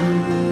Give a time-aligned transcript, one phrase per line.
[0.00, 0.47] you.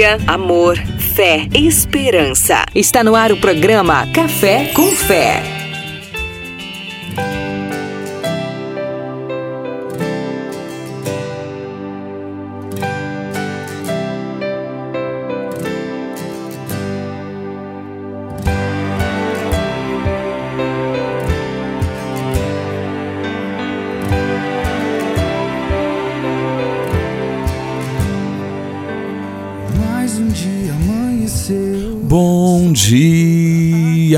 [0.00, 2.64] Alegria, amor, fé esperança.
[2.74, 5.59] Está no ar o programa Café com Fé.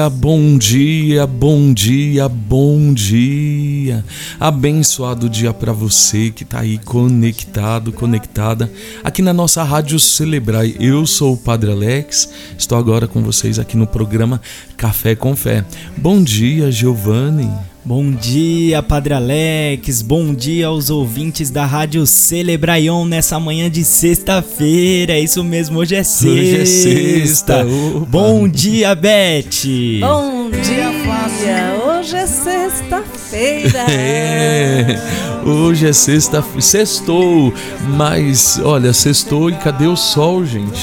[0.02, 4.04] Dia, bom dia, bom dia, bom dia.
[4.40, 8.72] Abençoado dia para você que tá aí conectado, conectada
[9.04, 10.66] aqui na nossa Rádio Celebrar.
[10.80, 14.40] Eu sou o Padre Alex, estou agora com vocês aqui no programa
[14.76, 15.64] Café com Fé.
[15.96, 17.71] Bom dia, Giovanni.
[17.84, 20.02] Bom dia, Padre Alex.
[20.02, 25.14] Bom dia aos ouvintes da Rádio Celebraion nessa manhã de sexta-feira.
[25.14, 26.30] É isso mesmo, hoje é sexta.
[26.30, 27.66] Hoje é sexta.
[28.08, 29.66] Bom dia, Beth.
[30.00, 31.82] Bom dia, Flávia.
[31.84, 33.86] Hoje é sexta-feira.
[33.92, 34.96] É.
[35.44, 37.52] Hoje é sexta, sextou,
[37.96, 40.80] mas olha, sextou e cadê o sol, gente?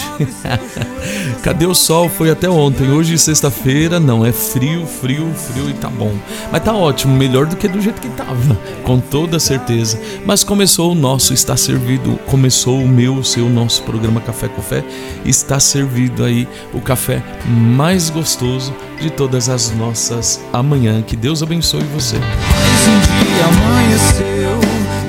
[1.44, 2.10] cadê o sol?
[2.10, 2.90] Foi até ontem.
[2.92, 6.14] Hoje sexta-feira, não, é frio, frio, frio e tá bom.
[6.52, 10.00] Mas tá ótimo, melhor do que do jeito que tava, com toda certeza.
[10.26, 14.62] Mas começou o nosso, está servido, começou o meu, o seu, nosso programa Café com
[14.62, 14.84] Fé,
[15.24, 21.02] está servido aí o café mais gostoso de todas as nossas amanhã.
[21.02, 22.18] Que Deus abençoe você.
[22.18, 24.60] Dia amanheceu,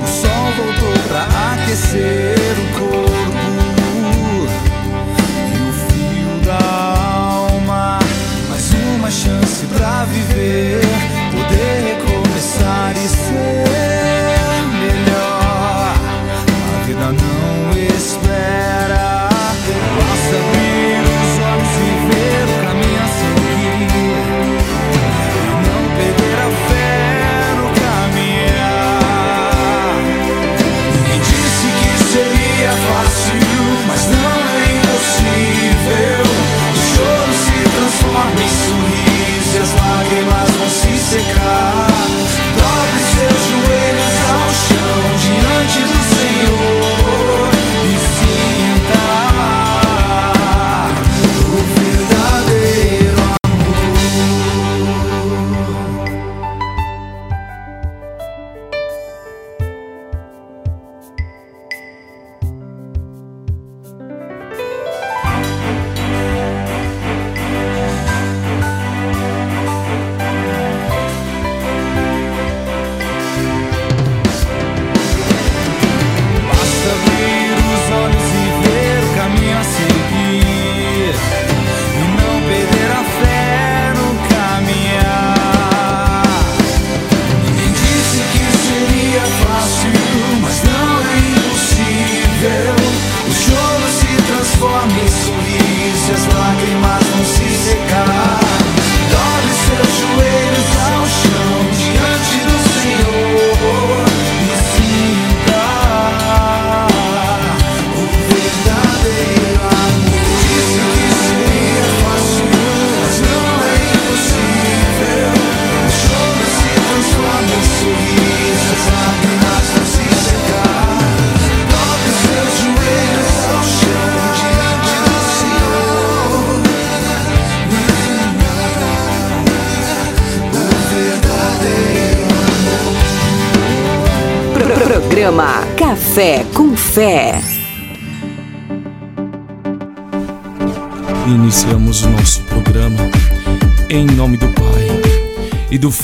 [0.02, 1.00] o sol voltou
[1.70, 2.19] aquecer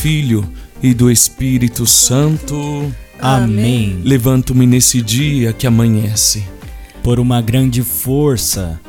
[0.07, 0.49] Filho
[0.81, 2.95] e do Espírito Santo.
[3.19, 4.03] Amém.
[4.05, 6.47] Levanto-me nesse dia que amanhece.
[7.03, 8.81] Por uma grande força,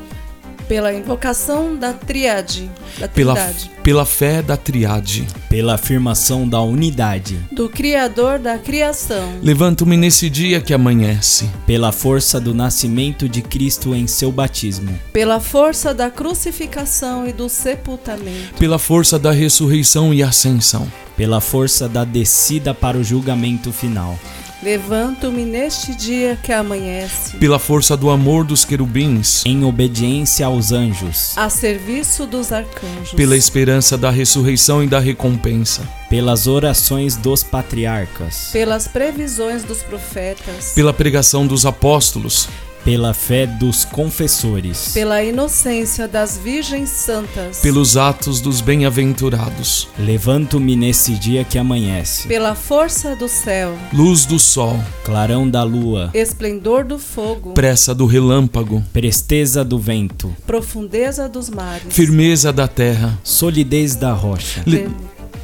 [0.67, 2.69] Pela invocação da tríade,
[2.99, 3.35] da Pela,
[3.81, 5.25] pela fé da triade.
[5.57, 11.49] Pela afirmação da unidade, do Criador da criação, Levanto-me nesse dia que amanhece.
[11.65, 17.49] pela força do nascimento de Cristo em seu batismo, pela força da crucificação e do
[17.49, 20.87] sepultamento, Pela força da ressurreição e ascensão.
[21.17, 24.19] pela força da descida para o julgamento final,
[24.61, 29.45] levanto-me neste dia que amanhece, Pela força do amor dos querubins.
[29.45, 35.81] em obediência aos anjos, a serviço dos arcanjos, Pela esperança da ressurreição e da recompensa.
[36.09, 42.47] pelas orações dos patriarcas, pelas previsões dos profetas, Pela pregação dos apóstolos.
[42.87, 49.89] Pela fé dos confessores, pela inocência das virgens santas, Pelos atos dos bem-aventurados.
[49.99, 54.79] levanto-me nesse dia que amanhece, pela força do céu, Luz do sol.
[55.03, 58.81] clarão da lua, esplendor do fogo, Pressa do relâmpago.
[58.93, 61.87] presteza do vento, profundeza dos mares.
[61.93, 63.19] Firmeza da terra.
[63.21, 64.89] solidez da rocha, Le- Le-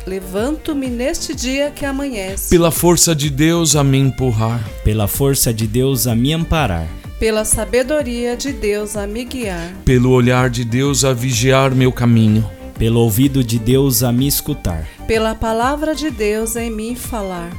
[0.05, 4.61] Levanto-me neste dia que amanhece, Pela força de Deus a me empurrar.
[4.83, 6.87] pela força de Deus a me amparar,
[7.23, 12.45] pela sabedoria de Deus a me guiar, pelo olhar de Deus a vigiar meu caminho,
[12.77, 17.49] pelo ouvido de Deus a me escutar, pela palavra de Deus em mim falar,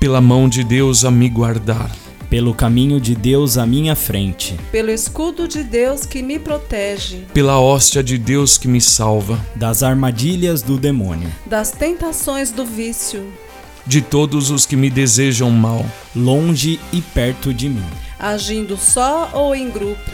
[0.00, 1.88] pela mão de Deus a me guardar,
[2.28, 7.60] pelo caminho de Deus à minha frente, pelo escudo de Deus que me protege, pela
[7.60, 13.24] hóstia de Deus que me salva, das armadilhas do demônio, das tentações do vício,
[13.86, 15.86] de todos os que me desejam mal.
[16.12, 18.05] longe e perto de mim.
[18.18, 20.10] Agindo só ou em grupo,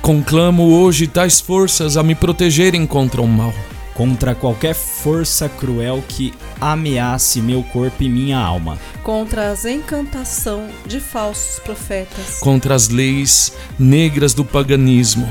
[0.00, 3.52] Conclamo hoje tais forças a me protegerem contra o mal,
[3.92, 11.00] Contra qualquer força cruel que ameace meu corpo e minha alma, contra as encantação de
[11.00, 15.28] falsos profetas, contra as leis negras do paganismo,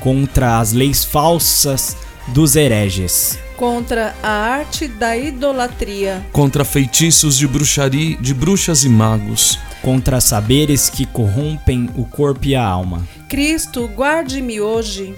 [0.00, 1.96] contra as leis falsas
[2.28, 9.58] dos hereges, contra a arte da idolatria, contra feitiços de bruxaria, de bruxas e magos,
[9.82, 15.14] contra saberes que corrompem o corpo e a alma, Cristo, guarde-me hoje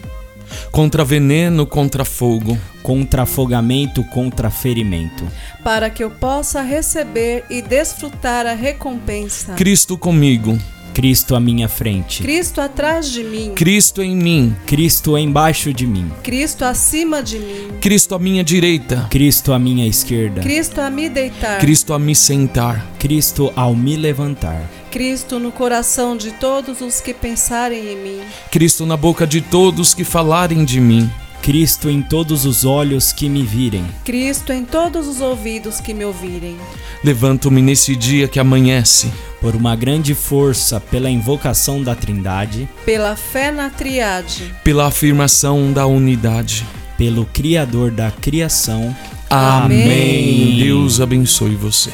[0.71, 5.27] contra veneno, contra fogo, contra afogamento, contra ferimento.
[5.63, 9.55] para que eu possa receber e desfrutar a recompensa.
[9.55, 10.59] Cristo comigo,
[10.95, 16.11] Cristo à minha frente, Cristo atrás de mim, Cristo em mim, Cristo embaixo de mim,
[16.23, 21.09] Cristo acima de mim, Cristo à minha direita, Cristo à minha esquerda, Cristo a me
[21.09, 27.01] deitar, Cristo a me sentar, Cristo ao me levantar, Cristo no coração de todos os
[27.01, 28.21] que pensarem em mim,
[28.51, 31.11] Cristo na boca de todos que falarem de mim,
[31.43, 33.85] Cristo em todos os olhos que me virem.
[34.05, 36.57] Cristo em todos os ouvidos que me ouvirem.
[37.03, 43.51] Levanto-me nesse dia que amanhece, Por uma grande força, pela invocação da Trindade, Pela fé
[43.51, 46.67] na triade, pela afirmação da unidade.
[46.99, 48.95] pelo Criador da criação.
[49.31, 50.59] Amém.
[50.59, 51.91] Deus abençoe você.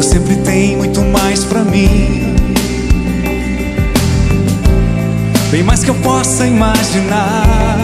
[0.00, 2.34] Deus sempre tem muito mais pra mim.
[5.50, 7.76] Bem mais que eu possa imaginar.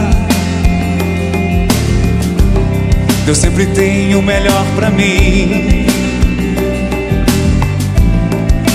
[3.27, 5.85] Deus sempre tem o melhor pra mim.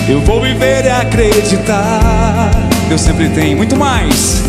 [0.08, 2.52] Eu vou viver e acreditar.
[2.90, 4.44] Deus sempre tem muito mais.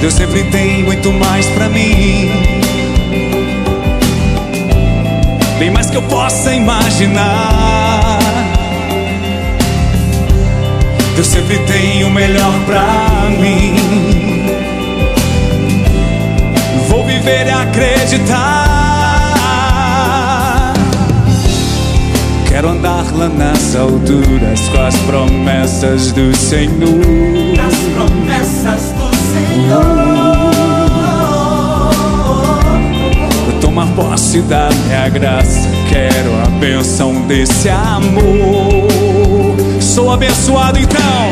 [0.00, 2.53] Deus sempre tem muito mais pra mim.
[5.94, 8.18] Que eu possa imaginar.
[11.14, 13.76] Deus sempre tem o melhor pra mim.
[16.88, 18.34] Vou viver e acreditar.
[22.48, 27.04] Quero andar lá nas alturas com as promessas do Senhor.
[27.64, 29.94] As promessas do Senhor.
[33.60, 35.83] Tomar posse da minha graça.
[35.94, 38.88] Quero a bênção desse amor.
[39.80, 41.30] Sou abençoado então.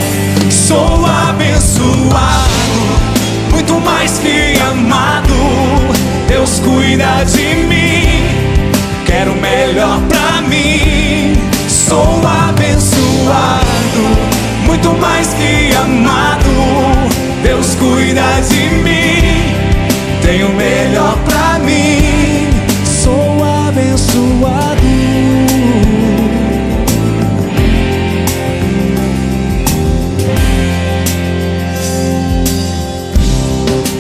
[0.49, 2.13] Sou abençoado.
[3.51, 5.35] Muito mais que amado.
[6.29, 8.23] Deus cuida de mim.
[9.05, 11.37] Quero o melhor pra mim.
[11.69, 13.67] Sou abençoado.
[14.65, 17.11] Muito mais que amado.
[17.43, 19.57] Deus cuida de mim.
[20.25, 22.32] Tem o melhor pra mim.
[24.13, 24.83] Abençoado.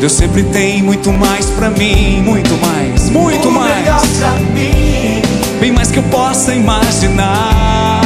[0.00, 3.76] Deus sempre tem muito mais pra mim, muito mais, muito O mais.
[3.76, 5.23] melhor pra mim.
[5.61, 8.00] Bem mais que eu possa imaginar.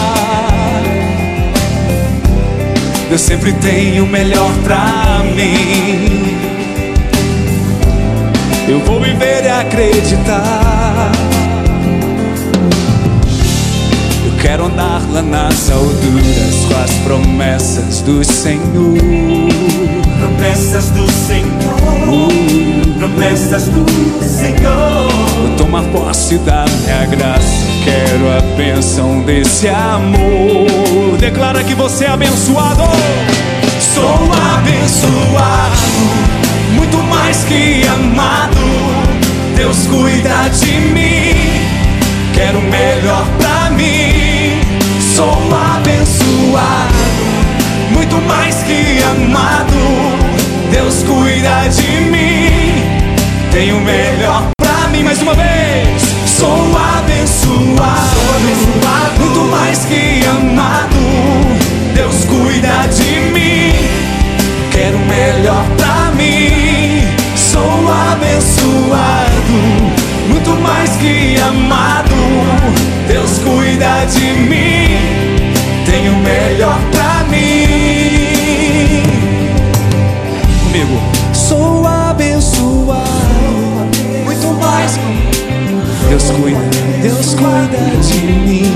[3.09, 6.37] Deus sempre tem o melhor pra mim.
[8.69, 11.13] Eu vou viver e acreditar.
[14.57, 18.97] Quero andar lá nas alturas com as promessas do Senhor.
[20.19, 22.31] Promessas do Senhor.
[22.97, 23.85] Promessas do
[24.25, 25.11] Senhor.
[25.43, 27.67] Vou tomar posse da minha graça.
[27.85, 31.19] Quero a bênção desse amor.
[31.19, 32.83] Declara que você é abençoado.
[33.79, 35.77] Sou abençoado,
[36.73, 38.57] muito mais que amado.
[39.55, 41.27] Deus cuida de mim.
[42.33, 44.36] Quero o melhor pra mim.
[45.17, 46.95] Sou abençoado,
[47.91, 49.73] muito mais que amado.
[50.71, 52.85] Deus cuida de mim,
[53.51, 55.03] tem o melhor pra mim.
[55.03, 58.21] Mais uma vez, sou abençoado,
[59.19, 61.01] muito mais que amado.
[61.95, 63.73] Deus cuida de mim,
[64.71, 67.09] quero o melhor pra mim.
[67.35, 69.47] Sou abençoado,
[70.29, 72.15] muito mais que amado.
[73.09, 74.99] Deus cuida de mim,
[75.85, 79.03] tem o melhor pra mim.
[80.65, 81.01] Comigo.
[81.33, 83.07] Sou abençoado,
[84.25, 84.99] muito mais.
[86.09, 86.59] Deus cuida,
[87.03, 88.73] Deus cuida de mim.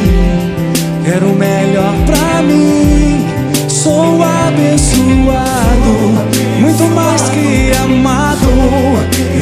[1.04, 3.26] Quero o melhor pra mim.
[3.69, 5.92] Sou abençoado,
[6.61, 8.50] muito mais que amado.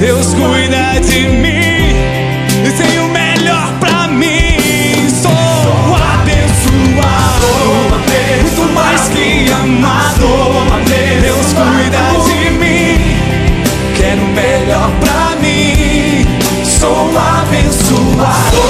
[0.00, 1.67] Deus cuida de mim
[9.88, 11.20] que amado.
[11.20, 12.98] Deus cuida de mim.
[13.96, 16.26] Quero o melhor pra mim.
[16.64, 18.62] Sou abençoado,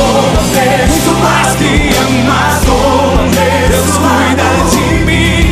[0.88, 2.76] muito mais que amado.
[3.68, 5.42] Deus cuida de mim.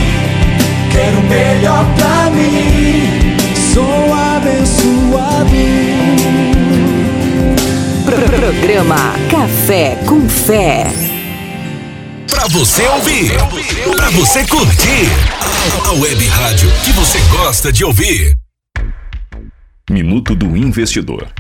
[0.91, 3.37] Quero o melhor pra mim.
[3.75, 5.27] Sou abençoado.
[8.05, 11.06] Programa Café com Fé.
[12.59, 13.33] Você ouvir,
[13.95, 15.05] pra você curtir.
[15.85, 18.35] A web rádio que você gosta de ouvir.
[19.91, 21.31] Minuto do Investidor.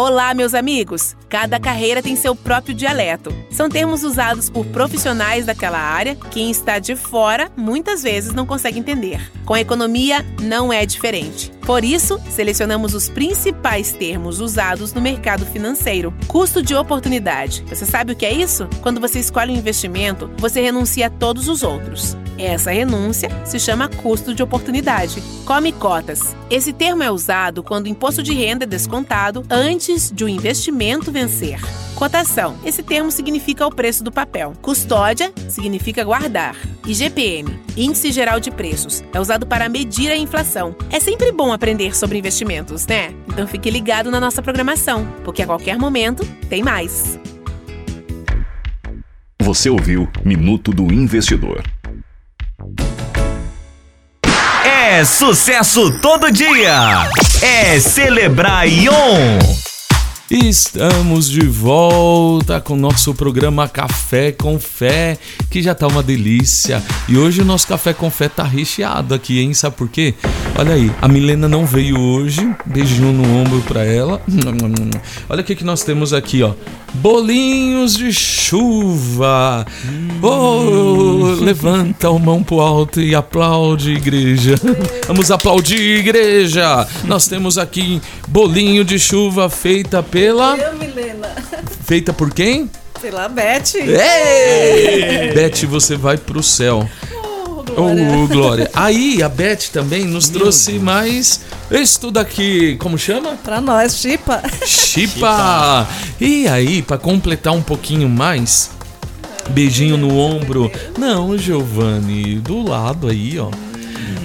[0.00, 1.16] Olá, meus amigos!
[1.28, 3.34] Cada carreira tem seu próprio dialeto.
[3.50, 6.14] São termos usados por profissionais daquela área.
[6.30, 9.20] Quem está de fora muitas vezes não consegue entender.
[9.44, 11.50] Com a economia, não é diferente.
[11.66, 16.14] Por isso, selecionamos os principais termos usados no mercado financeiro.
[16.28, 17.64] Custo de oportunidade.
[17.68, 18.68] Você sabe o que é isso?
[18.80, 22.16] Quando você escolhe um investimento, você renuncia a todos os outros.
[22.38, 25.20] Essa renúncia se chama custo de oportunidade.
[25.44, 26.36] Come cotas.
[26.48, 31.10] Esse termo é usado quando o imposto de renda é descontado antes de o investimento
[31.10, 31.60] vencer.
[31.96, 32.56] Cotação.
[32.64, 34.52] Esse termo significa o preço do papel.
[34.62, 36.54] Custódia significa guardar.
[36.86, 40.76] IGPM, Índice Geral de Preços, é usado para medir a inflação.
[40.90, 43.12] É sempre bom aprender sobre investimentos, né?
[43.28, 47.18] Então fique ligado na nossa programação, porque a qualquer momento tem mais.
[49.42, 51.62] Você ouviu Minuto do Investidor.
[54.90, 57.10] É sucesso todo dia!
[57.42, 59.38] É Celebrar Ion!
[60.30, 65.18] Estamos de volta com o nosso programa Café com Fé,
[65.50, 66.82] que já tá uma delícia.
[67.06, 69.52] E hoje o nosso Café com Fé tá recheado aqui, hein?
[69.52, 70.14] Sabe por quê?
[70.58, 72.52] Olha aí, a Milena não veio hoje.
[72.66, 74.20] Beijinho no ombro pra ela.
[75.28, 76.52] Olha o que, que nós temos aqui, ó.
[76.94, 79.64] Bolinhos de chuva.
[80.20, 84.56] Oh, levanta a mão pro alto e aplaude, igreja.
[85.06, 86.88] Vamos aplaudir, igreja.
[87.04, 90.56] Nós temos aqui bolinho de chuva feita pela.
[90.56, 91.36] Eu, Milena.
[91.86, 92.68] Feita por quem?
[93.00, 93.76] Sei lá, Beth.
[93.76, 95.32] Ei!
[95.32, 96.84] Beth, você vai pro céu.
[97.78, 98.16] Oh, Glória.
[98.16, 98.70] Oh, Glória.
[98.74, 103.36] Aí a Beth também nos trouxe mais isso daqui, como chama?
[103.44, 104.42] Pra nós, Chipa.
[104.66, 105.86] Chipa.
[106.20, 108.70] E aí, pra completar um pouquinho mais,
[109.50, 110.70] beijinho no ombro.
[110.98, 113.50] Não, Giovanni, do lado aí, ó.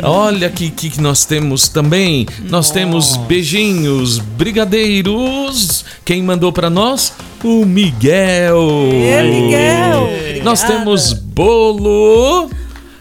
[0.02, 2.26] Olha aqui que, que nós temos também.
[2.50, 5.86] Nós temos beijinhos, brigadeiros.
[6.04, 7.14] Quem mandou pra nós?
[7.44, 8.90] O Miguel.
[8.92, 10.10] Ê, Miguel.
[10.44, 10.80] Nós Obrigada.
[10.86, 12.50] temos bolo.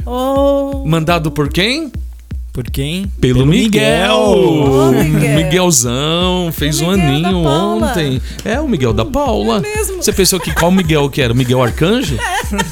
[0.05, 1.91] Oh, Mandado por quem?
[2.53, 3.07] Por quem?
[3.19, 4.15] Pelo, Miguel.
[4.15, 5.37] Ô, Miguel.
[5.37, 8.21] Miguelzão fez O um Miguel aninho ontem.
[8.45, 9.57] É o Miguel da Paula.
[9.57, 10.03] É mesmo.
[10.03, 11.33] Você pensou que qual Miguel que era?
[11.33, 12.19] O Miguel Arcanjo?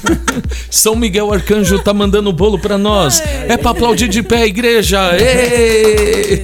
[0.69, 3.23] São Miguel Arcanjo tá mandando bolo pra nós.
[3.49, 5.17] É pra aplaudir de pé, igreja.
[5.19, 6.43] Ê!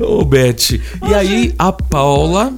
[0.00, 0.80] Ô, Beth.
[1.06, 2.54] E aí a Paula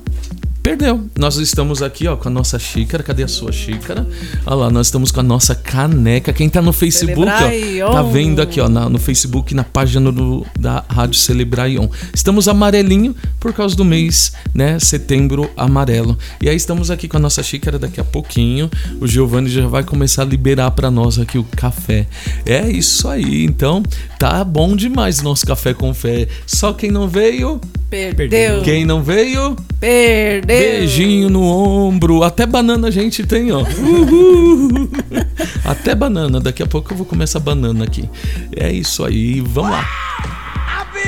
[0.69, 1.09] perdeu.
[1.19, 3.03] Nós estamos aqui, ó, com a nossa xícara.
[3.03, 4.07] Cadê a sua xícara?
[4.45, 6.31] Olha lá, nós estamos com a nossa caneca.
[6.31, 7.27] Quem tá no Facebook,
[7.83, 11.89] ó, tá vendo aqui, ó, na- no Facebook, na página do- da Rádio Celebraion.
[12.13, 14.79] Estamos amarelinho por causa do mês, né?
[14.79, 16.19] Setembro amarelo.
[16.43, 18.71] E aí estamos aqui com a nossa xícara daqui a pouquinho.
[19.01, 22.07] O Giovanni já vai começar a liberar pra nós aqui o café.
[22.45, 23.43] É isso aí.
[23.45, 23.83] Então,
[24.19, 26.29] tá bom demais o nosso café com fé.
[26.47, 28.63] Só quem não veio, perdeu.
[28.63, 30.59] quem não veio, Perdeu.
[30.59, 32.25] Beijinho no ombro.
[32.25, 33.61] Até banana a gente tem, ó.
[33.63, 34.91] Uhul.
[35.65, 36.41] Até banana.
[36.41, 38.09] Daqui a pouco eu vou comer essa banana aqui.
[38.57, 39.41] É isso aí.
[39.41, 39.87] Vamos lá.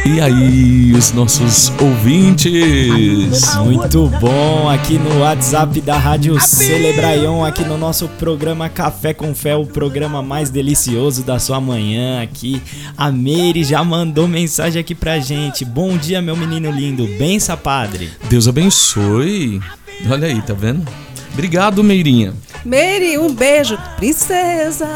[0.06, 3.54] E aí, os nossos ouvintes?
[3.56, 9.54] Muito bom, aqui no WhatsApp da Rádio Celebraion, aqui no nosso programa Café com Fé,
[9.54, 12.62] o programa mais delicioso da sua manhã aqui.
[12.96, 15.64] A Meire já mandou mensagem aqui pra gente.
[15.64, 17.06] Bom dia, meu menino lindo.
[17.18, 18.10] Bença, padre.
[18.28, 19.60] Deus abençoe.
[20.08, 20.86] Olha aí, tá vendo?
[21.32, 22.34] Obrigado, Meirinha.
[22.64, 23.78] Meire, um beijo.
[23.96, 24.86] Princesa.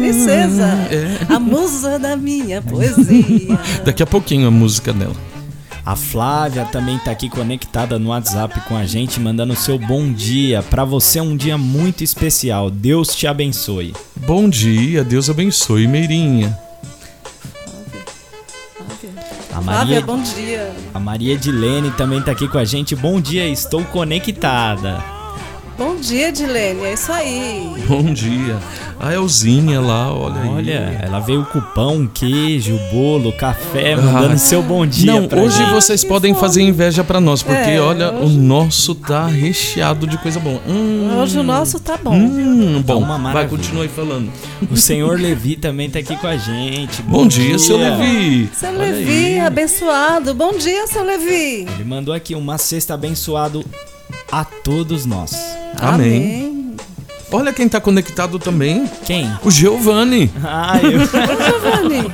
[0.00, 0.66] Princesa.
[0.90, 1.32] É.
[1.32, 3.58] A musa da minha poesia.
[3.84, 5.14] Daqui a pouquinho a música dela.
[5.86, 10.62] A Flávia também tá aqui conectada no WhatsApp com a gente, mandando seu bom dia.
[10.62, 12.70] Pra você um dia muito especial.
[12.70, 13.94] Deus te abençoe.
[14.14, 16.67] Bom dia, Deus abençoe, Meirinha.
[19.58, 20.72] A Flávia, Maria, bom dia.
[20.94, 22.94] a Maria Edilene também tá aqui com a gente.
[22.94, 25.17] Bom dia, estou conectada.
[25.78, 26.84] Bom dia, Dilene.
[26.84, 27.72] É isso aí.
[27.86, 28.58] Bom dia.
[28.98, 30.48] A Elzinha lá, olha aí.
[30.48, 35.40] Olha, ela veio com pão, queijo, bolo, café, mandando Ah, seu bom dia Não, pra
[35.40, 35.70] hoje gente.
[35.70, 40.40] vocês podem fazer inveja pra nós, porque É, olha, o nosso tá recheado de coisa
[40.40, 40.60] boa.
[40.66, 42.12] Hum, Hoje o nosso tá bom.
[42.12, 42.98] hum, bom.
[42.98, 44.32] uma Vai, continue aí falando.
[44.68, 47.00] O senhor Levi também tá aqui com a gente.
[47.02, 48.50] Bom, dia, seu Levi.
[48.52, 49.40] Seu Olha Levi, aí.
[49.40, 50.34] abençoado.
[50.34, 51.68] Bom dia, seu Levi.
[51.72, 53.64] Ele mandou aqui uma cesta abençoado
[54.30, 55.32] a todos nós.
[55.80, 56.76] Amém.
[57.30, 58.88] Olha quem tá conectado também.
[59.04, 59.30] Quem?
[59.44, 60.30] O Giovanni.
[60.42, 61.00] Ah, eu.
[61.06, 62.10] Giovanni,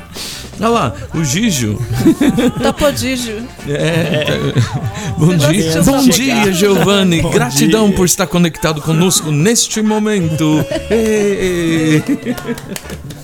[0.60, 1.78] Olha lá, o Gijo.
[2.60, 3.42] da Podígio.
[3.68, 4.32] É, tá-
[5.18, 6.52] Bom dia, bom dia?
[6.52, 7.22] Giovanni.
[7.22, 7.96] Gratidão dia.
[7.96, 10.64] por estar conectado conosco neste momento.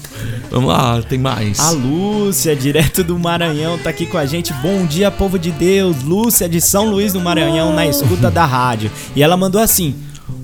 [0.50, 1.60] Vamos lá, tem mais.
[1.60, 4.52] A Lúcia, direto do Maranhão, tá aqui com a gente.
[4.54, 6.02] Bom dia, povo de Deus.
[6.02, 8.90] Lúcia de São Luís do Maranhão, na escuta da rádio.
[9.14, 9.94] E ela mandou assim: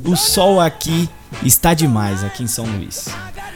[0.04, 1.08] O sol aqui
[1.44, 3.08] está demais, aqui em São Luís.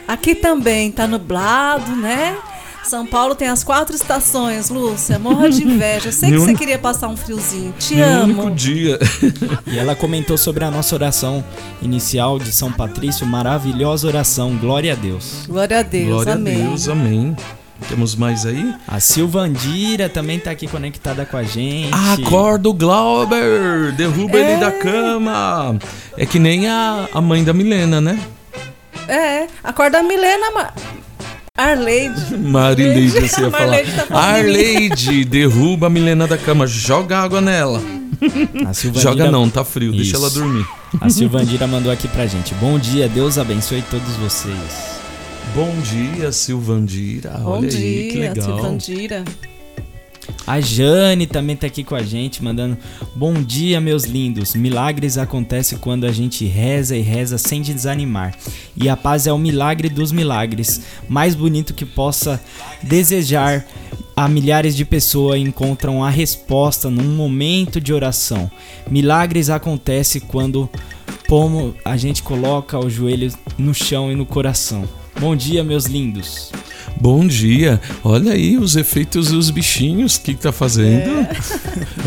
[0.07, 2.37] Aqui também tá nublado, né?
[2.83, 5.17] São Paulo tem as quatro estações, Lúcia.
[5.19, 6.09] Morra de inveja.
[6.09, 7.73] Eu sei que você queria passar um friozinho.
[7.79, 8.23] Te Meu amo.
[8.43, 8.99] único dia.
[9.65, 11.43] E ela comentou sobre a nossa oração
[11.81, 13.25] inicial de São Patrício.
[13.25, 15.45] Maravilhosa oração, glória a Deus.
[15.47, 16.55] Glória a Deus, Glória amém.
[16.55, 17.35] a Deus, amém.
[17.87, 18.75] Temos mais aí?
[18.87, 21.91] A Silvandira também tá aqui conectada com a gente.
[22.25, 23.91] Acorda o Glauber!
[23.95, 25.79] Derruba ele da cama!
[26.17, 28.19] É que nem a, a mãe da Milena, né?
[29.07, 30.71] É, acorda a Milena.
[31.57, 32.37] Arleide.
[32.37, 33.67] Marileide, você ia falar.
[33.67, 34.17] Marleide tá.
[34.17, 37.81] Arleide, derruba a Milena da cama, joga água nela.
[38.65, 40.15] A Silvandira- Joga não, tá frio, deixa Isso.
[40.17, 40.65] ela dormir.
[40.99, 42.53] A Silvandira mandou aqui pra gente.
[42.55, 44.55] Bom dia, Deus abençoe todos vocês.
[45.55, 47.31] Bom dia, Silvandira.
[47.31, 48.45] Bom Olha dia, aí, que legal.
[48.45, 49.25] Silvandira.
[50.45, 52.77] A Jane também tá aqui com a gente, mandando
[53.15, 54.55] bom dia, meus lindos.
[54.55, 58.35] Milagres acontecem quando a gente reza e reza sem desanimar.
[58.75, 62.41] E a paz é o milagre dos milagres, mais bonito que possa
[62.81, 63.65] desejar.
[64.15, 68.51] A milhares de pessoas encontram a resposta num momento de oração.
[68.89, 70.69] Milagres acontecem quando
[71.27, 75.00] como a gente coloca o joelho no chão e no coração.
[75.21, 76.51] Bom dia, meus lindos.
[76.99, 77.79] Bom dia.
[78.03, 80.15] Olha aí os efeitos dos bichinhos.
[80.15, 81.27] O que, tá fazendo?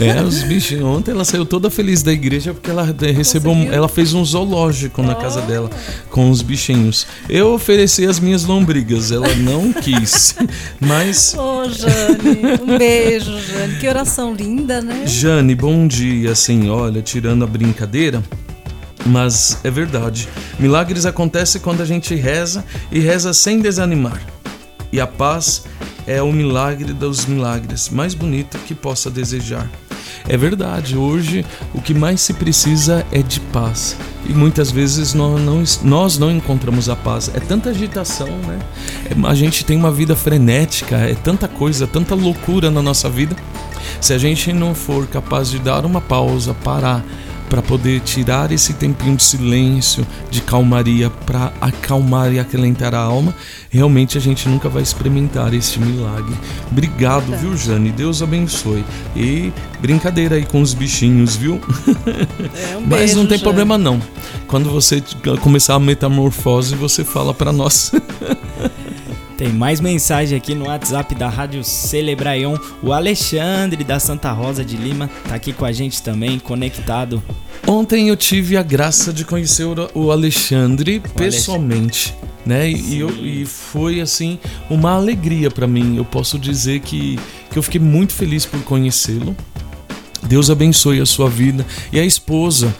[0.00, 0.20] É.
[0.20, 0.84] os bichinhos.
[0.84, 3.52] Ontem ela saiu toda feliz da igreja porque ela eh, recebeu.
[3.52, 5.70] um- ela fez um zoológico na casa dela
[6.10, 7.06] com os bichinhos.
[7.28, 9.12] Eu ofereci as minhas lombrigas.
[9.12, 10.34] Ela não quis.
[10.80, 11.34] Mas.
[11.38, 13.78] Ô, Jane, um beijo, Jane.
[13.78, 15.06] Que oração linda, né?
[15.06, 16.32] Jane, bom dia.
[16.32, 18.20] Assim, olha, tirando a brincadeira.
[19.06, 20.28] Mas é verdade.
[20.58, 24.20] Milagres acontecem quando a gente reza e reza sem desanimar.
[24.90, 25.64] E a paz
[26.06, 29.68] é o milagre dos milagres mais bonito que possa desejar.
[30.26, 33.96] É verdade, hoje o que mais se precisa é de paz.
[34.26, 37.30] E muitas vezes nós não, nós não encontramos a paz.
[37.34, 38.58] É tanta agitação, né?
[39.10, 43.36] É- a gente tem uma vida frenética, é tanta coisa, tanta loucura na nossa vida.
[44.00, 47.04] Se a gente não for capaz de dar uma pausa, parar,
[47.48, 53.34] para poder tirar esse tempinho de silêncio, de calmaria, para acalmar e acalentar a alma,
[53.70, 56.34] realmente a gente nunca vai experimentar este milagre.
[56.70, 57.90] Obrigado, viu, Jane?
[57.90, 58.84] Deus abençoe.
[59.14, 61.60] E brincadeira aí com os bichinhos, viu?
[62.56, 63.42] É, um Mas beijo, não tem Jane.
[63.42, 64.00] problema não.
[64.46, 65.02] Quando você
[65.40, 67.92] começar a metamorfose, você fala para nós.
[69.36, 72.56] Tem mais mensagem aqui no WhatsApp da Rádio Celebraion.
[72.82, 77.20] O Alexandre da Santa Rosa de Lima tá aqui com a gente também, conectado.
[77.66, 82.14] Ontem eu tive a graça de conhecer o- o Alexandre pessoalmente,
[82.46, 82.70] né?
[82.70, 84.38] E, eu- e foi assim
[84.70, 85.96] uma alegria para mim.
[85.96, 87.18] Eu posso dizer que,
[87.50, 89.36] que eu fiquei muito feliz por conhecê-lo.
[90.22, 92.74] Deus abençoe a sua vida e a esposa,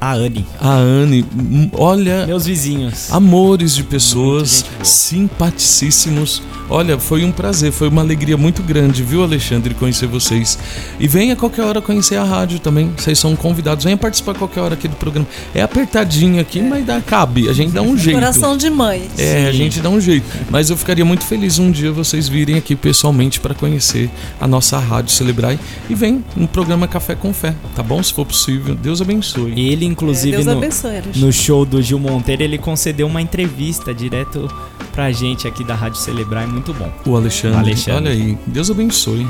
[0.00, 1.24] A Anne, a Anne.
[1.34, 3.10] hum, Olha, meus vizinhos.
[3.12, 6.42] amores de pessoas, simpaticíssimos.
[6.68, 10.58] Olha, foi um prazer, foi uma alegria muito grande, viu, Alexandre, conhecer vocês.
[10.98, 12.92] E venha a qualquer hora conhecer a rádio também.
[12.96, 13.84] Vocês são convidados.
[13.84, 15.28] Venha participar qualquer hora aqui do programa.
[15.54, 17.48] É apertadinho aqui, mas dá, cabe.
[17.48, 18.16] A gente dá um jeito.
[18.18, 19.08] Coração de mãe.
[19.16, 20.26] É, a gente dá um jeito.
[20.50, 24.76] Mas eu ficaria muito feliz um dia vocês virem aqui pessoalmente para conhecer a nossa
[24.78, 25.58] rádio Celebrai.
[25.88, 28.02] E vem no programa Café com Fé, tá bom?
[28.02, 28.74] Se for possível.
[28.74, 29.52] Deus abençoe.
[29.86, 34.48] Ele, inclusive, É, no, abençoe, no show do Gil Monteiro, ele concedeu uma entrevista direto
[34.92, 36.90] pra gente aqui da Rádio Celebrar, é muito bom.
[37.06, 37.56] O Alexandre.
[37.56, 38.10] O Alexandre.
[38.10, 38.38] Olha aí.
[38.46, 39.26] Deus abençoe.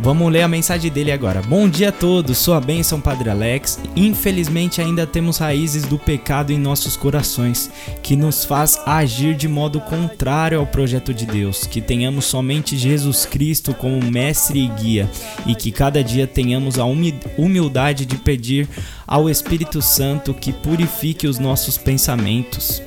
[0.00, 1.42] Vamos ler a mensagem dele agora.
[1.42, 3.80] Bom dia a todos, sua bênção, Padre Alex.
[3.96, 7.68] Infelizmente, ainda temos raízes do pecado em nossos corações,
[8.00, 11.66] que nos faz agir de modo contrário ao projeto de Deus.
[11.66, 15.10] Que tenhamos somente Jesus Cristo como mestre e guia,
[15.44, 18.68] e que cada dia tenhamos a humi- humildade de pedir
[19.04, 22.80] ao Espírito Santo que purifique os nossos pensamentos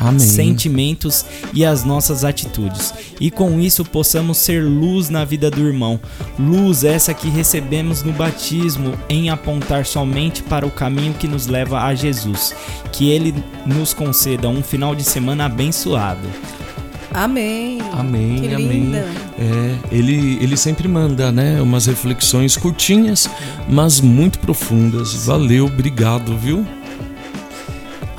[0.00, 0.18] Amém.
[0.18, 2.92] sentimentos e as nossas atitudes.
[3.20, 6.00] E com isso possamos ser luz na vida do irmão.
[6.38, 11.82] Luz essa que recebemos no batismo em apontar somente para o caminho que nos leva
[11.84, 12.54] a Jesus.
[12.90, 13.34] Que ele
[13.66, 16.26] nos conceda um final de semana abençoado.
[17.12, 17.78] Amém.
[17.92, 18.68] Amém, Que amém.
[18.68, 19.04] linda.
[19.36, 23.28] É, ele, ele sempre manda, né, umas reflexões curtinhas,
[23.68, 25.26] mas muito profundas.
[25.26, 26.64] Valeu, obrigado, viu?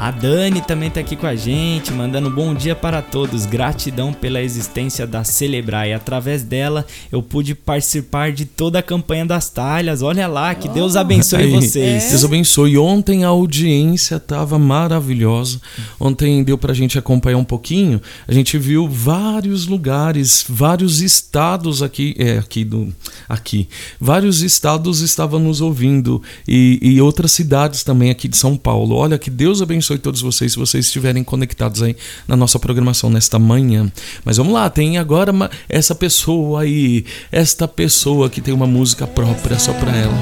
[0.02, 3.46] A Dani também tá aqui com a gente, mandando bom dia para todos.
[3.46, 5.88] Gratidão pela existência da Celebrar.
[5.88, 10.02] E através dela eu pude participar de toda a campanha das talhas.
[10.02, 12.10] Olha lá, que Deus abençoe Aí, vocês.
[12.10, 12.80] Deus abençoe.
[12.80, 15.62] Ontem a audiência estava maravilhosa.
[16.00, 18.02] Ontem deu pra gente acompanhar um pouquinho.
[18.28, 22.92] A gente viu vários lugares, vários estados aqui, é aqui do
[23.30, 23.70] aqui.
[24.00, 28.96] Vários estados estavam nos ouvindo e, e outras cidades também aqui de São Paulo.
[28.96, 31.96] Olha que Deus abençoe todos vocês se vocês estiverem conectados aí
[32.28, 33.92] na nossa programação nesta manhã.
[34.24, 39.06] Mas vamos lá, tem agora uma- essa pessoa aí, esta pessoa que tem uma música
[39.08, 40.14] própria só pra ela.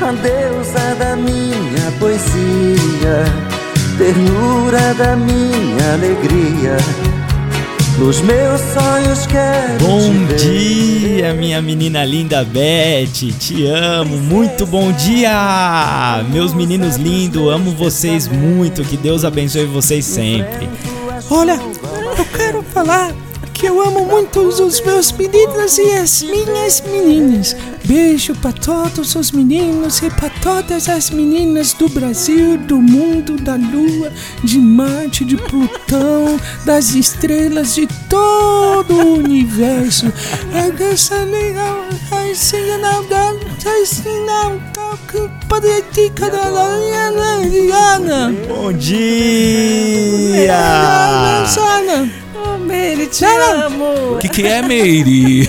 [0.00, 3.24] A deusa da minha poesia,
[3.98, 6.76] ternura da minha alegria.
[7.98, 13.32] Nos meus sonhos quero Bom dia, minha menina linda Beth.
[13.38, 14.16] Te amo.
[14.16, 16.24] Muito bom dia.
[16.28, 18.82] Meus meninos lindos, amo vocês muito.
[18.82, 20.68] Que Deus abençoe vocês sempre.
[21.30, 21.58] Olha,
[22.18, 23.12] eu quero falar
[23.54, 27.56] que eu amo muito os meus meninos e as minhas meninas.
[27.84, 33.54] Beijo para todos os meninos e para todas as meninas do Brasil, do mundo, da
[33.54, 34.12] Lua,
[34.42, 40.12] de Marte, de Plutão, das estrelas, de todo o universo.
[40.52, 41.84] É dessa legal,
[42.30, 43.32] assim, não dá,
[43.80, 46.10] assim, não dá, que pode te
[48.48, 50.54] Bom dia.
[52.64, 54.14] Mary, te amo.
[54.14, 55.48] O que, que é Meire?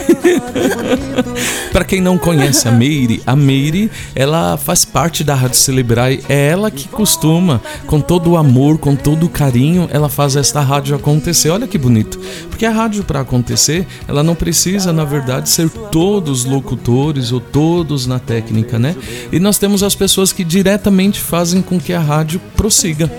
[1.71, 6.19] Para quem não conhece a Meire, a Meire, ela faz parte da Rádio Celebrai.
[6.29, 10.61] É ela que costuma, com todo o amor, com todo o carinho, ela faz esta
[10.61, 11.49] rádio acontecer.
[11.49, 12.19] Olha que bonito.
[12.49, 18.07] Porque a rádio, para acontecer, ela não precisa, na verdade, ser todos locutores ou todos
[18.07, 18.95] na técnica, né?
[19.31, 23.11] E nós temos as pessoas que diretamente fazem com que a rádio prossiga.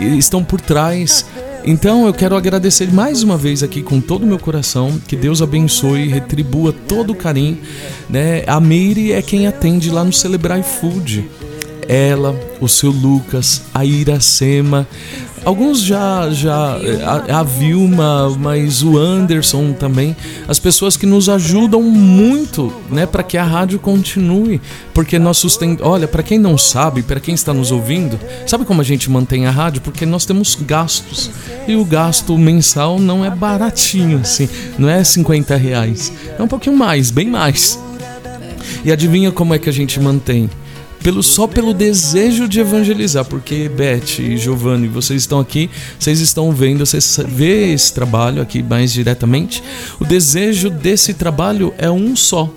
[0.00, 1.26] E estão por trás
[1.70, 5.42] então eu quero agradecer mais uma vez aqui com todo o meu coração, que Deus
[5.42, 7.58] abençoe e retribua todo o carinho.
[8.08, 8.42] Né?
[8.46, 11.28] A Meire é quem atende lá no Celebrai Food.
[11.86, 14.88] Ela, o seu Lucas, a Iracema,
[15.48, 20.14] alguns já, já a, a Vilma, mas o Anderson também,
[20.46, 24.60] as pessoas que nos ajudam muito, né, para que a rádio continue,
[24.92, 25.90] porque nós sustentamos.
[25.90, 29.46] Olha, para quem não sabe, para quem está nos ouvindo, sabe como a gente mantém
[29.46, 29.80] a rádio?
[29.80, 31.30] Porque nós temos gastos
[31.66, 36.76] e o gasto mensal não é baratinho, assim, não é 50 reais, é um pouquinho
[36.76, 37.78] mais, bem mais.
[38.84, 40.50] E adivinha como é que a gente mantém?
[41.08, 46.52] Pelo, só pelo desejo de evangelizar, porque Beth e Giovanni, vocês estão aqui, vocês estão
[46.52, 49.62] vendo, vocês vê esse trabalho aqui mais diretamente.
[49.98, 52.52] O desejo desse trabalho é um só.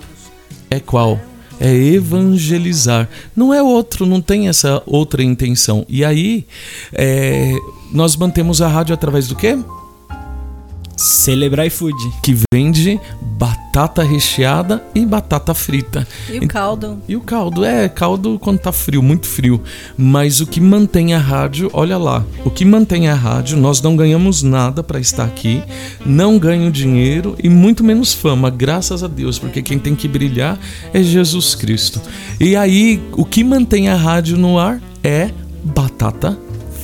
[0.68, 1.18] É qual?
[1.58, 3.08] É evangelizar.
[3.34, 5.86] Não é outro, não tem essa outra intenção.
[5.88, 6.44] E aí,
[6.92, 7.54] é,
[7.90, 9.56] nós mantemos a rádio através do quê?
[10.96, 11.96] Celebrai Food.
[12.22, 16.06] Que vende batata recheada e batata frita.
[16.28, 17.02] E o caldo?
[17.08, 19.62] E o caldo, é, caldo quando tá frio, muito frio.
[19.96, 23.96] Mas o que mantém a rádio, olha lá, o que mantém a rádio, nós não
[23.96, 25.62] ganhamos nada para estar aqui,
[26.04, 30.58] não ganho dinheiro e muito menos fama, graças a Deus, porque quem tem que brilhar
[30.92, 32.00] é Jesus Cristo.
[32.38, 35.30] E aí, o que mantém a rádio no ar é
[35.64, 36.38] batata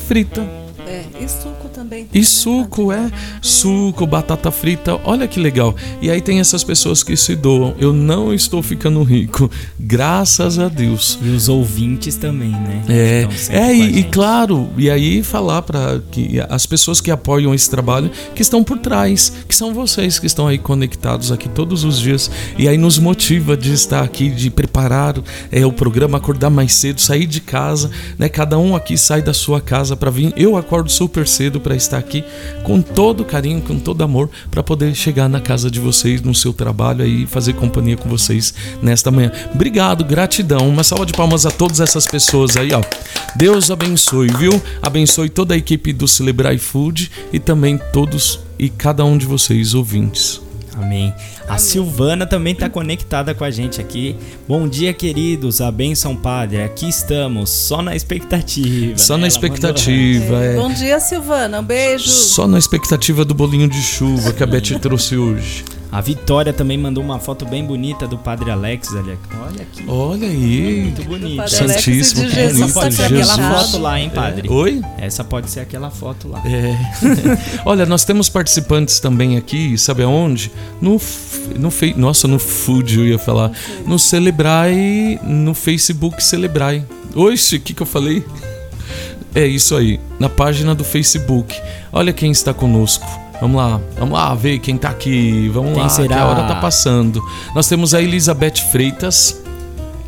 [0.07, 0.41] frita.
[0.87, 1.58] É, suco
[1.89, 2.07] também.
[2.13, 3.11] E suco, é.
[3.41, 5.75] Suco, batata frita, olha que legal.
[6.03, 7.75] E aí tem essas pessoas que se doam.
[7.79, 11.19] Eu não estou ficando rico, graças a Deus.
[11.23, 12.85] E os ouvintes também, né?
[12.89, 17.71] É, é e, e claro, e aí falar para que as pessoas que apoiam esse
[17.71, 21.99] trabalho, que estão por trás, que são vocês que estão aí conectados aqui todos os
[21.99, 25.15] dias e aí nos motiva de estar aqui, de preparar
[25.51, 28.29] é, o programa, acordar mais cedo, sair de casa, né?
[28.29, 30.33] Cada um aqui sai da sua casa para vir.
[30.37, 32.23] Eu acordo super cedo para estar aqui
[32.63, 36.53] com todo carinho, com todo amor, para poder chegar na casa de vocês, no seu
[36.53, 39.33] trabalho aí, fazer companhia com vocês nesta manhã.
[39.55, 40.69] Obrigado, gratidão.
[40.69, 42.83] Uma salva de palmas a todas essas pessoas aí, ó.
[43.37, 44.61] Deus abençoe, viu?
[44.83, 49.75] Abençoe toda a equipe do Celebrai Food e também todos e cada um de vocês
[49.75, 50.48] ouvintes.
[50.79, 51.13] Amém.
[51.49, 54.17] A Silvana também está conectada com a gente aqui.
[54.47, 55.61] Bom dia, queridos.
[55.61, 56.63] A benção, Padre.
[56.63, 58.97] Aqui estamos, só na expectativa.
[58.97, 59.23] Só né?
[59.23, 60.55] na Ela expectativa, é.
[60.55, 61.61] Bom dia, Silvana.
[61.61, 62.09] Um beijo.
[62.09, 65.65] Só na expectativa do bolinho de chuva que a Beth trouxe hoje.
[65.91, 68.93] A Vitória também mandou uma foto bem bonita do Padre Alex.
[68.93, 69.85] Olha, olha aqui.
[69.89, 70.83] Olha aí.
[70.83, 71.41] Muito bonito.
[71.41, 72.53] Alex Santíssimo, que Jesus.
[72.53, 72.65] bonito.
[72.65, 73.31] Essa pode ser Jesus.
[73.31, 74.49] aquela foto lá, hein, Padre?
[74.49, 74.53] É.
[74.53, 74.83] Oi?
[74.99, 76.43] Essa pode ser aquela foto lá.
[76.45, 76.77] É.
[77.65, 80.53] Olha, nós temos participantes também aqui, sabe aonde?
[80.81, 81.01] No,
[81.57, 81.95] no fe...
[81.97, 83.51] Nossa, no Food eu ia falar.
[83.87, 86.85] No Celebrai, no Facebook Celebrai.
[87.15, 88.23] Oxe, o que, que eu falei?
[89.35, 91.55] É isso aí, na página do Facebook.
[91.93, 93.07] Olha quem está conosco.
[93.41, 95.49] Vamos lá, vamos lá ver quem tá aqui.
[95.53, 96.09] Vamos Quem lá, será?
[96.09, 97.23] que a hora tá passando.
[97.55, 99.41] Nós temos a Elizabeth Freitas,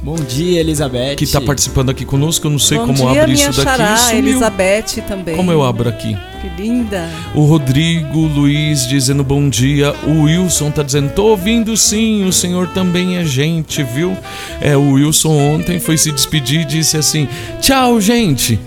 [0.02, 1.16] Bom dia, Elizabeth.
[1.16, 2.46] que tá participando aqui conosco.
[2.46, 3.76] Eu não sei Bom como dia, abrir minha isso daqui.
[3.82, 4.18] xará, Sumiu.
[4.30, 5.36] Elizabeth também.
[5.36, 6.16] Como eu abro aqui?
[6.40, 7.06] Que linda.
[7.34, 9.94] O Rodrigo Luiz dizendo bom dia.
[10.06, 14.16] O Wilson tá dizendo: tô ouvindo sim, o senhor também é gente, viu?
[14.60, 17.28] É, o Wilson ontem foi se despedir e disse assim:
[17.60, 18.58] tchau, gente.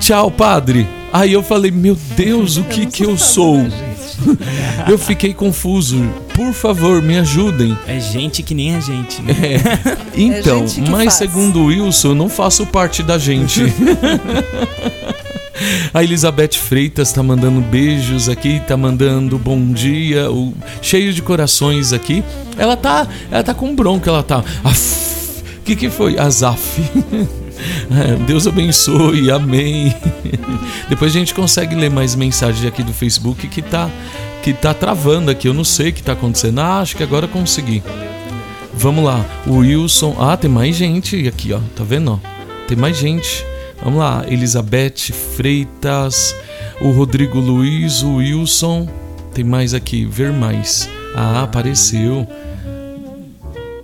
[0.00, 0.86] Tchau, padre.
[1.12, 3.64] Aí eu falei: meu Deus, o que que eu sou?
[4.88, 6.02] Eu fiquei confuso.
[6.34, 7.76] Por favor, me ajudem.
[7.86, 9.32] É gente que nem a gente, né?
[9.42, 11.14] É, então, gente que mas faz.
[11.14, 13.62] segundo o Wilson, eu não faço parte da gente.
[15.94, 21.92] A Elizabeth Freitas tá mandando beijos aqui, tá mandando bom dia, o- cheio de corações
[21.92, 22.24] aqui.
[22.58, 24.40] Ela tá, ela tá com bronca, ela tá.
[24.64, 26.18] O que que foi?
[26.18, 26.60] Azaf.
[28.26, 29.94] Deus abençoe, amém.
[30.88, 33.90] Depois a gente consegue ler mais mensagens aqui do Facebook que tá
[34.42, 35.48] que tá travando aqui.
[35.48, 36.58] Eu não sei o que tá acontecendo.
[36.60, 37.82] Ah, acho que agora consegui.
[38.74, 40.16] Vamos lá, o Wilson.
[40.18, 41.60] Ah, tem mais gente aqui, ó.
[41.74, 42.12] Tá vendo?
[42.12, 42.18] Ó?
[42.66, 43.44] Tem mais gente.
[43.82, 46.34] Vamos lá, Elizabeth Freitas,
[46.80, 48.88] o Rodrigo Luiz, o Wilson.
[49.32, 50.88] Tem mais aqui, ver mais.
[51.14, 52.26] Ah, apareceu.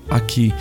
[0.08, 0.52] Aqui.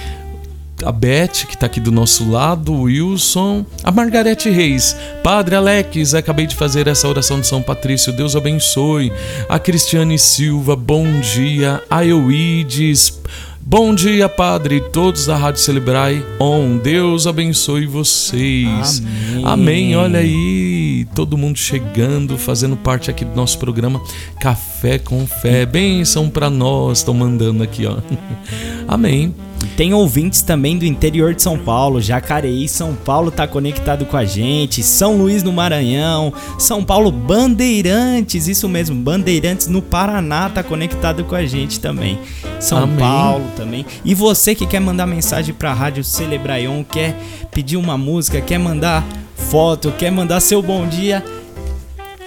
[0.86, 6.14] A Beth, que tá aqui do nosso lado, o Wilson, a Margarete Reis, Padre Alex,
[6.14, 9.12] acabei de fazer essa oração de São Patrício, Deus abençoe.
[9.48, 11.84] A Cristiane Silva, bom dia.
[11.90, 13.20] A Euides,
[13.60, 14.82] bom dia, Padre.
[14.92, 16.78] Todos da Rádio Celebrai, on.
[16.78, 19.04] Deus abençoe vocês.
[19.44, 19.46] Amém.
[19.46, 19.96] Amém.
[19.96, 20.69] Olha aí,
[21.14, 24.02] todo mundo chegando, fazendo parte aqui do nosso programa
[24.40, 25.66] Café com Fé.
[25.66, 27.98] Bênção pra nós, estão mandando aqui, ó.
[28.88, 29.34] Amém.
[29.76, 34.26] Tem ouvintes também do interior de São Paulo, Jacareí, São Paulo tá conectado com a
[34.26, 41.24] gente, São Luís no Maranhão, São Paulo Bandeirantes, isso mesmo, Bandeirantes no Paraná tá conectado
[41.24, 42.20] com a gente também.
[42.60, 42.98] São Amém.
[42.98, 43.86] Paulo também.
[44.04, 47.18] E você que quer mandar mensagem pra Rádio Celebraion, quer
[47.52, 49.06] pedir uma música, quer mandar
[49.50, 51.26] foto, quer mandar seu bom dia,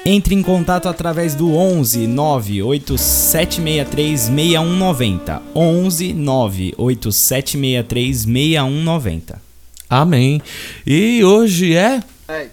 [0.05, 5.41] entre em contato através do 11 98763 6190.
[5.55, 9.41] 11 98763 6190.
[9.89, 10.43] Amém.
[10.85, 12.03] E hoje é.
[12.29, 12.51] Ei!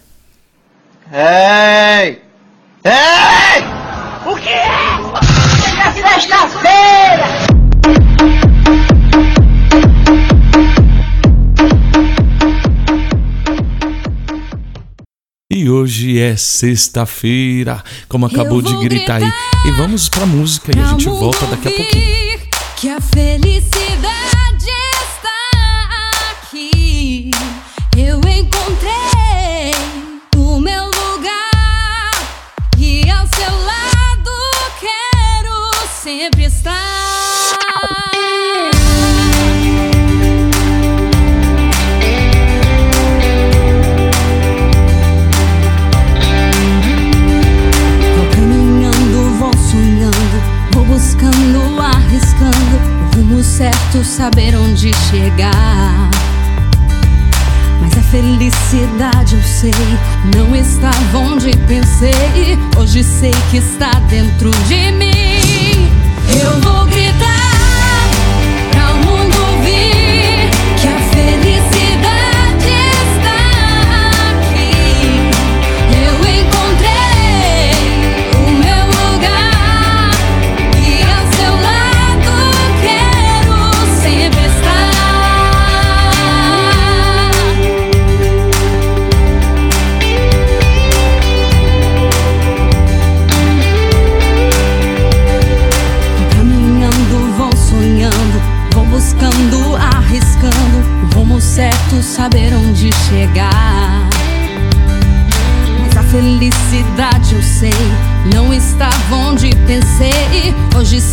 [2.86, 3.64] Ei!
[4.28, 4.68] O que é?
[5.80, 7.49] É sexta-feira!
[15.60, 19.30] E hoje é sexta-feira, como acabou de gritar aí.
[19.68, 22.40] E vamos pra música e a gente volta daqui a pouquinho.
[22.78, 24.70] Que a felicidade
[25.04, 27.30] está aqui.
[27.98, 29.74] Eu encontrei
[30.38, 32.12] o meu lugar
[32.78, 34.32] e ao seu lado
[34.80, 36.89] quero sempre estar.
[53.60, 56.10] Certo, saber onde chegar.
[57.82, 59.74] Mas a felicidade eu sei
[60.34, 62.58] não estava onde pensei.
[62.78, 65.92] Hoje sei que está dentro de mim.
[66.42, 67.09] Eu vou gritar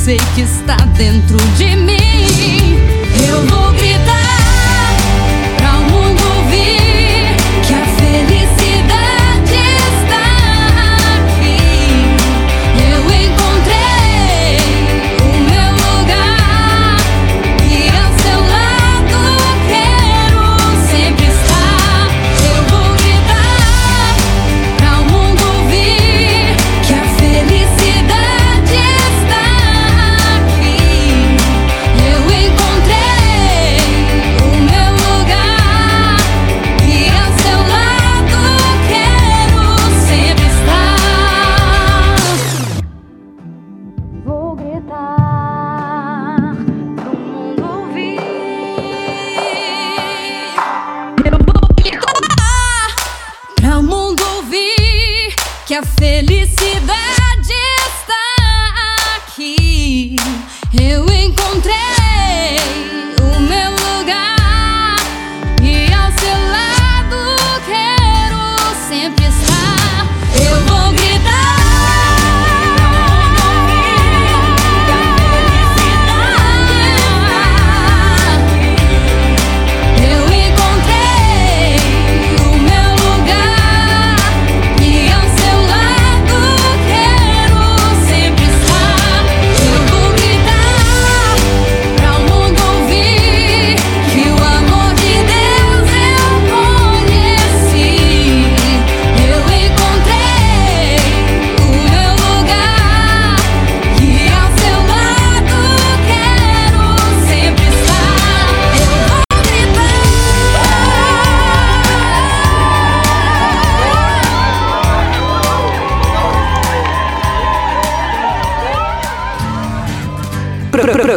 [0.06, 2.05] sei que está dentro de mim.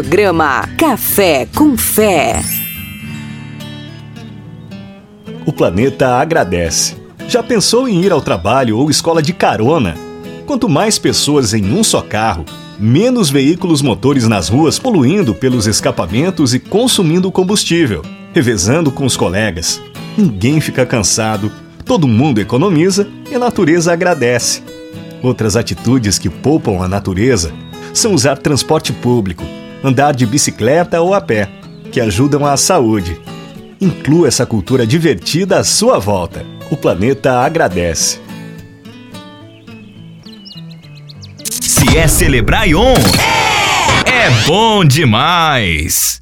[0.09, 2.41] Programa Café com Fé.
[5.45, 6.97] O planeta agradece.
[7.27, 9.95] Já pensou em ir ao trabalho ou escola de carona?
[10.47, 12.43] Quanto mais pessoas em um só carro,
[12.79, 18.01] menos veículos motores nas ruas poluindo pelos escapamentos e consumindo combustível,
[18.33, 19.79] revezando com os colegas.
[20.17, 21.51] Ninguém fica cansado,
[21.85, 24.63] todo mundo economiza e a natureza agradece.
[25.21, 27.53] Outras atitudes que poupam a natureza
[27.93, 29.43] são usar transporte público,
[29.83, 31.49] andar de bicicleta ou a pé,
[31.91, 33.19] que ajudam à saúde.
[33.81, 36.45] Inclua essa cultura divertida à sua volta.
[36.69, 38.19] O planeta agradece.
[41.61, 42.93] Se é celebrar Ion,
[44.05, 46.21] é bom demais.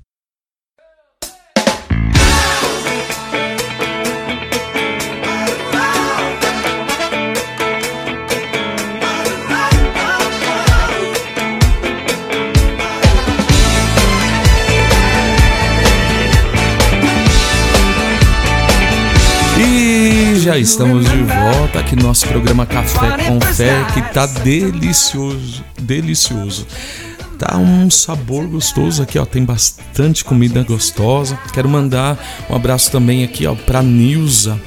[20.47, 26.65] Já estamos de volta aqui no nosso programa Café com Fé, que tá delicioso, delicioso.
[27.37, 29.25] Tá um sabor gostoso aqui, ó.
[29.25, 31.37] Tem bastante comida gostosa.
[31.51, 32.17] Quero mandar
[32.49, 34.57] um abraço também aqui, ó, pra Nilza.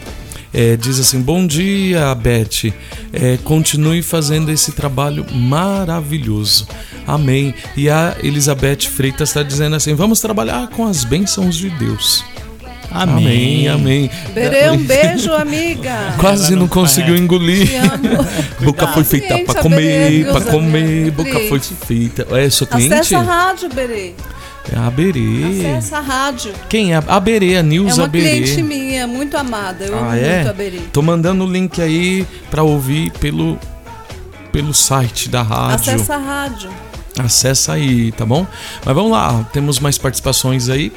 [0.53, 2.75] É, diz assim: Bom dia, Beth.
[3.11, 6.69] É, continue fazendo esse trabalho maravilhoso.
[7.07, 7.55] Amém.
[7.75, 12.23] E a Elizabeth Freitas está dizendo assim: Vamos trabalhar com as bênçãos de Deus.
[12.91, 14.11] Amém, amém.
[14.35, 16.15] Berê, um beijo, amiga.
[16.19, 17.69] Quase não conseguiu engolir.
[17.83, 18.27] Amo.
[18.65, 19.77] Boca foi feita Cliente, pra a comer,
[20.11, 21.11] Berê, pra meus comer.
[21.13, 22.27] Boca foi feita.
[22.33, 22.95] É, sua cliente?
[22.95, 24.15] Acessa a rádio, Berê.
[24.73, 25.67] É a Berê.
[25.77, 26.53] Acessa a rádio.
[26.69, 27.03] Quem é?
[27.07, 28.41] A Berê, a É Nilza uma Berê.
[28.43, 29.85] cliente minha, muito amada.
[29.85, 30.37] Eu amo Ah, é?
[30.37, 30.79] muito a Berê.
[30.93, 33.59] Tô mandando o link aí pra ouvir pelo,
[34.53, 35.93] pelo site da rádio.
[35.95, 36.71] Acessa a rádio.
[37.19, 38.47] Acessa aí, tá bom?
[38.85, 40.93] Mas vamos lá, temos mais participações aí.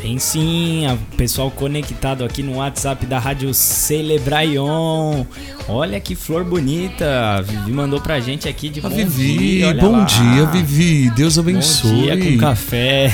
[0.00, 5.24] Tem sim, a- o pessoal conectado aqui no WhatsApp da Rádio Celebraion.
[5.68, 7.04] Olha que flor bonita.
[7.36, 9.68] A Vivi mandou pra gente aqui de bom Vivi, dia.
[9.68, 10.04] olha bom lá.
[10.04, 11.10] dia, Vivi.
[11.10, 11.90] Deus abençoe.
[11.90, 13.12] Bom dia com café.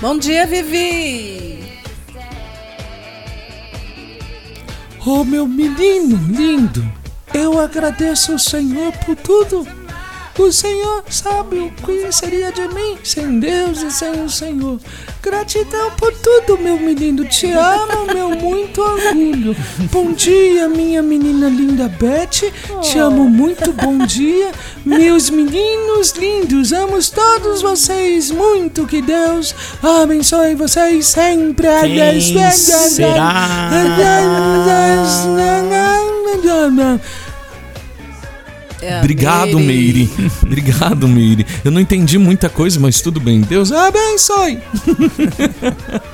[0.00, 1.58] Bom dia, Vivi.
[5.06, 6.82] Oh, meu menino lindo,
[7.34, 9.66] eu agradeço o Senhor por tudo.
[10.36, 14.80] O Senhor sabe o que seria de mim sem Deus e sem o Senhor.
[15.22, 17.24] Gratidão por tudo, meu menino.
[17.24, 19.56] Te amo, meu muito orgulho.
[19.92, 22.52] Bom dia, minha menina linda Beth.
[22.82, 23.72] Te amo muito.
[23.72, 24.50] Bom dia,
[24.84, 26.72] meus meninos lindos.
[26.72, 28.86] Amo todos vocês muito.
[28.86, 31.68] Que Deus abençoe vocês sempre.
[31.80, 33.70] Quem será?
[38.84, 40.10] É Obrigado, Meire.
[40.44, 41.46] Obrigado, Meire.
[41.64, 43.40] Eu não entendi muita coisa, mas tudo bem.
[43.40, 44.58] Deus abençoe.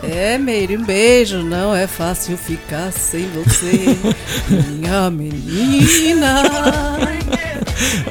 [0.03, 1.43] É, Meire, um beijo.
[1.43, 3.97] Não é fácil ficar sem você,
[4.69, 6.43] minha menina.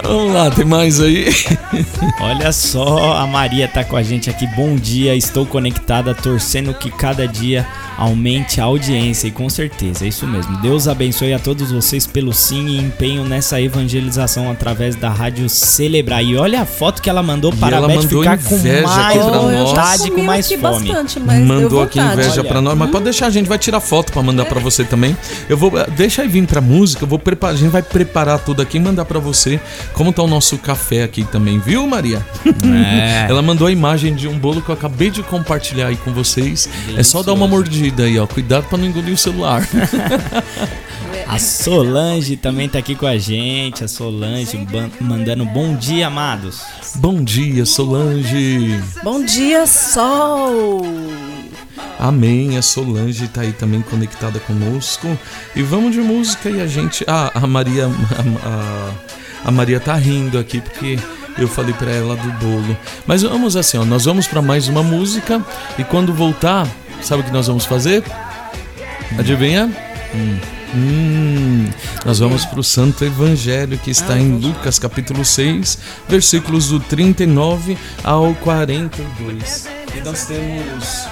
[0.04, 1.26] Vamos lá, tem mais aí?
[2.20, 4.48] Olha só, a Maria tá com a gente aqui.
[4.56, 7.66] Bom dia, estou conectada, torcendo que cada dia
[8.00, 10.56] aumente a audiência e com certeza, é isso mesmo.
[10.62, 16.24] Deus abençoe a todos vocês pelo sim e empenho nessa evangelização através da Rádio Celebrar.
[16.24, 18.88] E olha a foto que ela mandou para ela a Beth mandou ficar com inveja
[18.88, 20.62] mais vontade, com mais fome.
[20.62, 24.24] bastante, Mandou aqui inveja pra nós, mas pode deixar, a gente vai tirar foto pra
[24.24, 25.16] mandar pra você também.
[25.50, 28.62] Eu vou, deixa aí vir pra música, eu vou preparar, a gente vai preparar tudo
[28.62, 29.60] aqui e mandar pra você
[29.94, 32.26] como tá o nosso café aqui também, viu, Maria?
[32.66, 33.28] É.
[33.32, 36.68] Ela mandou a imagem de um bolo que eu acabei de compartilhar aí com vocês.
[36.98, 38.26] É só dar uma mordida aí, ó.
[38.28, 39.68] Cuidado pra não engolir o celular.
[41.28, 43.84] A Solange também tá aqui com a gente.
[43.84, 44.58] A Solange
[45.00, 46.62] mandando bom dia, amados.
[46.96, 48.80] Bom dia, Solange.
[49.04, 50.82] Bom dia, sol.
[52.00, 52.58] Amém.
[52.58, 55.08] A Solange tá aí também conectada conosco.
[55.56, 57.04] E vamos de música e a gente.
[57.08, 57.86] Ah, a Maria.
[57.86, 58.92] A, a-
[59.46, 60.98] a Maria tá rindo aqui porque
[61.44, 62.78] eu falei pra ela do bolo.
[63.06, 63.86] Mas vamos assim, ó.
[63.86, 65.44] Nós vamos pra mais uma música
[65.78, 66.68] e quando voltar,
[67.02, 68.04] sabe o que nós vamos fazer?
[69.18, 69.72] Adivinha?
[70.76, 71.68] Hum,
[72.06, 77.78] nós vamos para o Santo Evangelho que está em Lucas capítulo 6, versículos do 39
[78.04, 79.68] ao 42.
[79.96, 81.08] E nós temos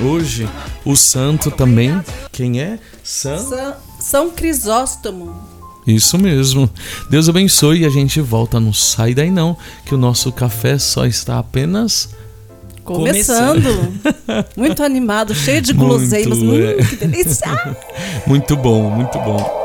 [0.00, 0.48] hoje
[0.84, 2.02] o santo também.
[2.30, 2.78] Quem é?
[3.04, 5.51] São, São Crisóstomo.
[5.86, 6.70] Isso mesmo.
[7.10, 8.60] Deus abençoe e a gente volta.
[8.60, 12.08] Não sai daí não, que o nosso café só está apenas
[12.84, 13.92] Começando.
[14.56, 16.38] Muito animado, cheio de guloseimas.
[16.38, 16.84] Muito, Hum, é.
[16.84, 17.46] que delícia.
[18.26, 19.61] muito bom, muito bom.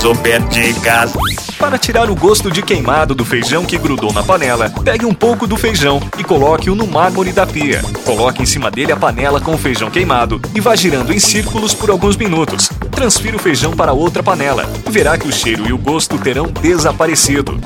[0.00, 1.12] Super dicas.
[1.58, 5.46] Para tirar o gosto de queimado do feijão que grudou na panela, pegue um pouco
[5.46, 7.82] do feijão e coloque-o no mármore da pia.
[8.06, 11.74] Coloque em cima dele a panela com o feijão queimado e vá girando em círculos
[11.74, 12.70] por alguns minutos.
[12.90, 14.64] Transfira o feijão para outra panela.
[14.88, 17.60] Verá que o cheiro e o gosto terão desaparecido.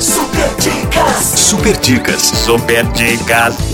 [0.00, 1.38] Super dicas.
[1.38, 2.22] Super dicas.
[2.22, 3.73] Super dicas.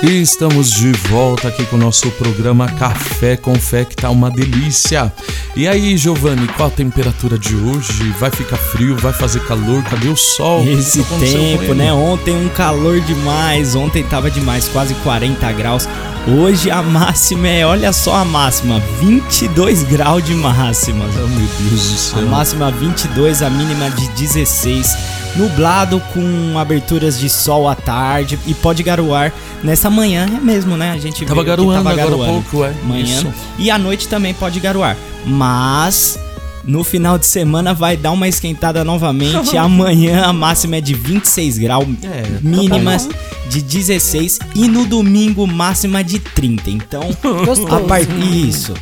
[0.00, 4.30] E estamos de volta aqui com o nosso programa Café com Fé, que tá uma
[4.30, 5.12] delícia.
[5.56, 8.08] E aí, Giovanni, qual a temperatura de hoje?
[8.16, 8.96] Vai ficar frio?
[8.96, 9.82] Vai fazer calor?
[9.82, 10.64] Cadê o sol?
[10.68, 11.92] Esse tempo, né?
[11.92, 15.88] Ontem um calor demais, ontem tava demais, quase 40 graus.
[16.28, 21.06] Hoje a máxima é, olha só a máxima, 22 graus de máxima.
[21.06, 22.18] Oh, meu Deus do céu.
[22.20, 24.96] A máxima 22, a mínima de 16.
[25.38, 29.32] Nublado com aberturas de sol à tarde e pode garoar
[29.62, 30.90] nessa manhã, é mesmo, né?
[30.90, 32.74] A gente Tava viu que garoando agora há pouco, é.
[32.84, 33.04] Manhã.
[33.04, 33.32] Isso.
[33.58, 34.96] E à noite também pode garoar.
[35.24, 36.18] Mas
[36.64, 39.56] no final de semana vai dar uma esquentada novamente.
[39.56, 43.14] Amanhã a máxima é de 26 graus, É, mínimas tá
[43.48, 46.70] de 16 e no domingo máxima de 30.
[46.70, 47.00] Então,
[47.46, 47.74] Gostoso.
[47.74, 48.06] a part...
[48.10, 48.74] isso.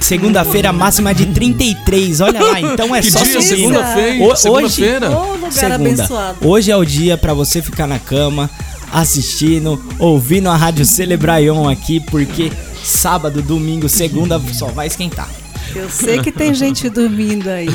[0.00, 2.20] Segunda-feira máxima de 33.
[2.20, 3.40] Olha lá, então é Que só dia?
[3.40, 4.36] Segunda-feira?
[4.36, 5.08] Segunda-feira?
[5.08, 6.38] Lugar abençoado.
[6.46, 8.48] Hoje é o dia pra você ficar na cama
[8.92, 12.52] assistindo, ouvindo a Rádio Celebraion aqui, porque
[12.84, 15.28] sábado, domingo, segunda só vai esquentar.
[15.74, 17.68] Eu sei que tem gente dormindo aí.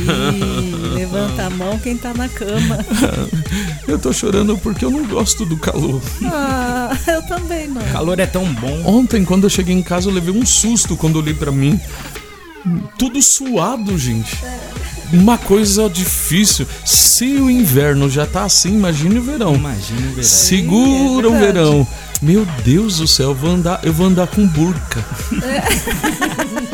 [0.95, 2.83] Levanta a mão quem tá na cama.
[3.87, 6.01] Eu tô chorando porque eu não gosto do calor.
[6.23, 7.81] Ah, eu também não.
[7.81, 8.81] O calor é tão bom.
[8.85, 11.77] Ontem, quando eu cheguei em casa, eu levei um susto quando olhei pra mim.
[12.97, 14.37] Tudo suado, gente.
[15.11, 16.65] Uma coisa difícil.
[16.85, 19.55] Se o inverno já tá assim, imagine o verão.
[19.55, 20.23] Imagina o verão.
[20.23, 21.87] Segura É o verão.
[22.21, 25.03] Meu Deus do céu, eu vou andar, eu vou andar com burca.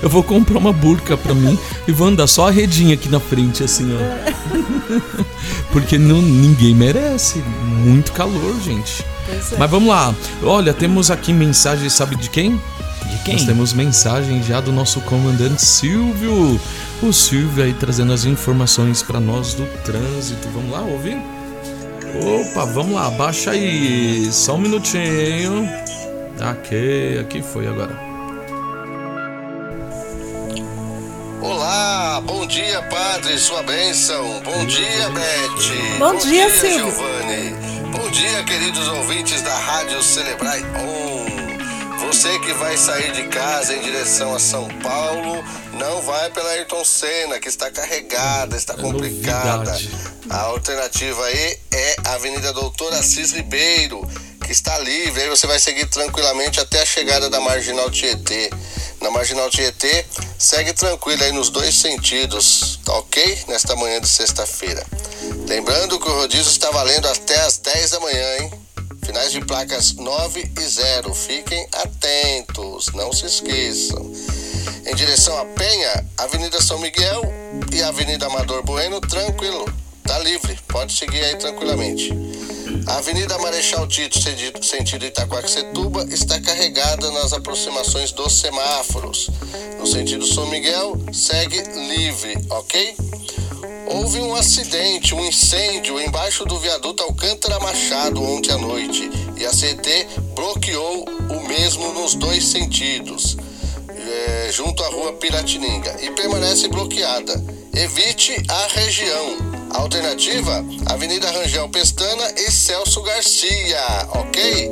[0.00, 3.18] Eu vou comprar uma burca pra mim e vou andar só a redinha aqui na
[3.18, 4.54] frente, assim, ó.
[5.72, 7.42] Porque não, ninguém merece.
[7.84, 9.04] Muito calor, gente.
[9.28, 9.56] É.
[9.58, 10.14] Mas vamos lá.
[10.42, 12.60] Olha, temos aqui mensagem, sabe de quem?
[13.10, 13.34] De quem?
[13.34, 16.60] Nós temos mensagem já do nosso comandante Silvio.
[17.02, 20.48] O Silvio aí trazendo as informações pra nós do trânsito.
[20.52, 21.18] Vamos lá ouvir?
[22.22, 24.30] Opa, vamos lá, baixa aí.
[24.32, 25.68] Só um minutinho.
[26.40, 28.08] Ok, aqui foi agora.
[31.40, 34.40] Olá, bom dia, padre, sua bênção.
[34.44, 35.98] Bom dia, Beth.
[35.98, 36.90] Bom dia, Silvio.
[36.90, 37.54] Giovanni.
[37.92, 41.07] Bom dia, queridos ouvintes da Rádio Celebrai On.
[42.08, 45.44] Você que vai sair de casa em direção a São Paulo,
[45.74, 49.72] não vai pela Ayrton Senna, que está carregada, está complicada.
[49.72, 49.90] novidade.
[50.30, 54.00] A alternativa aí é a Avenida Doutor Assis Ribeiro,
[54.42, 55.20] que está livre.
[55.20, 58.50] Aí você vai seguir tranquilamente até a chegada da Marginal Tietê.
[59.02, 60.06] Na Marginal Tietê,
[60.38, 63.44] segue tranquilo aí nos dois sentidos, tá ok?
[63.48, 64.82] Nesta manhã de sexta-feira.
[65.46, 68.67] Lembrando que o rodízio está valendo até as 10 da manhã, hein?
[69.08, 71.14] Finais de placas 9 e 0.
[71.14, 74.12] Fiquem atentos, não se esqueçam.
[74.84, 77.22] Em direção à Penha, Avenida São Miguel
[77.72, 79.64] e Avenida Amador Bueno, tranquilo,
[80.02, 82.12] tá livre, pode seguir aí tranquilamente.
[82.86, 84.18] A Avenida Marechal Tito,
[84.64, 89.28] sentido- Itaquaquecetuba, está carregada nas aproximações dos semáforos.
[89.78, 92.94] No sentido São Miguel, segue livre, ok?
[93.86, 99.50] Houve um acidente, um incêndio embaixo do viaduto Alcântara Machado ontem à noite e a
[99.50, 103.36] CT bloqueou o mesmo nos dois sentidos,
[104.08, 107.32] eh, junto à rua Piratininga, e permanece bloqueada.
[107.74, 109.36] Evite a região.
[109.70, 114.70] Alternativa: Avenida Rangel Pestana e Celso Garcia, ok?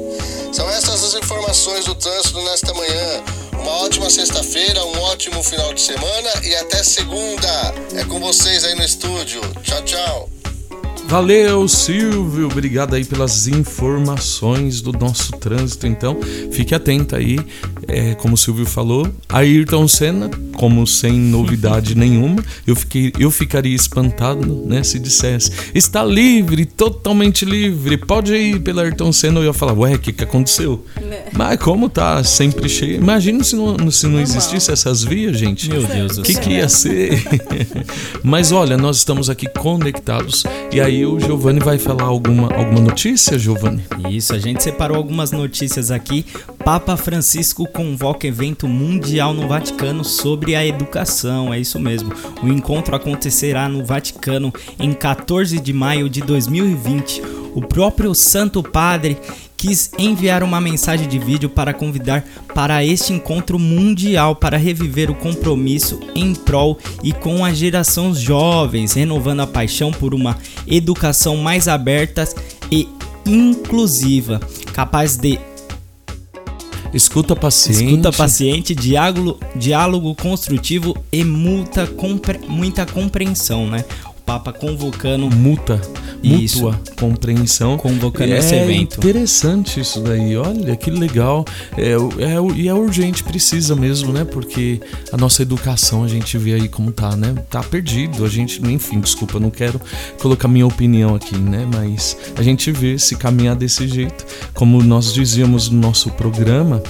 [0.52, 3.22] São essas as informações do trânsito nesta manhã.
[3.52, 7.74] Uma ótima sexta-feira, um ótimo final de semana e até segunda.
[7.94, 9.40] É com vocês aí no estúdio.
[9.62, 10.30] Tchau, tchau.
[11.08, 12.46] Valeu, Silvio.
[12.46, 15.86] Obrigado aí pelas informações do nosso trânsito.
[15.86, 16.18] Então,
[16.50, 17.38] fique atento aí.
[17.88, 23.74] É, como o Silvio falou, Ayrton Senna, como sem novidade nenhuma, eu, fiquei, eu ficaria
[23.74, 29.40] espantado né, se dissesse: está livre, totalmente livre, pode ir pela Ayrton Senna.
[29.40, 30.84] Eu ia falar: ué, o que, que aconteceu?
[31.32, 35.68] Mas como tá sempre cheio, imagina se não, se não existisse essas vias, gente.
[35.68, 36.42] Meu Deus do O que, céu.
[36.42, 37.22] que ia ser?
[38.22, 43.38] Mas olha, nós estamos aqui conectados e aí o Giovanni vai falar alguma, alguma notícia,
[43.38, 43.84] Giovanni?
[44.10, 46.24] Isso, a gente separou algumas notícias aqui
[46.66, 51.54] Papa Francisco convoca evento mundial no Vaticano sobre a educação.
[51.54, 52.12] É isso mesmo.
[52.42, 57.22] O encontro acontecerá no Vaticano em 14 de maio de 2020.
[57.54, 59.16] O próprio Santo Padre
[59.56, 65.14] quis enviar uma mensagem de vídeo para convidar para este encontro mundial para reviver o
[65.14, 70.36] compromisso em prol e com as gerações jovens, renovando a paixão por uma
[70.66, 72.28] educação mais aberta
[72.72, 72.88] e
[73.24, 74.40] inclusiva,
[74.72, 75.38] capaz de
[76.92, 77.84] Escuta paciente.
[77.84, 83.84] Escuta paciente, diálogo, diálogo construtivo e muita, compre, muita compreensão, né?
[84.26, 85.30] Papa convocando.
[85.30, 85.80] Muta.
[86.22, 86.64] Isso.
[86.64, 87.76] Mútua compreensão.
[87.76, 88.98] Convocando é esse evento.
[88.98, 90.36] interessante isso daí.
[90.36, 91.44] Olha que legal.
[91.76, 94.24] É, é, e é urgente, precisa mesmo, né?
[94.24, 94.80] Porque
[95.12, 97.34] a nossa educação a gente vê aí como tá, né?
[97.48, 98.24] Tá perdido.
[98.24, 99.80] A gente, enfim, desculpa, não quero
[100.20, 101.66] colocar minha opinião aqui, né?
[101.72, 104.26] Mas a gente vê se caminhar desse jeito.
[104.54, 106.82] Como nós dizíamos no nosso programa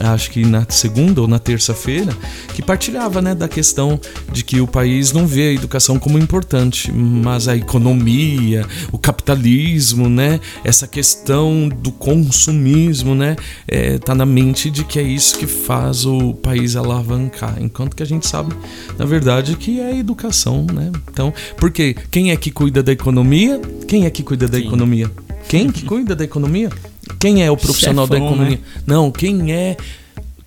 [0.00, 2.16] acho que na segunda ou na terça-feira,
[2.54, 4.00] que partilhava né, da questão
[4.32, 10.08] de que o país não vê a educação como importante, mas a economia, o capitalismo,
[10.08, 13.36] né, essa questão do consumismo, né,
[13.66, 18.02] é, tá na mente de que é isso que faz o país alavancar, enquanto que
[18.02, 18.54] a gente sabe,
[18.98, 20.90] na verdade, que é a educação, né?
[21.10, 23.60] Então, porque quem é que cuida da economia?
[23.86, 24.66] Quem é que cuida da Sim.
[24.66, 25.10] economia?
[25.48, 26.70] Quem que cuida da economia?
[27.18, 28.56] Quem é o profissional da Chefão, economia?
[28.56, 28.82] né?
[28.86, 29.76] Não, quem é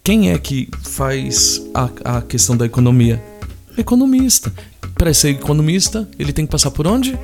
[0.04, 3.22] quem é que faz a, a questão da economia?
[3.78, 4.54] Economista.
[4.94, 7.18] Para ser economista, ele tem que passar por onde?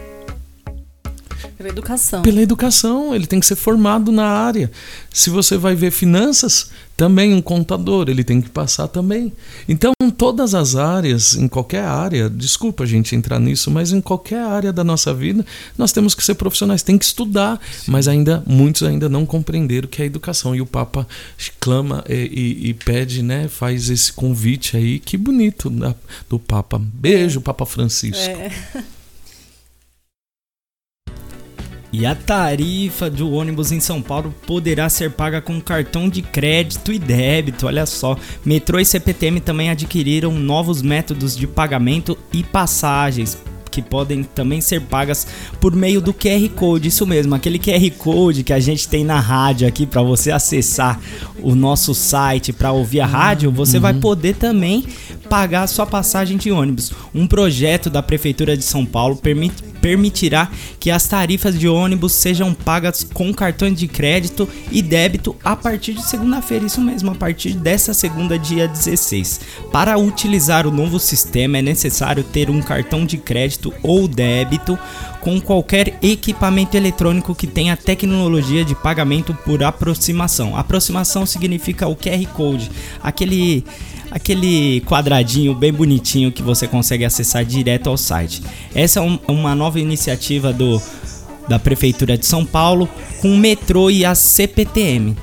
[1.61, 2.21] Pela educação.
[2.23, 4.71] Pela educação, ele tem que ser formado na área.
[5.13, 9.31] Se você vai ver finanças, também um contador, ele tem que passar também.
[9.67, 14.43] Então, todas as áreas, em qualquer área, desculpa a gente entrar nisso, mas em qualquer
[14.43, 15.45] área da nossa vida,
[15.77, 19.89] nós temos que ser profissionais, tem que estudar, mas ainda muitos ainda não compreenderam o
[19.89, 20.55] que é educação.
[20.55, 21.07] E o Papa
[21.59, 25.95] clama e, e- e pede, né, faz esse convite aí, que bonito da-
[26.29, 26.79] do Papa.
[26.79, 28.23] Beijo, Papa Francisco.
[28.29, 28.51] É.
[31.93, 36.93] E a tarifa do ônibus em São Paulo poderá ser paga com cartão de crédito
[36.93, 37.67] e débito.
[37.67, 43.37] Olha só, metrô e CPTM também adquiriram novos métodos de pagamento e passagens
[43.71, 45.25] que podem também ser pagas
[45.59, 46.89] por meio do QR Code.
[46.89, 50.99] Isso mesmo, aquele QR Code que a gente tem na rádio aqui para você acessar
[51.41, 54.85] o nosso site para ouvir a rádio, você vai poder também
[55.29, 56.91] pagar a sua passagem de ônibus.
[57.15, 62.53] Um projeto da prefeitura de São Paulo permite permitirá que as tarifas de ônibus sejam
[62.53, 67.53] pagas com cartões de crédito e débito a partir de segunda-feira, isso mesmo, a partir
[67.53, 69.41] dessa segunda, dia 16.
[69.71, 74.77] Para utilizar o novo sistema é necessário ter um cartão de crédito ou débito
[75.19, 80.57] com qualquer equipamento eletrônico que tenha tecnologia de pagamento por aproximação.
[80.57, 82.71] Aproximação significa o QR Code,
[83.01, 83.63] aquele
[84.11, 88.43] aquele quadradinho bem bonitinho que você consegue acessar direto ao site.
[88.75, 90.81] Essa é um- uma nova iniciativa do,
[91.47, 92.87] da Prefeitura de São Paulo
[93.21, 95.15] com o metrô e a CPTM.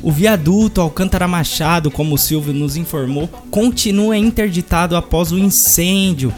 [0.00, 6.32] O viaduto Alcântara Machado, como o Silvio nos informou, continua interditado após o incêndio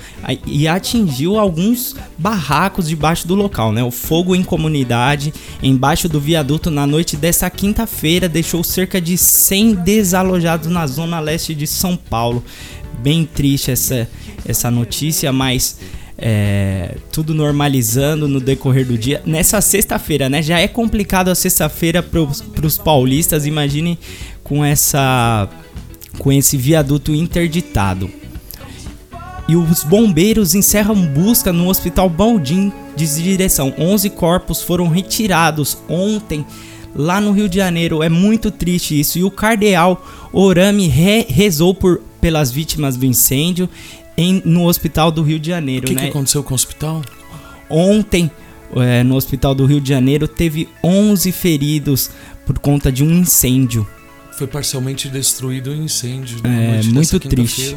[0.46, 3.70] e atingiu alguns barracos debaixo do local.
[3.70, 3.82] Né?
[3.82, 9.74] O fogo em comunidade embaixo do viaduto na noite dessa quinta-feira deixou cerca de 100
[9.74, 12.42] desalojados na zona leste de São Paulo.
[13.02, 14.08] Bem triste essa,
[14.44, 15.78] essa notícia, mas
[16.20, 19.22] é, tudo normalizando no decorrer do dia.
[19.24, 20.42] Nessa sexta-feira, né?
[20.42, 22.20] Já é complicado a sexta-feira para
[22.66, 23.46] os paulistas.
[23.46, 23.98] Imagine
[24.44, 25.48] com essa,
[26.18, 28.10] com esse viaduto interditado.
[29.48, 33.74] E os bombeiros encerram busca no Hospital Baldim de direção.
[33.78, 36.44] 11 corpos foram retirados ontem
[36.94, 38.02] lá no Rio de Janeiro.
[38.02, 39.18] É muito triste isso.
[39.18, 43.68] E o cardeal Orame re- rezou por, pelas vítimas do incêndio
[44.20, 45.86] em, no Hospital do Rio de Janeiro.
[45.86, 46.02] O que, né?
[46.02, 47.02] que aconteceu com o hospital?
[47.70, 48.30] Ontem,
[48.76, 52.10] é, no Hospital do Rio de Janeiro, teve 11 feridos
[52.44, 53.86] por conta de um incêndio.
[54.32, 56.38] Foi parcialmente destruído o incêndio.
[56.42, 57.76] na É, muito triste.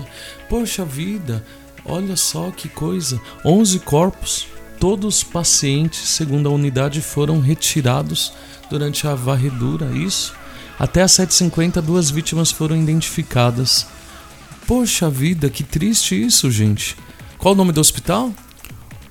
[0.49, 1.43] Poxa vida,
[1.85, 3.19] olha só que coisa.
[3.45, 4.47] 11 corpos,
[4.79, 8.33] todos pacientes, segundo a unidade, foram retirados
[8.69, 10.33] durante a varredura, isso?
[10.77, 13.87] Até às 7h50, duas vítimas foram identificadas.
[14.67, 16.95] Poxa vida, que triste isso, gente.
[17.37, 18.33] Qual o nome do hospital?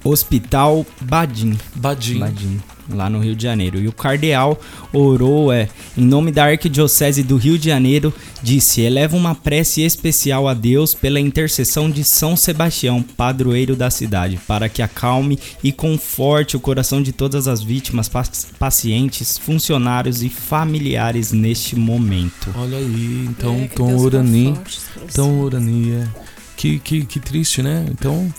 [0.02, 1.58] Hospital Badim.
[1.76, 2.18] Badim.
[2.18, 2.62] Badim.
[2.94, 3.78] Lá no Rio de Janeiro.
[3.80, 4.60] E o cardeal
[4.92, 8.12] orou é, em nome da Arquidiocese do Rio de Janeiro,
[8.42, 14.38] disse: eleva uma prece especial a Deus pela intercessão de São Sebastião, padroeiro da cidade,
[14.46, 20.28] para que acalme e conforte o coração de todas as vítimas, pac- pacientes, funcionários e
[20.28, 22.50] familiares neste momento.
[22.56, 24.16] Olha aí, então É, conforte
[24.66, 25.08] os corações.
[25.08, 25.68] estão orando.
[25.68, 26.08] aí, é.
[26.56, 27.86] Que, que, que triste, né?
[27.90, 28.32] Então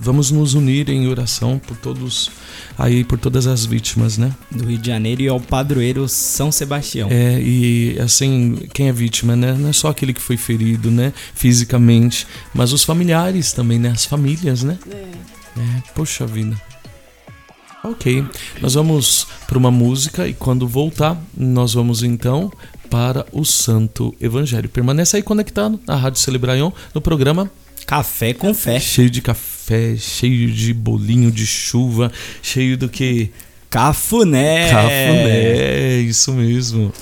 [0.00, 2.30] vamos nos unir em oração por todos
[2.78, 4.32] aí, por todas as vítimas, né?
[4.50, 7.08] Do Rio de Janeiro e ao padroeiro São Sebastião.
[7.10, 9.52] É, e assim, quem é vítima, né?
[9.52, 11.12] Não é só aquele que foi ferido, né?
[11.34, 13.90] Fisicamente, mas os familiares também, né?
[13.90, 14.78] As famílias, né?
[14.88, 16.56] É, poxa vida.
[17.82, 18.24] Ok,
[18.60, 22.52] nós vamos para uma música e quando voltar, nós vamos então
[22.90, 24.68] para o Santo Evangelho.
[24.68, 27.50] Permanece aí conectado na Rádio Celebraion no programa
[27.86, 28.80] Café com Fé.
[28.80, 29.57] Cheio de café,
[29.96, 32.12] cheio de bolinho de chuva,
[32.42, 33.30] cheio do que?
[33.70, 34.70] Cafuné!
[34.70, 36.92] Cafuné, isso mesmo.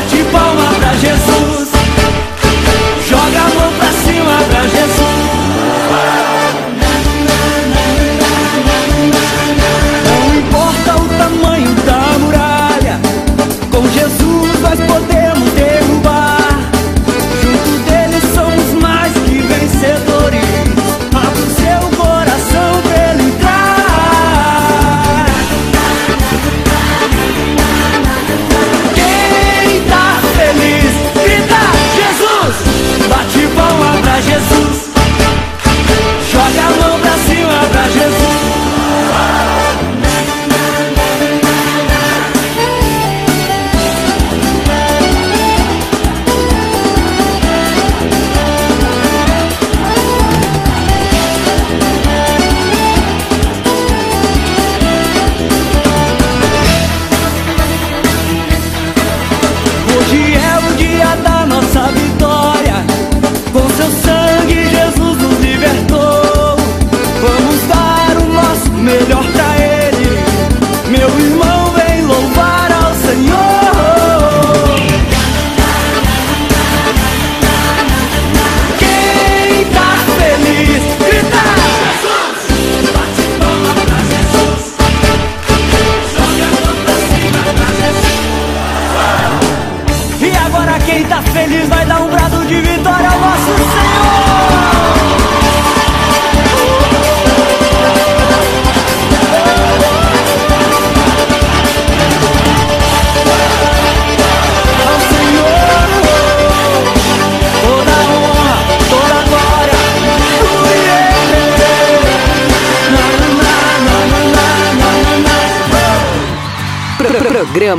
[0.00, 1.29] Bate palma pra Jesus.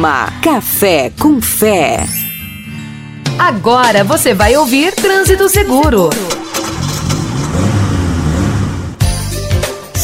[0.02, 2.04] Programa Café com Fé.
[3.38, 6.10] Agora você vai ouvir Trânsito Seguro.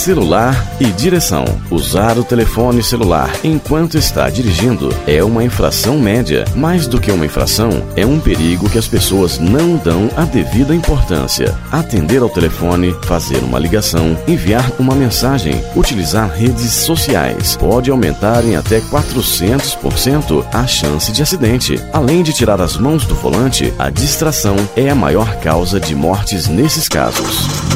[0.08, 1.44] Celular e direção.
[1.70, 6.46] Usar o telefone celular enquanto está dirigindo é uma infração média.
[6.56, 10.74] Mais do que uma infração, é um perigo que as pessoas não dão a devida
[10.74, 11.54] importância.
[11.70, 18.56] Atender ao telefone, fazer uma ligação, enviar uma mensagem, utilizar redes sociais pode aumentar em
[18.56, 21.84] até 400% a chance de acidente.
[21.92, 26.48] Além de tirar as mãos do volante, a distração é a maior causa de mortes
[26.48, 27.67] nesses casos.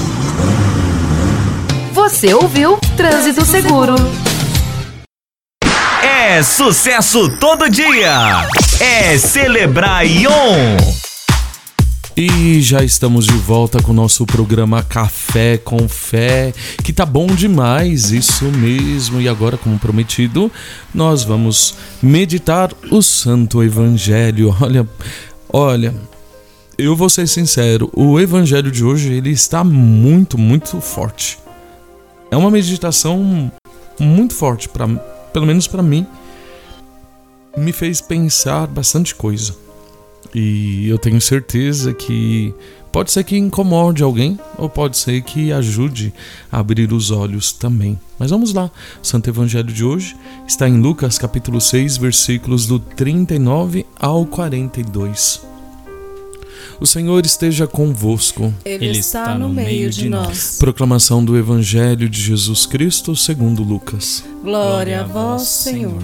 [2.21, 3.95] Você ouviu Trânsito Seguro.
[6.03, 8.47] É sucesso todo dia.
[8.79, 10.77] É Celebrar Ion.
[12.15, 16.53] E já estamos de volta com o nosso programa Café com Fé,
[16.83, 19.19] que tá bom demais, isso mesmo.
[19.19, 20.51] E agora, como prometido,
[20.93, 24.55] nós vamos meditar o Santo Evangelho.
[24.61, 24.87] Olha,
[25.51, 25.95] olha,
[26.77, 31.41] eu vou ser sincero, o Evangelho de hoje ele está muito, muito forte.
[32.31, 33.51] É uma meditação
[33.99, 34.87] muito forte para,
[35.33, 36.07] pelo menos para mim,
[37.57, 39.53] me fez pensar bastante coisa.
[40.33, 42.53] E eu tenho certeza que
[42.89, 46.13] pode ser que incomode alguém ou pode ser que ajude
[46.49, 47.99] a abrir os olhos também.
[48.17, 48.71] Mas vamos lá.
[49.03, 50.15] O Santo Evangelho de hoje
[50.47, 55.50] está em Lucas capítulo 6, versículos do 39 ao 42.
[56.79, 58.53] O Senhor esteja convosco.
[58.65, 60.57] Ele, está, no meio de nós.
[60.59, 64.23] Proclamação do Evangelho de Jesus Cristo segundo Lucas.
[64.43, 66.01] Glória a vós, Senhor.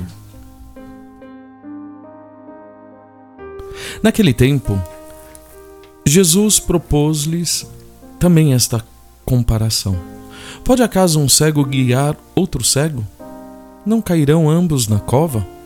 [4.02, 4.82] Naquele tempo,
[6.06, 7.68] Jesus propôs-lhes
[8.20, 8.84] também esta
[9.26, 9.98] comparação:
[10.64, 13.06] Pode acaso um cego guiar outro cego?
[13.86, 15.57] Não cairão ambos na cova?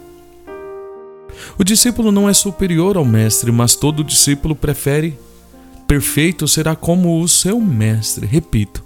[1.57, 5.17] O discípulo não é superior ao mestre, mas todo discípulo prefere
[5.87, 8.25] perfeito será como o seu mestre.
[8.25, 8.83] Repito,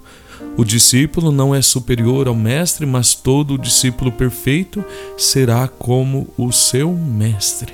[0.58, 4.84] o discípulo não é superior ao mestre, mas todo discípulo perfeito
[5.18, 7.74] será como o seu mestre.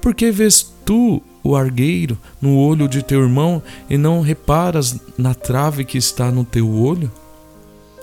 [0.00, 5.34] Por que vês tu o argueiro no olho de teu irmão e não reparas na
[5.34, 7.10] trave que está no teu olho?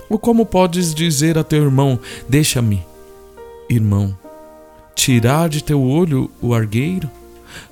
[0.10, 2.86] Ou como podes dizer a teu irmão: Deixa-me,
[3.70, 4.16] irmão,
[4.98, 7.10] tirar de teu olho o argueiro,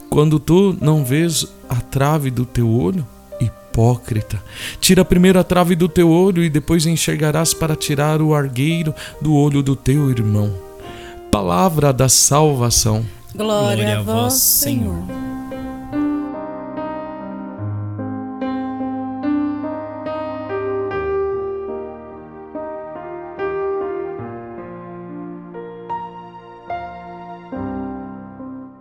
[0.10, 3.06] quando tu não vês a trave do teu olho?
[3.42, 4.42] Hipócrita,
[4.80, 9.34] tira primeiro a trave do teu olho e depois enxergarás para tirar o argueiro do
[9.34, 10.54] olho do teu irmão.
[11.32, 13.04] Palavra da salvação.
[13.36, 15.04] Glória a vós, Senhor.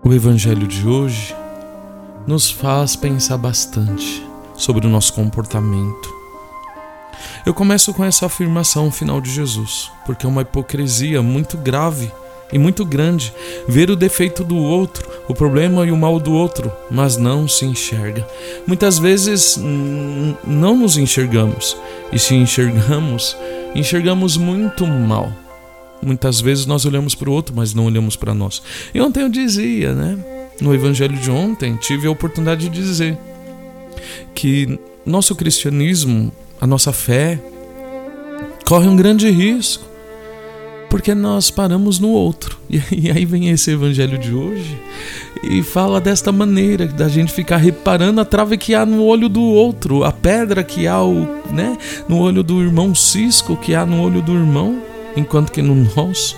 [0.07, 1.35] O Evangelho de hoje
[2.27, 4.23] nos faz pensar bastante
[4.55, 6.13] sobre o nosso comportamento.
[7.47, 12.13] Eu começo com essa afirmação final de Jesus, porque é uma hipocrisia muito grave
[12.53, 13.33] e muito grande
[13.67, 17.65] ver o defeito do outro, o problema e o mal do outro, mas não se
[17.65, 18.29] enxerga.
[18.67, 19.59] Muitas vezes
[20.47, 21.79] não nos enxergamos,
[22.13, 23.35] e se enxergamos,
[23.75, 25.33] enxergamos muito mal.
[26.03, 28.63] Muitas vezes nós olhamos para o outro, mas não olhamos para nós.
[28.95, 30.19] E ontem eu dizia, né?
[30.61, 33.19] No evangelho de ontem, tive a oportunidade de dizer
[34.35, 37.41] que nosso cristianismo, a nossa fé,
[38.65, 39.95] corre um grande risco
[40.95, 42.57] porque nós paramos no outro.
[42.71, 44.81] E aí vem esse evangelho de hoje
[45.43, 49.43] e fala desta maneira, da gente ficar reparando a trave que há no olho do
[49.43, 51.77] outro, a pedra que há o, né,
[52.09, 54.81] no olho do irmão cisco que há no olho do irmão,
[55.17, 56.37] enquanto que no nosso.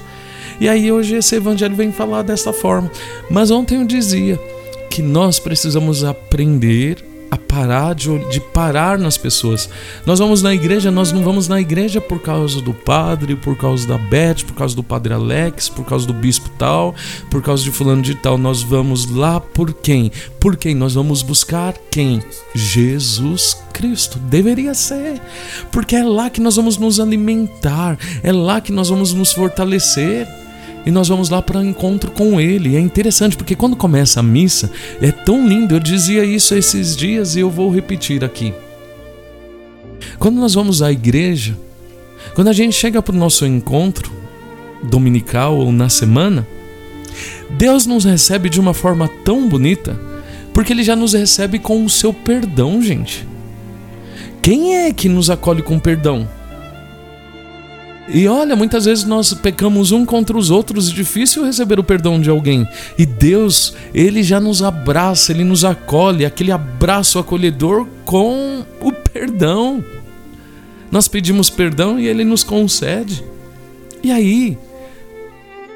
[0.60, 2.90] E aí hoje esse evangelho vem falar dessa forma.
[3.30, 4.40] Mas ontem eu dizia
[4.88, 9.68] que nós precisamos aprender a parar de, de parar nas pessoas.
[10.04, 13.86] Nós vamos na igreja, nós não vamos na igreja por causa do padre, por causa
[13.86, 16.94] da Beth, por causa do padre Alex, por causa do bispo tal,
[17.30, 18.38] por causa de fulano de tal.
[18.38, 20.10] Nós vamos lá por quem?
[20.40, 20.74] Por quem?
[20.74, 22.22] Nós vamos buscar quem?
[22.54, 24.18] Jesus Cristo.
[24.18, 25.20] Deveria ser.
[25.72, 30.26] Porque é lá que nós vamos nos alimentar, é lá que nós vamos nos fortalecer
[30.86, 32.76] e nós vamos lá para encontro com Ele.
[32.76, 34.70] É interessante porque quando começa a missa
[35.02, 35.74] é tão lindo.
[35.74, 38.54] Eu dizia isso esses dias e eu vou repetir aqui.
[40.16, 41.58] Quando nós vamos à igreja,
[42.36, 44.12] quando a gente chega para o nosso encontro
[44.84, 46.46] dominical ou na semana,
[47.50, 49.98] Deus nos recebe de uma forma tão bonita,
[50.54, 53.26] porque Ele já nos recebe com o seu perdão, gente.
[54.40, 56.28] Quem é que nos acolhe com perdão?
[58.08, 62.20] E olha, muitas vezes nós pecamos um contra os outros, é difícil receber o perdão
[62.20, 62.66] de alguém.
[62.96, 69.84] E Deus, ele já nos abraça, ele nos acolhe, aquele abraço acolhedor com o perdão.
[70.90, 73.24] Nós pedimos perdão e ele nos concede.
[74.04, 74.56] E aí,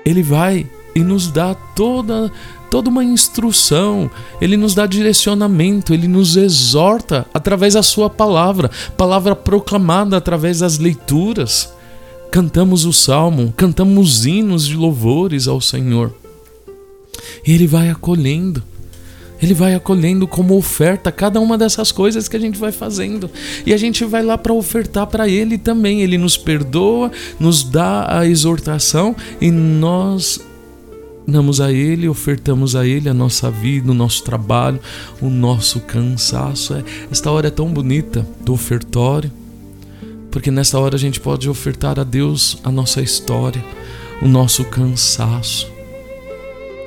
[0.04, 2.30] ele vai e nos dá toda
[2.70, 4.08] toda uma instrução,
[4.40, 10.78] ele nos dá direcionamento, ele nos exorta através da sua palavra, palavra proclamada através das
[10.78, 11.74] leituras
[12.30, 16.14] cantamos o salmo, cantamos hinos de louvores ao Senhor.
[17.46, 18.62] E Ele vai acolhendo,
[19.42, 23.30] Ele vai acolhendo como oferta cada uma dessas coisas que a gente vai fazendo.
[23.66, 26.02] E a gente vai lá para ofertar para Ele também.
[26.02, 30.40] Ele nos perdoa, nos dá a exortação e nós
[31.26, 34.80] damos a Ele, ofertamos a Ele a nossa vida, o nosso trabalho,
[35.20, 36.74] o nosso cansaço.
[36.74, 39.30] É, esta hora é tão bonita do ofertório,
[40.30, 43.64] porque nesta hora a gente pode ofertar a Deus a nossa história,
[44.22, 45.70] o nosso cansaço,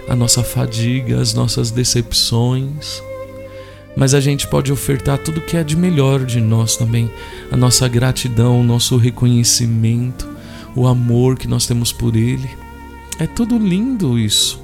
[0.08, 3.02] a nossa fadiga, as nossas decepções.
[3.96, 7.12] Mas a gente pode ofertar tudo que é de melhor de nós também,
[7.52, 10.28] a nossa gratidão, o nosso reconhecimento,
[10.76, 12.50] o amor que nós temos por Ele.
[13.20, 14.60] É tudo lindo isso.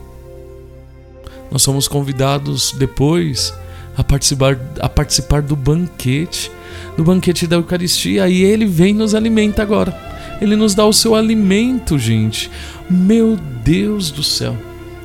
[1.51, 3.53] Nós somos convidados depois
[3.95, 6.51] a participar, a participar do banquete,
[6.97, 9.95] do banquete da Eucaristia, e Ele vem nos alimenta agora.
[10.41, 12.49] Ele nos dá o seu alimento, gente.
[12.89, 14.55] Meu Deus do céu.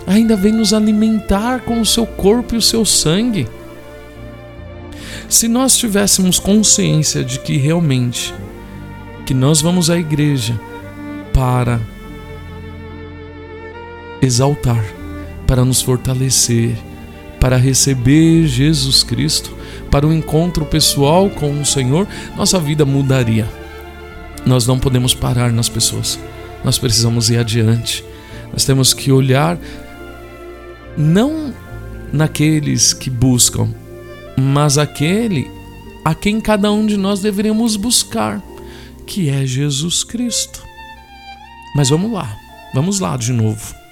[0.07, 3.47] Ainda vem nos alimentar com o seu corpo e o seu sangue.
[5.29, 8.35] Se nós tivéssemos consciência de que realmente
[9.25, 10.59] que nós vamos à igreja
[11.33, 11.81] para
[14.21, 14.85] exaltar,
[15.47, 16.77] para nos fortalecer,
[17.45, 19.55] para receber Jesus Cristo,
[19.91, 23.47] para um encontro pessoal com o Senhor, nossa vida mudaria.
[24.47, 26.19] Nós não podemos parar nas pessoas.
[26.65, 28.03] Nós precisamos ir adiante.
[28.51, 29.59] Nós temos que olhar
[30.97, 31.53] não
[32.11, 33.69] naqueles que buscam,
[34.41, 35.51] mas aquele
[36.03, 38.43] a quem cada um de nós deveríamos buscar,
[39.07, 40.63] que é Jesus Cristo.
[41.77, 42.35] Mas vamos lá,
[42.73, 43.84] vamos lá de novo.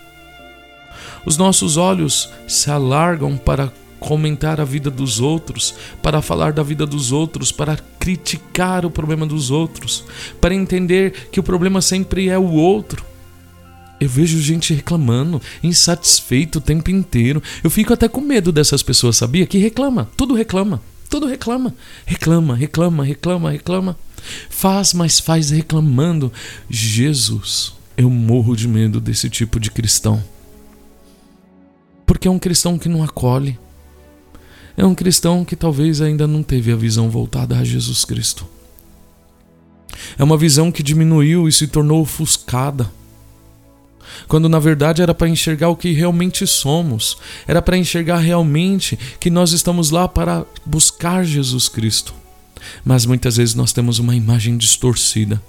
[1.24, 6.84] Os nossos olhos se alargam para comentar a vida dos outros, para falar da vida
[6.84, 10.04] dos outros, para criticar o problema dos outros,
[10.40, 13.04] para entender que o problema sempre é o outro.
[14.00, 17.40] Eu vejo gente reclamando, insatisfeito o tempo inteiro.
[17.62, 19.46] Eu fico até com medo dessas pessoas, sabia?
[19.46, 21.72] Que reclama, tudo reclama, tudo reclama.
[22.04, 23.96] Reclama, reclama, reclama, reclama.
[24.50, 26.32] Faz, mas faz reclamando.
[26.68, 30.22] Jesus, eu morro de medo desse tipo de cristão.
[32.12, 33.58] Porque é um cristão que não acolhe.
[34.76, 38.46] É um cristão que talvez ainda não teve a visão voltada a Jesus Cristo.
[40.18, 42.92] É uma visão que diminuiu e se tornou ofuscada
[44.28, 47.16] quando na verdade era para enxergar o que realmente somos,
[47.48, 52.12] era para enxergar realmente que nós estamos lá para buscar Jesus Cristo.
[52.84, 55.42] Mas muitas vezes nós temos uma imagem distorcida.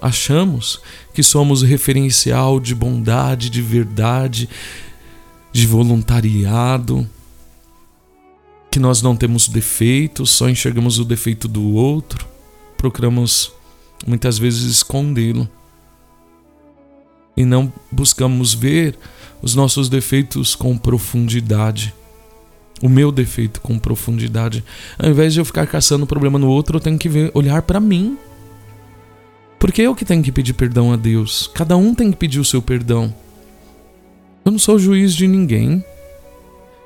[0.00, 0.80] Achamos
[1.12, 4.48] que somos referencial de bondade, de verdade,
[5.54, 7.08] de voluntariado,
[8.68, 12.26] que nós não temos defeitos, só enxergamos o defeito do outro,
[12.76, 13.52] procuramos
[14.04, 15.48] muitas vezes escondê-lo
[17.36, 18.98] e não buscamos ver
[19.40, 21.94] os nossos defeitos com profundidade.
[22.82, 24.64] O meu defeito com profundidade.
[24.98, 27.78] Ao invés de eu ficar caçando problema no outro, eu tenho que ver, olhar para
[27.78, 28.18] mim.
[29.60, 31.48] Porque eu que tenho que pedir perdão a Deus.
[31.54, 33.14] Cada um tem que pedir o seu perdão.
[34.44, 35.84] Eu não sou juiz de ninguém.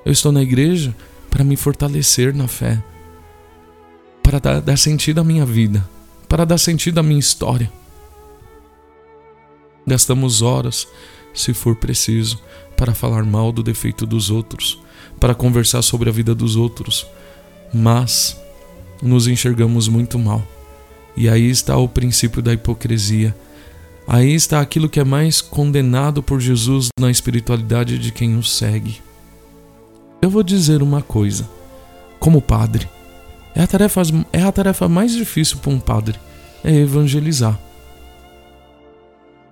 [0.05, 0.95] Eu estou na igreja
[1.29, 2.83] para me fortalecer na fé,
[4.23, 5.87] para dar, dar sentido à minha vida,
[6.29, 7.71] para dar sentido à minha história.
[9.87, 10.87] Gastamos horas,
[11.35, 12.41] se for preciso,
[12.77, 14.81] para falar mal do defeito dos outros,
[15.19, 17.07] para conversar sobre a vida dos outros,
[17.75, 18.41] mas
[19.03, 20.47] nos enxergamos muito mal.
[21.17, 23.35] E aí está o princípio da hipocrisia.
[24.11, 29.03] Aí está aquilo que é mais condenado por Jesus na espiritualidade de quem o segue.
[30.23, 31.47] Eu vou dizer uma coisa,
[32.19, 32.89] como padre,
[33.55, 34.01] é a tarefa,
[34.33, 36.19] é a tarefa mais difícil para um padre,
[36.65, 37.61] é evangelizar.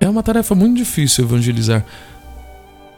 [0.01, 1.85] É uma tarefa muito difícil evangelizar.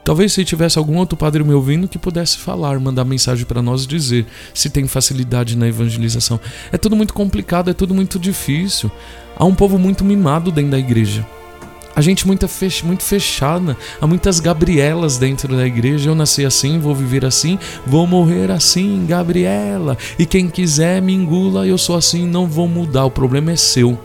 [0.05, 3.85] Talvez se tivesse algum outro padre me ouvindo que pudesse falar, mandar mensagem para nós
[3.85, 6.39] dizer se tem facilidade na evangelização.
[6.71, 8.93] É tudo muito complicado, é tudo muito difícil.
[9.37, 11.27] Há um povo muito mimado dentro da igreja.
[11.99, 13.77] A gente muito, fech muito fechada.
[14.01, 16.09] Há muitas Gabrielas dentro da igreja.
[16.09, 19.99] Eu nasci assim, vou viver assim, vou morrer assim, Gabriela.
[20.16, 23.05] E quem quiser me engula, eu sou assim, não vou mudar.
[23.05, 23.99] O problema é seu.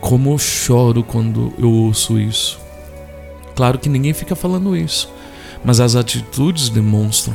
[0.00, 2.60] Como eu choro quando eu ouço isso.
[3.56, 5.12] Claro que ninguém fica falando isso,
[5.64, 7.34] mas as atitudes demonstram.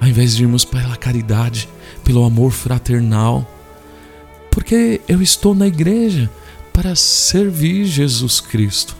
[0.00, 1.68] Ao invés de irmos pela caridade,
[2.02, 3.48] pelo amor fraternal,
[4.50, 6.28] porque eu estou na igreja
[6.76, 8.94] para servir Jesus Cristo,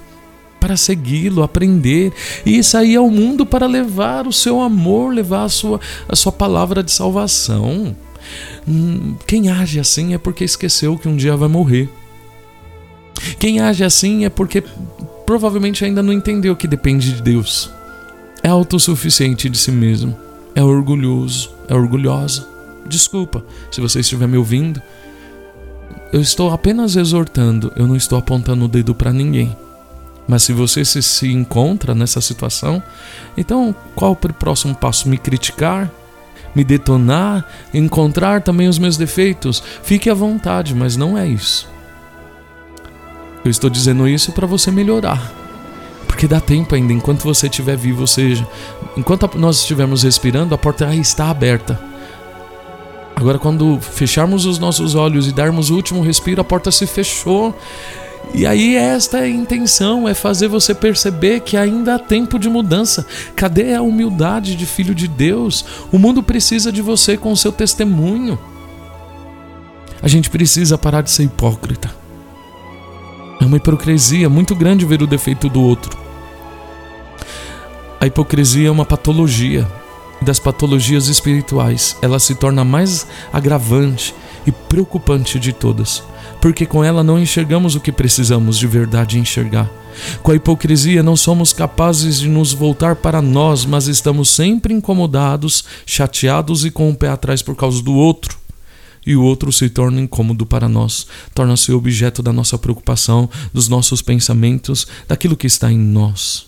[0.59, 2.11] para segui-lo, aprender
[2.47, 5.79] e sair ao mundo para levar o seu amor, levar a sua,
[6.09, 7.95] a sua palavra de salvação.
[8.67, 11.87] Hum, quem age assim é porque esqueceu que um dia vai morrer.
[13.39, 14.65] Quem age assim é porque
[15.27, 17.71] provavelmente ainda não entendeu que depende de Deus.
[18.43, 20.17] É autossuficiente de si mesmo.
[20.55, 21.51] É orgulhoso.
[21.69, 22.49] É orgulhosa.
[22.89, 24.81] Desculpa se você estiver me ouvindo.
[26.17, 29.55] Eu estou apenas exortando, eu não estou apontando o dedo para ninguém.
[30.27, 32.83] Mas se você se, se encontra nessa situação,
[33.37, 35.11] então qual o próximo passo?
[35.11, 35.91] Me criticar?
[36.55, 37.47] Me detonar?
[37.75, 39.63] Encontrar também os meus defeitos?
[39.83, 41.69] Fique à vontade, mas não é isso.
[43.45, 45.31] Eu estou dizendo isso para você melhorar.
[46.07, 48.49] Porque dá tempo ainda, enquanto você estiver vivo, ou seja,
[48.97, 51.79] enquanto nós estivermos respirando, a porta está aberta.
[53.17, 57.59] Agora, quando fecharmos os nossos olhos e darmos o último respiro, a porta se fechou.
[58.35, 62.47] E aí, esta é a intenção: é fazer você perceber que ainda há tempo de
[62.51, 63.07] mudança.
[63.35, 65.65] Cadê a humildade de filho de Deus?
[65.91, 68.39] O mundo precisa de você com o seu testemunho.
[70.03, 71.91] A gente precisa parar de ser hipócrita.
[73.41, 75.97] É uma hipocrisia muito grande ver o defeito do outro.
[77.99, 79.67] A hipocrisia é uma patologia
[80.21, 81.97] das patologias espirituais.
[82.01, 84.15] Ela se torna mais agravante
[84.47, 86.03] e preocupante de todas,
[86.41, 89.71] porque com ela não enxergamos o que precisamos de verdade enxergar.
[90.23, 95.65] Com a hipocrisia não somos capazes de nos voltar para nós, mas estamos sempre incomodados,
[95.85, 98.39] chateados e com o pé atrás por causa do outro.
[99.07, 104.03] E o outro se torna incômodo para nós, torna-se objeto da nossa preocupação, dos nossos
[104.03, 106.47] pensamentos, daquilo que está em nós.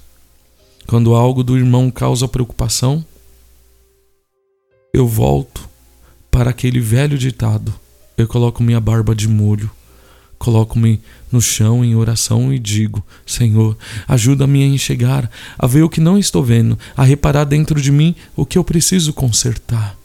[0.86, 3.04] Quando algo do irmão causa preocupação,
[4.92, 5.68] eu volto
[6.30, 7.74] para aquele velho ditado.
[8.16, 9.70] Eu coloco minha barba de molho,
[10.38, 11.00] coloco-me
[11.30, 16.18] no chão em oração e digo: Senhor, ajuda-me a enxergar, a ver o que não
[16.18, 19.96] estou vendo, a reparar dentro de mim o que eu preciso consertar.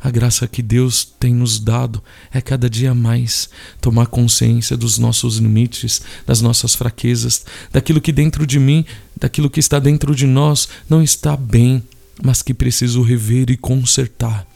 [0.00, 3.48] A graça que Deus tem nos dado é cada dia mais
[3.80, 8.84] tomar consciência dos nossos limites, das nossas fraquezas, daquilo que dentro de mim,
[9.16, 11.82] daquilo que está dentro de nós não está bem,
[12.22, 14.46] mas que preciso rever e consertar.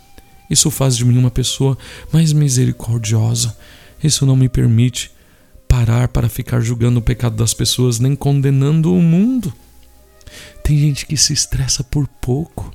[0.50, 1.76] Isso faz de mim uma pessoa
[2.12, 3.56] mais misericordiosa.
[4.02, 5.10] Isso não me permite
[5.68, 9.52] parar para ficar julgando o pecado das pessoas nem condenando o mundo.
[10.62, 12.72] Tem gente que se estressa por pouco.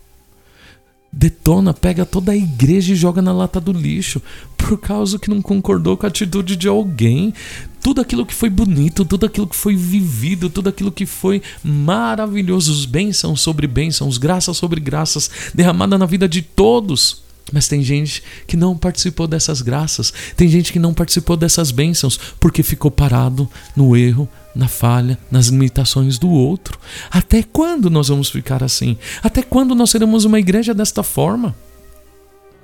[1.15, 4.19] Detona, pega toda a igreja e joga na lata do lixo
[4.57, 7.33] por causa que não concordou com a atitude de alguém.
[7.81, 12.71] Tudo aquilo que foi bonito, tudo aquilo que foi vivido, tudo aquilo que foi maravilhoso,
[12.71, 17.22] os bênçãos sobre bênçãos, graças sobre graças, derramada na vida de todos.
[17.53, 22.19] Mas tem gente que não participou dessas graças, tem gente que não participou dessas bênçãos
[22.39, 26.79] porque ficou parado no erro, na falha, nas limitações do outro.
[27.11, 28.97] Até quando nós vamos ficar assim?
[29.21, 31.55] Até quando nós seremos uma igreja desta forma?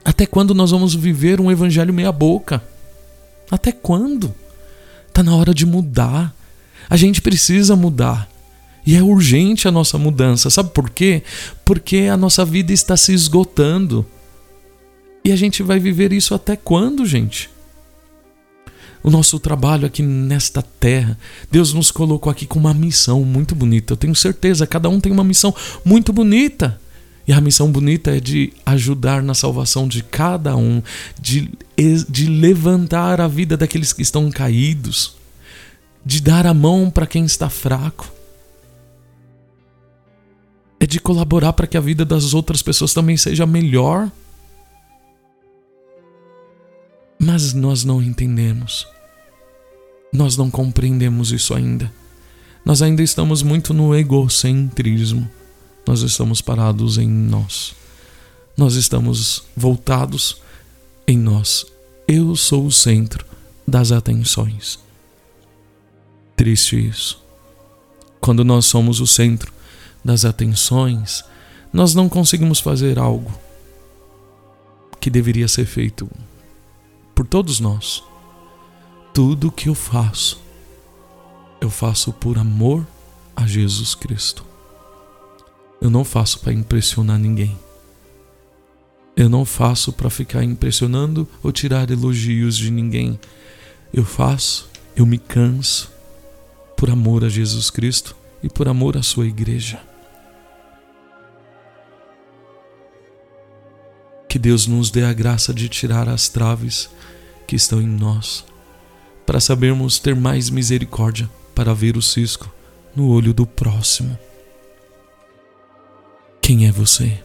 [0.03, 2.63] Até quando nós vamos viver um evangelho meia-boca?
[3.51, 4.33] Até quando?
[5.07, 6.33] Está na hora de mudar.
[6.89, 8.27] A gente precisa mudar.
[8.83, 10.49] E é urgente a nossa mudança.
[10.49, 11.21] Sabe por quê?
[11.63, 14.03] Porque a nossa vida está se esgotando.
[15.23, 17.49] E a gente vai viver isso até quando, gente?
[19.01, 21.17] O nosso trabalho aqui nesta terra,
[21.49, 23.93] Deus nos colocou aqui com uma missão muito bonita.
[23.93, 25.55] Eu tenho certeza, cada um tem uma missão
[25.85, 26.79] muito bonita.
[27.25, 30.81] E a missão bonita é de ajudar na salvação de cada um,
[31.21, 31.49] de,
[32.09, 35.15] de levantar a vida daqueles que estão caídos,
[36.03, 38.11] de dar a mão para quem está fraco.
[40.79, 44.11] É de colaborar para que a vida das outras pessoas também seja melhor.
[47.21, 48.87] Mas nós não entendemos.
[50.11, 51.91] Nós não compreendemos isso ainda.
[52.63, 55.29] Nós ainda estamos muito no egocentrismo.
[55.85, 57.75] Nós estamos parados em nós.
[58.55, 60.41] Nós estamos voltados
[61.05, 61.65] em nós.
[62.07, 63.25] Eu sou o centro
[63.67, 64.79] das atenções.
[66.37, 67.21] Triste isso.
[68.21, 69.51] Quando nós somos o centro
[70.03, 71.23] das atenções,
[71.73, 73.31] nós não conseguimos fazer algo
[74.99, 76.09] que deveria ser feito
[77.19, 78.01] por todos nós.
[79.13, 80.41] Tudo que eu faço,
[81.59, 82.87] eu faço por amor
[83.35, 84.45] a Jesus Cristo.
[85.81, 87.59] Eu não faço para impressionar ninguém.
[89.17, 93.19] Eu não faço para ficar impressionando ou tirar elogios de ninguém.
[93.93, 95.91] Eu faço, eu me canso
[96.77, 99.81] por amor a Jesus Cristo e por amor à sua igreja.
[104.29, 106.89] Que Deus nos dê a graça de tirar as traves
[107.49, 108.45] que estão em nós,
[109.25, 112.47] para sabermos ter mais misericórdia para ver o cisco
[112.95, 114.15] no olho do próximo.
[116.39, 117.23] Quem é você?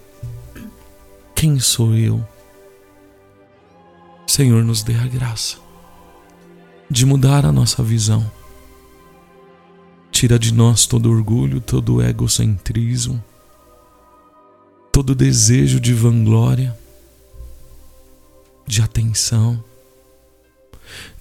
[1.34, 2.26] Quem sou eu?
[4.26, 5.58] Senhor, nos dê a graça
[6.90, 8.24] de mudar a nossa visão.
[10.10, 13.22] Tira de nós todo orgulho, todo egocentrismo,
[14.90, 16.74] todo desejo de vanglória
[18.66, 19.62] de atenção.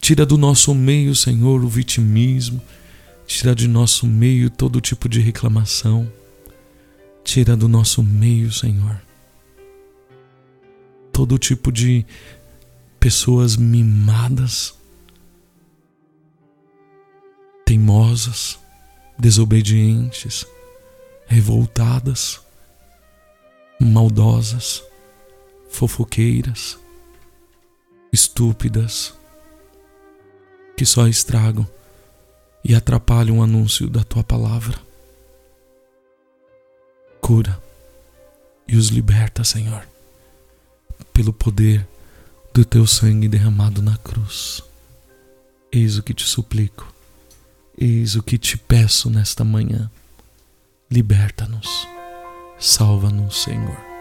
[0.03, 2.61] Tira do nosso meio, Senhor, o vitimismo.
[3.25, 6.11] Tira de nosso meio todo tipo de reclamação.
[7.23, 9.01] Tira do nosso meio, Senhor,
[11.13, 12.05] todo tipo de
[12.99, 14.75] pessoas mimadas,
[17.65, 18.59] teimosas,
[19.17, 20.45] desobedientes,
[21.27, 22.41] revoltadas,
[23.79, 24.83] maldosas,
[25.69, 26.77] fofoqueiras,
[28.11, 29.13] estúpidas,
[30.75, 31.67] que só estragam
[32.63, 34.79] e atrapalham o anúncio da tua palavra.
[37.21, 37.61] Cura
[38.67, 39.85] e os liberta, Senhor,
[41.13, 41.87] pelo poder
[42.53, 44.61] do teu sangue derramado na cruz.
[45.71, 46.93] Eis o que te suplico,
[47.77, 49.89] eis o que te peço nesta manhã.
[50.89, 51.87] Liberta-nos,
[52.59, 53.92] salva-nos, Senhor.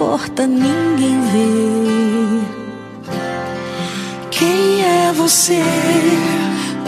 [0.00, 2.40] Porta ninguém vê.
[4.30, 5.60] Quem é você?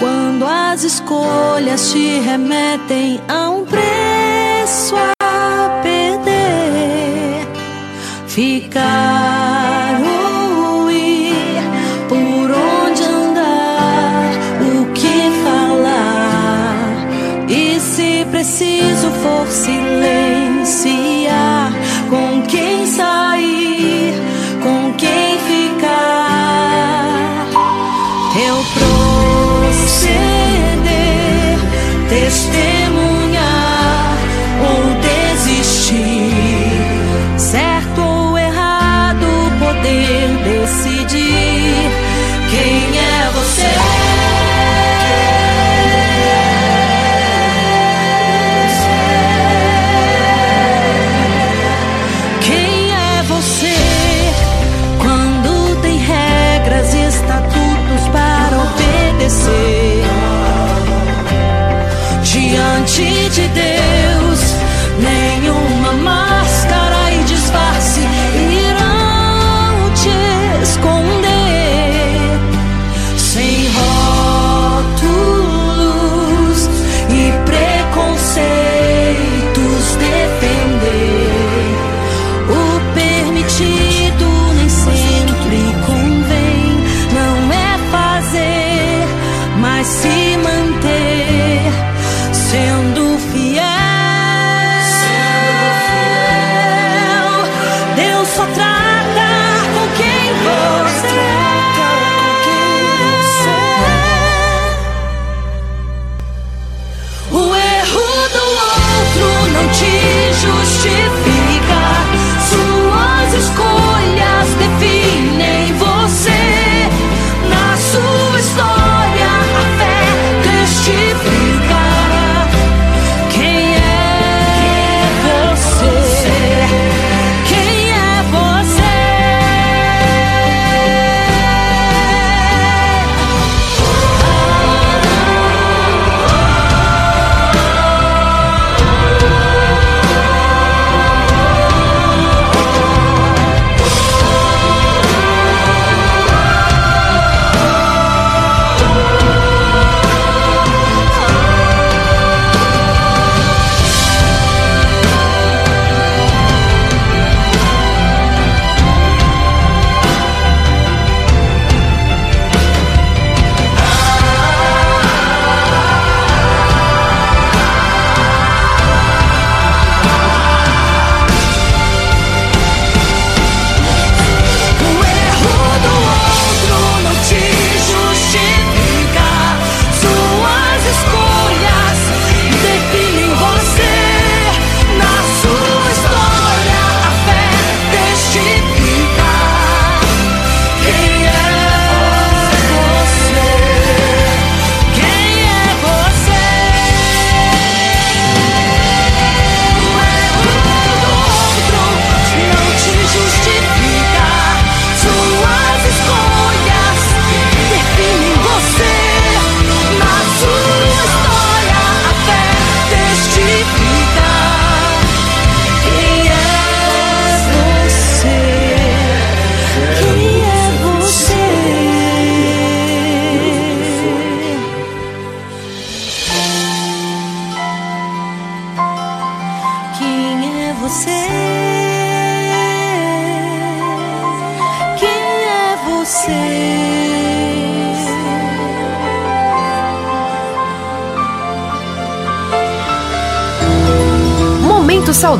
[0.00, 3.41] Quando as escolhas te remetem a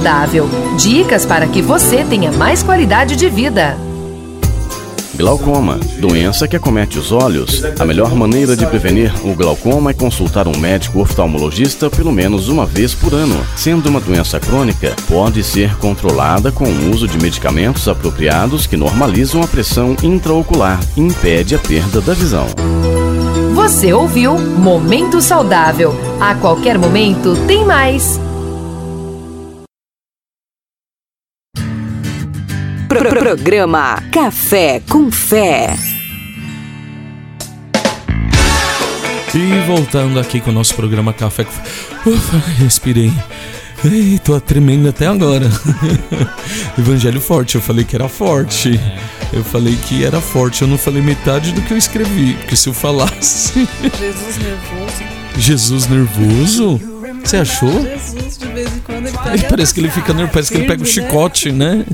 [0.02, 0.48] saudável.
[0.76, 3.76] Dicas para que você tenha mais qualidade de vida.
[5.14, 7.62] Glaucoma, doença que acomete os olhos.
[7.78, 12.66] A melhor maneira de prevenir o glaucoma é consultar um médico oftalmologista pelo menos uma
[12.66, 13.46] vez por ano.
[13.54, 19.42] Sendo uma doença crônica, pode ser controlada com o uso de medicamentos apropriados que normalizam
[19.42, 22.46] a pressão intraocular e impede a perda da visão.
[23.54, 25.94] Você ouviu Momento Saudável.
[26.18, 28.18] A qualquer momento tem mais.
[33.32, 35.74] Programa Café com Fé.
[39.34, 41.62] E voltando aqui com o nosso programa Café com Fé.
[42.10, 43.10] Ufa, respirei.
[43.82, 45.46] Ei, tô tremendo até agora.
[46.78, 48.78] Evangelho forte, eu falei que era forte.
[49.32, 52.34] Eu falei que era forte, eu não falei metade do que eu escrevi.
[52.34, 53.66] Porque se eu falasse.
[53.98, 55.04] Jesus nervoso.
[55.38, 56.80] Jesus nervoso?
[57.24, 57.82] Você achou?
[57.82, 59.48] Jesus, de vez em quando ele pega.
[59.48, 60.90] parece que ele fica nervoso, parece que ele pega o né?
[60.90, 61.84] chicote, né?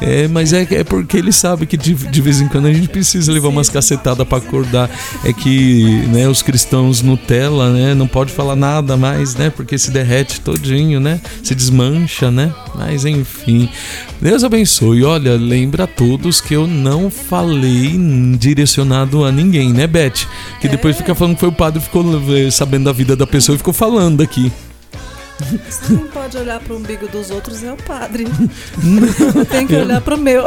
[0.00, 2.88] É, mas é, é porque ele sabe que de, de vez em quando a gente
[2.88, 4.90] precisa levar umas cacetadas pra acordar.
[5.24, 7.94] É que né, os cristãos Nutella, né?
[7.94, 9.50] Não pode falar nada mais, né?
[9.50, 11.20] Porque se derrete todinho, né?
[11.42, 12.52] Se desmancha, né?
[12.74, 13.68] Mas enfim.
[14.20, 15.04] Deus abençoe.
[15.04, 17.98] Olha, lembra a todos que eu não falei
[18.38, 20.26] direcionado a ninguém, né, Beth?
[20.60, 22.04] Que depois fica falando que foi o padre ficou
[22.34, 24.50] eh, sabendo da vida da pessoa e ficou falando aqui.
[25.68, 28.26] Você não pode olhar pro umbigo dos outros, é o padre.
[29.50, 30.44] Tem que olhar pro meu.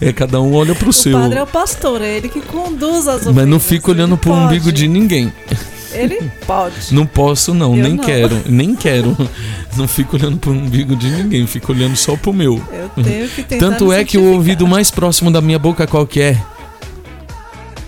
[0.00, 1.12] É, cada um olha pro O seu.
[1.18, 3.62] padre é o pastor, é ele que conduz as Mas não ovelhas.
[3.64, 4.44] fico olhando pro pode.
[4.44, 5.32] umbigo de ninguém.
[5.92, 6.94] Ele pode.
[6.94, 8.04] Não posso, não, Eu nem não.
[8.04, 9.16] quero, nem quero.
[9.76, 12.62] Não fico olhando pro umbigo de ninguém, fico olhando só pro meu.
[12.72, 16.06] Eu tenho que tentar Tanto é que o ouvido mais próximo da minha boca qual
[16.06, 16.42] que é?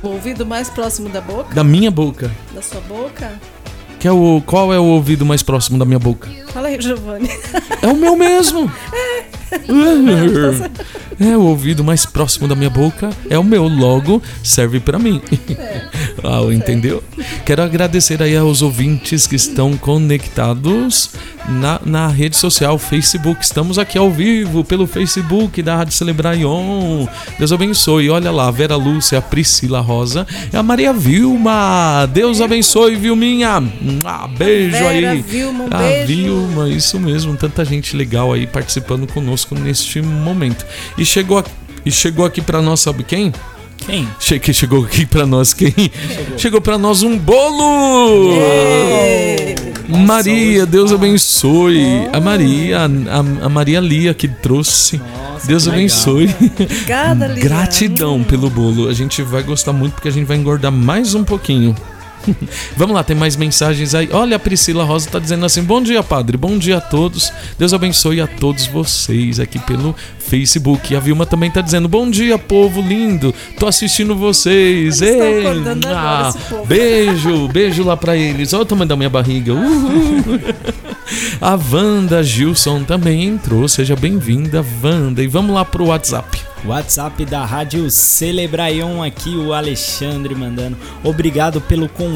[0.02, 1.54] O ouvido mais próximo da boca?
[1.54, 2.30] Da minha boca.
[2.54, 3.32] Da sua boca?
[4.04, 6.28] Que é o, qual é o ouvido mais próximo da minha boca?
[6.52, 7.30] Fala aí, Giovanni.
[7.80, 8.70] É o meu mesmo.
[11.18, 15.22] É, o ouvido mais próximo da minha boca é o meu, logo serve pra mim.
[16.22, 17.02] Ah, entendeu?
[17.44, 21.10] Quero agradecer aí aos ouvintes que estão conectados
[21.48, 23.42] na, na rede social Facebook.
[23.42, 27.06] Estamos aqui ao vivo pelo Facebook da Rádio Celebraion.
[27.38, 28.10] Deus abençoe.
[28.10, 32.08] Olha lá, Vera Lúcia, Priscila Rosa e a Maria Vilma.
[32.12, 33.62] Deus abençoe, Vilminha.
[34.04, 35.22] Ah, beijo Vera, aí.
[35.22, 36.06] Vilma, um beijo.
[36.06, 37.36] Vilma, isso mesmo.
[37.36, 40.64] Tanta gente legal aí participando conosco neste momento.
[40.96, 41.44] E chegou,
[41.84, 43.32] e chegou aqui pra nós, sabe quem?
[43.86, 44.08] Quem?
[44.18, 45.74] Che que chegou aqui pra nós quem?
[46.36, 48.38] Chegou, pra nós um bolo!
[49.88, 52.08] Maria, Deus abençoe.
[52.12, 55.00] A Maria, a, a Maria Lia que trouxe.
[55.44, 55.78] Deus legal.
[55.78, 56.34] abençoe.
[56.58, 57.42] Obrigada, Lia.
[57.42, 58.88] Gratidão pelo bolo.
[58.88, 61.74] A gente vai gostar muito porque a gente vai engordar mais um pouquinho.
[62.76, 64.08] Vamos lá, tem mais mensagens aí.
[64.12, 66.36] Olha, a Priscila Rosa tá dizendo assim: Bom dia, padre.
[66.36, 67.32] Bom dia a todos.
[67.58, 70.92] Deus abençoe a todos vocês aqui pelo Facebook.
[70.92, 73.34] E a Vilma também tá dizendo: Bom dia, povo lindo.
[73.58, 75.00] Tô assistindo vocês.
[75.00, 75.44] Ei,
[75.94, 76.32] ah,
[76.66, 78.52] beijo, beijo lá pra eles.
[78.52, 79.52] Olha o tamanho da minha barriga.
[79.52, 80.40] Uhul.
[81.40, 83.68] A Wanda Gilson também entrou.
[83.68, 85.22] Seja bem-vinda, Wanda.
[85.22, 86.54] E vamos lá pro WhatsApp.
[86.64, 90.76] WhatsApp da Rádio Celebraion aqui, o Alexandre mandando.
[91.02, 92.13] Obrigado pelo convite,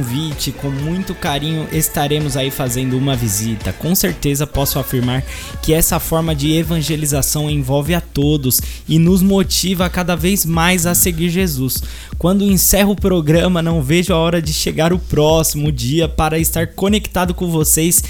[0.53, 3.73] com muito carinho estaremos aí fazendo uma visita.
[3.73, 5.25] Com certeza posso afirmar
[5.62, 10.95] que essa forma de evangelização envolve a todos e nos motiva cada vez mais a
[10.95, 11.83] seguir Jesus.
[12.19, 16.69] Quando encerro o programa, não vejo a hora de chegar o próximo dia para estar
[16.69, 18.03] conectado com vocês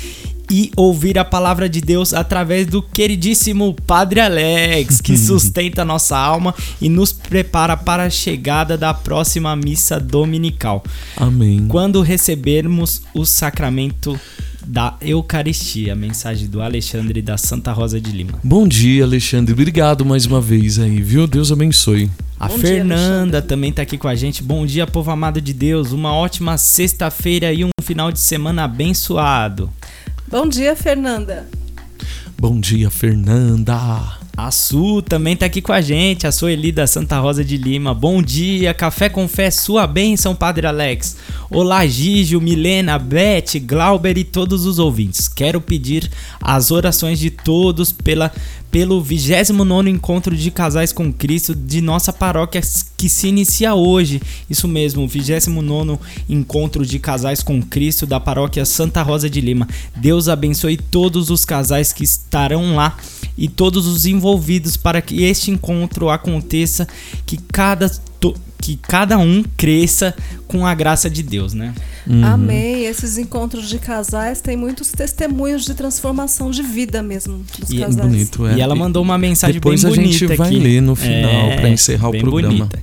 [0.51, 6.17] e ouvir a palavra de Deus através do queridíssimo Padre Alex, que sustenta a nossa
[6.17, 10.83] alma e nos prepara para a chegada da próxima missa dominical.
[11.17, 11.67] Amém.
[11.69, 14.19] Quando recebermos o sacramento
[14.67, 18.39] da Eucaristia, mensagem do Alexandre da Santa Rosa de Lima.
[18.45, 19.55] Bom dia, Alexandre.
[19.55, 21.27] Obrigado mais uma vez aí, viu?
[21.27, 22.11] Deus abençoe.
[22.39, 24.43] A Bom dia, Fernanda também tá aqui com a gente.
[24.43, 25.91] Bom dia, povo amado de Deus.
[25.93, 29.71] Uma ótima sexta-feira e um final de semana abençoado.
[30.31, 31.49] Bom dia, Fernanda.
[32.39, 34.19] Bom dia, Fernanda.
[34.37, 37.95] A Su também tá aqui com a gente, a Sueli da Santa Rosa de Lima.
[37.95, 41.17] Bom dia, café com fé, sua bênção, Padre Alex.
[41.51, 45.29] Olá, Gígio, Milena, Beth, Glauber e todos os ouvintes.
[45.29, 46.11] Quero pedir
[46.41, 48.31] as orações de todos pela,
[48.71, 52.61] pelo 29 Encontro de Casais com Cristo de nossa paróquia
[52.97, 54.21] que se inicia hoje.
[54.49, 59.69] Isso mesmo, o 29 Encontro de Casais com Cristo da paróquia Santa Rosa de Lima.
[59.97, 62.97] Deus abençoe todos os casais que estarão lá
[63.37, 66.87] e todos os envolvidos para que este encontro aconteça,
[67.25, 67.91] que cada,
[68.61, 70.15] que cada um cresça
[70.47, 71.75] com a graça de Deus, né?
[72.25, 72.85] Amém.
[72.87, 77.87] Esses encontros de casais têm muitos testemunhos de transformação de vida mesmo dos E é
[77.87, 78.07] casais.
[78.07, 78.57] bonito, é.
[78.57, 80.59] E ela mandou uma mensagem Depois bem a bonita gente vai aqui.
[80.59, 82.49] ler no final É, pra encerrar o programa.
[82.67, 82.83] bonita.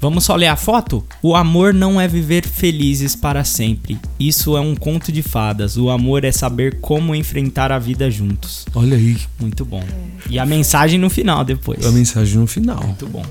[0.00, 1.02] Vamos só ler a foto?
[1.22, 3.96] O amor não é viver felizes para sempre.
[4.20, 5.78] Isso é um conto de fadas.
[5.78, 8.66] O amor é saber como enfrentar a vida juntos.
[8.74, 9.16] Olha aí.
[9.40, 9.82] Muito bom.
[10.28, 11.86] E a mensagem no final depois.
[11.86, 12.84] A mensagem no final.
[12.84, 13.24] Muito bom.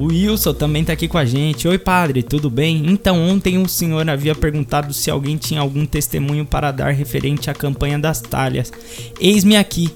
[0.00, 1.68] O Wilson também tá aqui com a gente.
[1.68, 2.84] Oi, padre, tudo bem?
[2.86, 7.54] Então, ontem o senhor havia perguntado se alguém tinha algum testemunho para dar referente à
[7.54, 8.72] campanha das talhas.
[9.20, 9.90] Eis-me aqui.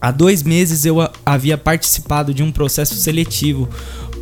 [0.00, 3.68] Há dois meses eu havia participado de um processo seletivo,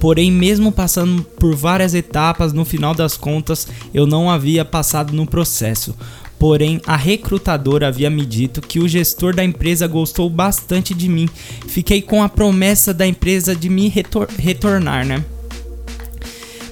[0.00, 5.26] porém, mesmo passando por várias etapas, no final das contas eu não havia passado no
[5.26, 5.94] processo.
[6.38, 11.28] Porém, a recrutadora havia me dito que o gestor da empresa gostou bastante de mim.
[11.66, 15.24] Fiquei com a promessa da empresa de me retor- retornar, né?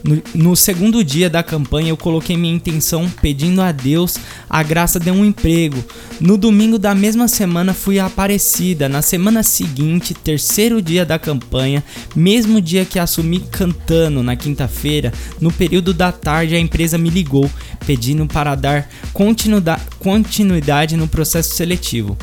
[0.04, 4.18] No, no segundo dia da campanha, eu coloquei minha intenção pedindo a Deus
[4.50, 5.82] a graça de um emprego.
[6.20, 8.86] No domingo da mesma semana, fui Aparecida.
[8.86, 11.82] Na semana seguinte, terceiro dia da campanha,
[12.14, 15.10] mesmo dia que assumi cantando na quinta-feira,
[15.40, 17.50] no período da tarde, a empresa me ligou
[17.86, 22.14] pedindo para dar continuida- continuidade no processo seletivo.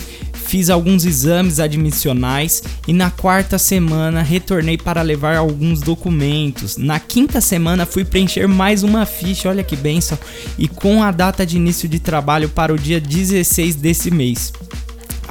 [0.52, 6.76] Fiz alguns exames admissionais e na quarta semana retornei para levar alguns documentos.
[6.76, 10.20] Na quinta semana fui preencher mais uma ficha, olha que benção,
[10.58, 14.52] e com a data de início de trabalho para o dia 16 desse mês.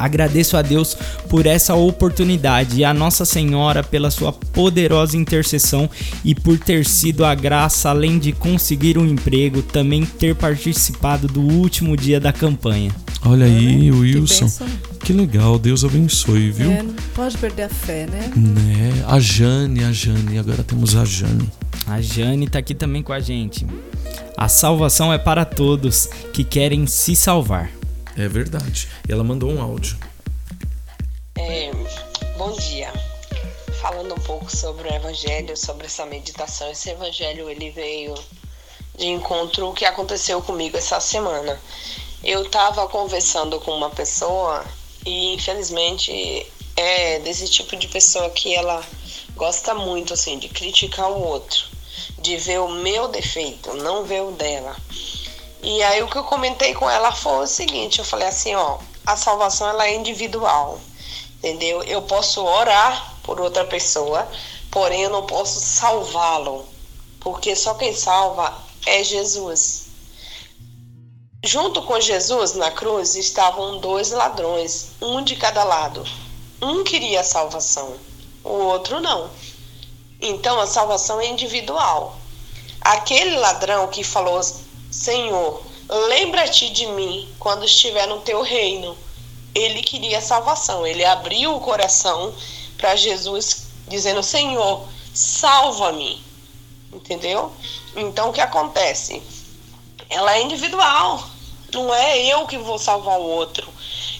[0.00, 0.96] Agradeço a Deus
[1.28, 5.88] por essa oportunidade e a Nossa Senhora pela sua poderosa intercessão
[6.24, 11.40] e por ter sido a graça, além de conseguir um emprego, também ter participado do
[11.40, 12.90] último dia da campanha.
[13.24, 14.44] Olha aí, Wilson.
[14.46, 14.66] bênção.
[15.04, 16.70] Que legal, Deus abençoe, viu?
[16.70, 18.30] É, não pode perder a fé, né?
[18.36, 19.04] Né?
[19.06, 21.48] A Jane, a Jane, agora temos a Jane.
[21.86, 23.66] A Jane tá aqui também com a gente.
[24.36, 27.70] A salvação é para todos que querem se salvar.
[28.16, 28.88] É verdade.
[29.08, 29.98] E ela mandou um áudio.
[31.36, 31.70] É,
[32.36, 32.92] bom dia.
[33.80, 38.14] Falando um pouco sobre o evangelho, sobre essa meditação, esse evangelho ele veio
[38.96, 41.58] de encontro o que aconteceu comigo essa semana.
[42.22, 44.64] Eu estava conversando com uma pessoa
[45.06, 46.46] e infelizmente
[46.76, 48.84] é desse tipo de pessoa que ela
[49.34, 51.64] gosta muito assim de criticar o outro,
[52.18, 54.76] de ver o meu defeito, não ver o dela.
[55.62, 58.78] E aí o que eu comentei com ela foi o seguinte, eu falei assim, ó,
[59.04, 60.80] a salvação ela é individual,
[61.36, 61.82] entendeu?
[61.82, 64.26] Eu posso orar por outra pessoa,
[64.70, 66.66] porém eu não posso salvá-lo,
[67.20, 68.56] porque só quem salva
[68.86, 69.88] é Jesus.
[71.44, 76.04] Junto com Jesus na cruz estavam dois ladrões, um de cada lado.
[76.60, 77.96] Um queria a salvação,
[78.44, 79.30] o outro não.
[80.20, 82.16] Então a salvação é individual.
[82.80, 84.40] Aquele ladrão que falou:
[84.90, 88.96] Senhor, lembra-te de mim quando estiver no teu reino.
[89.54, 90.86] Ele queria salvação.
[90.86, 92.34] Ele abriu o coração
[92.76, 96.22] para Jesus, dizendo: Senhor, salva-me.
[96.92, 97.52] Entendeu?
[97.94, 99.22] Então o que acontece?
[100.08, 101.22] Ela é individual.
[101.72, 103.68] Não é eu que vou salvar o outro.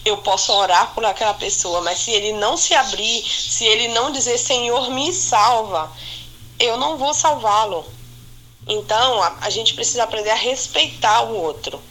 [0.05, 4.13] Eu posso orar por aquela pessoa, mas se ele não se abrir, se ele não
[4.13, 5.91] dizer Senhor, me salva,
[6.59, 7.85] eu não vou salvá-lo.
[8.71, 11.83] Então a, a gente precisa aprender a respeitar o outro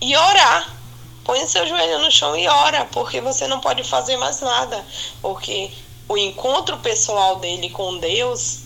[0.00, 0.76] e orar.
[1.24, 4.84] Põe seu joelho no chão e ora, porque você não pode fazer mais nada.
[5.20, 5.70] Porque
[6.08, 8.60] o encontro pessoal dele com Deus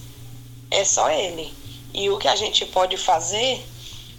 [0.70, 1.52] é só ele.
[1.94, 3.66] E o que a gente pode fazer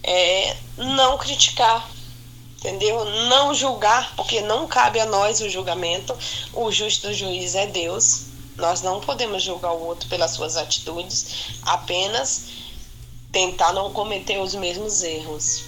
[0.03, 1.87] é não criticar,
[2.57, 3.05] entendeu?
[3.05, 6.17] Não julgar, porque não cabe a nós o julgamento.
[6.51, 8.25] O justo juiz é Deus.
[8.57, 12.64] Nós não podemos julgar o outro pelas suas atitudes, apenas
[13.35, 15.65] tentar não cometer os mesmos erros.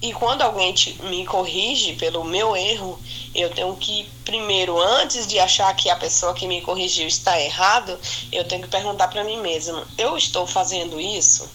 [0.00, 2.96] E quando alguém te, me corrige pelo meu erro,
[3.34, 7.98] eu tenho que, primeiro, antes de achar que a pessoa que me corrigiu está errado,
[8.30, 11.50] eu tenho que perguntar para mim mesmo: eu estou fazendo isso?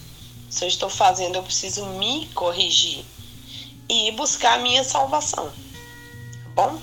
[0.49, 3.05] Se eu estou fazendo, eu preciso me corrigir
[3.87, 5.45] e buscar a minha salvação.
[5.45, 6.81] Tá bom?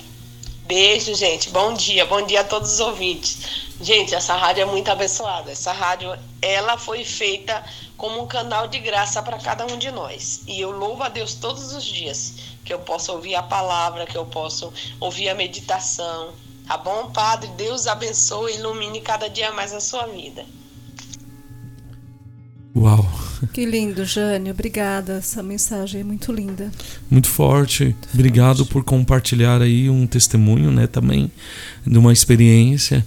[0.65, 1.51] Beijo, gente.
[1.51, 2.03] Bom dia.
[2.07, 3.37] Bom dia a todos os ouvintes.
[3.81, 5.51] Gente, essa rádio é muito abençoada.
[5.51, 7.63] Essa rádio, ela foi feita
[7.97, 10.41] como um canal de graça para cada um de nós.
[10.47, 14.17] E eu louvo a Deus todos os dias que eu posso ouvir a palavra, que
[14.17, 16.33] eu posso ouvir a meditação.
[16.67, 17.49] Tá bom, Padre?
[17.57, 20.45] Deus abençoe e ilumine cada dia mais a sua vida.
[22.75, 23.05] Uau,
[23.51, 24.49] Que lindo, Jane.
[24.49, 25.13] Obrigada.
[25.13, 26.71] Essa mensagem é muito linda.
[27.09, 27.95] Muito forte.
[28.13, 31.29] Obrigado por compartilhar aí um testemunho, né, também
[31.85, 33.05] de uma experiência.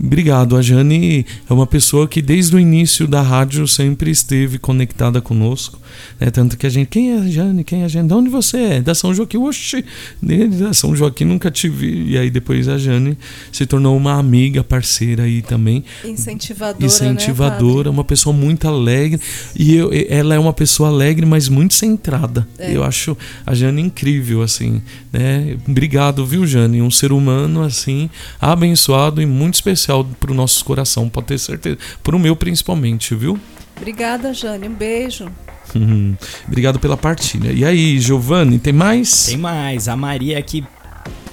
[0.00, 0.56] Obrigado.
[0.56, 5.80] A Jane é uma pessoa que desde o início da rádio sempre esteve conectada conosco.
[6.18, 6.30] Né?
[6.30, 6.88] Tanto que a gente.
[6.88, 7.64] Quem é a Jane?
[7.64, 8.08] Quem é a Jane?
[8.08, 8.80] De onde você é?
[8.80, 9.38] Da São Joaquim.
[9.38, 9.84] Oxi,
[10.22, 12.10] dele, da São Joaquim nunca te vi.
[12.10, 13.18] E aí depois a Jane
[13.50, 15.84] se tornou uma amiga, parceira aí também.
[16.04, 16.84] Incentivadora.
[16.84, 19.20] Incentivadora, né, uma pessoa muito alegre.
[19.54, 22.46] E eu, ela é uma pessoa alegre, mas muito centrada.
[22.58, 22.74] É.
[22.74, 24.80] Eu acho a Jane incrível, assim.
[25.12, 25.56] Né?
[25.68, 26.80] Obrigado, viu, Jane?
[26.80, 28.08] Um ser humano, assim,
[28.40, 31.78] abençoado e muito especial para o nosso coração, pode ter certeza.
[32.02, 33.38] Para o meu, principalmente, viu?
[33.76, 34.68] Obrigada, Jane.
[34.68, 35.28] Um beijo.
[35.74, 36.16] Uhum.
[36.46, 37.52] Obrigado pela partilha.
[37.52, 39.26] E aí, Giovanni, tem mais?
[39.26, 39.88] Tem mais.
[39.88, 40.64] A Maria aqui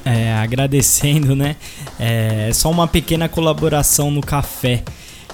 [0.05, 1.55] é, agradecendo, né?
[1.99, 4.84] É só uma pequena colaboração no café.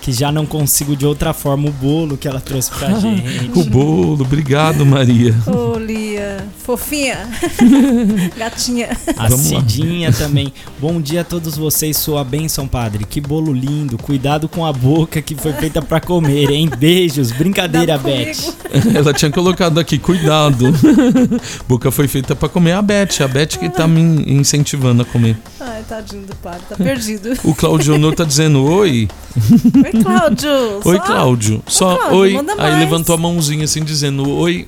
[0.06, 3.50] Que já não consigo de outra forma o bolo que ela trouxe pra gente.
[3.60, 5.34] o bolo, obrigado, Maria.
[5.48, 7.28] Ô, Lia, fofinha.
[8.38, 8.96] Gatinha.
[9.18, 10.54] A Cidinha também.
[10.80, 13.04] Bom dia a todos vocês, sua bênção, padre.
[13.04, 13.98] Que bolo lindo.
[13.98, 16.70] Cuidado com a boca que foi feita pra comer, hein?
[16.78, 17.32] Beijos.
[17.32, 18.36] Brincadeira, Beth.
[18.94, 20.66] Ela tinha colocado aqui, cuidado.
[21.68, 23.24] Boca foi feita pra comer a Beth.
[23.24, 24.02] A Beth que tá me
[24.32, 25.36] incentivando a comer.
[25.60, 27.34] Ai, tadinho do padre, tá perdido.
[27.44, 29.08] O Claudio Honor tá dizendo oi.
[29.84, 30.50] Oi, Cláudio.
[30.86, 31.64] Oi, Só- Cláudio.
[31.68, 32.34] Só Cláudio, oi.
[32.34, 32.80] manda Aí mais.
[32.80, 34.66] levantou a mãozinha assim, dizendo oi.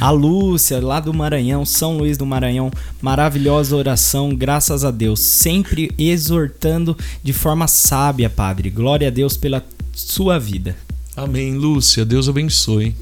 [0.00, 2.70] A Lúcia, lá do Maranhão, São Luís do Maranhão,
[3.02, 5.20] maravilhosa oração, graças a Deus.
[5.20, 8.70] Sempre exortando de forma sábia, Padre.
[8.70, 9.62] Glória a Deus pela
[9.94, 10.76] sua vida.
[11.16, 12.04] Amém, Lúcia.
[12.04, 12.94] Deus abençoe.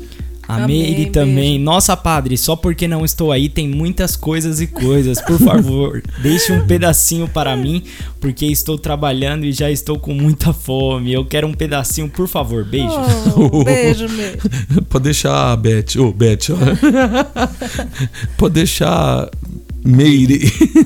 [0.53, 1.59] A Amém, Meire também.
[1.59, 5.19] Nossa, Padre, só porque não estou aí tem muitas coisas e coisas.
[5.23, 7.83] Por favor, deixe um pedacinho para mim,
[8.21, 11.11] porque estou trabalhando e já estou com muita fome.
[11.11, 12.65] Eu quero um pedacinho, por favor.
[12.67, 12.93] Beijo.
[13.35, 14.39] Oh, beijo, Meire.
[14.91, 15.97] Pode deixar a Beth.
[15.99, 16.57] Ô, Beth, ó.
[18.37, 19.31] Pode deixar
[19.85, 20.41] Meire.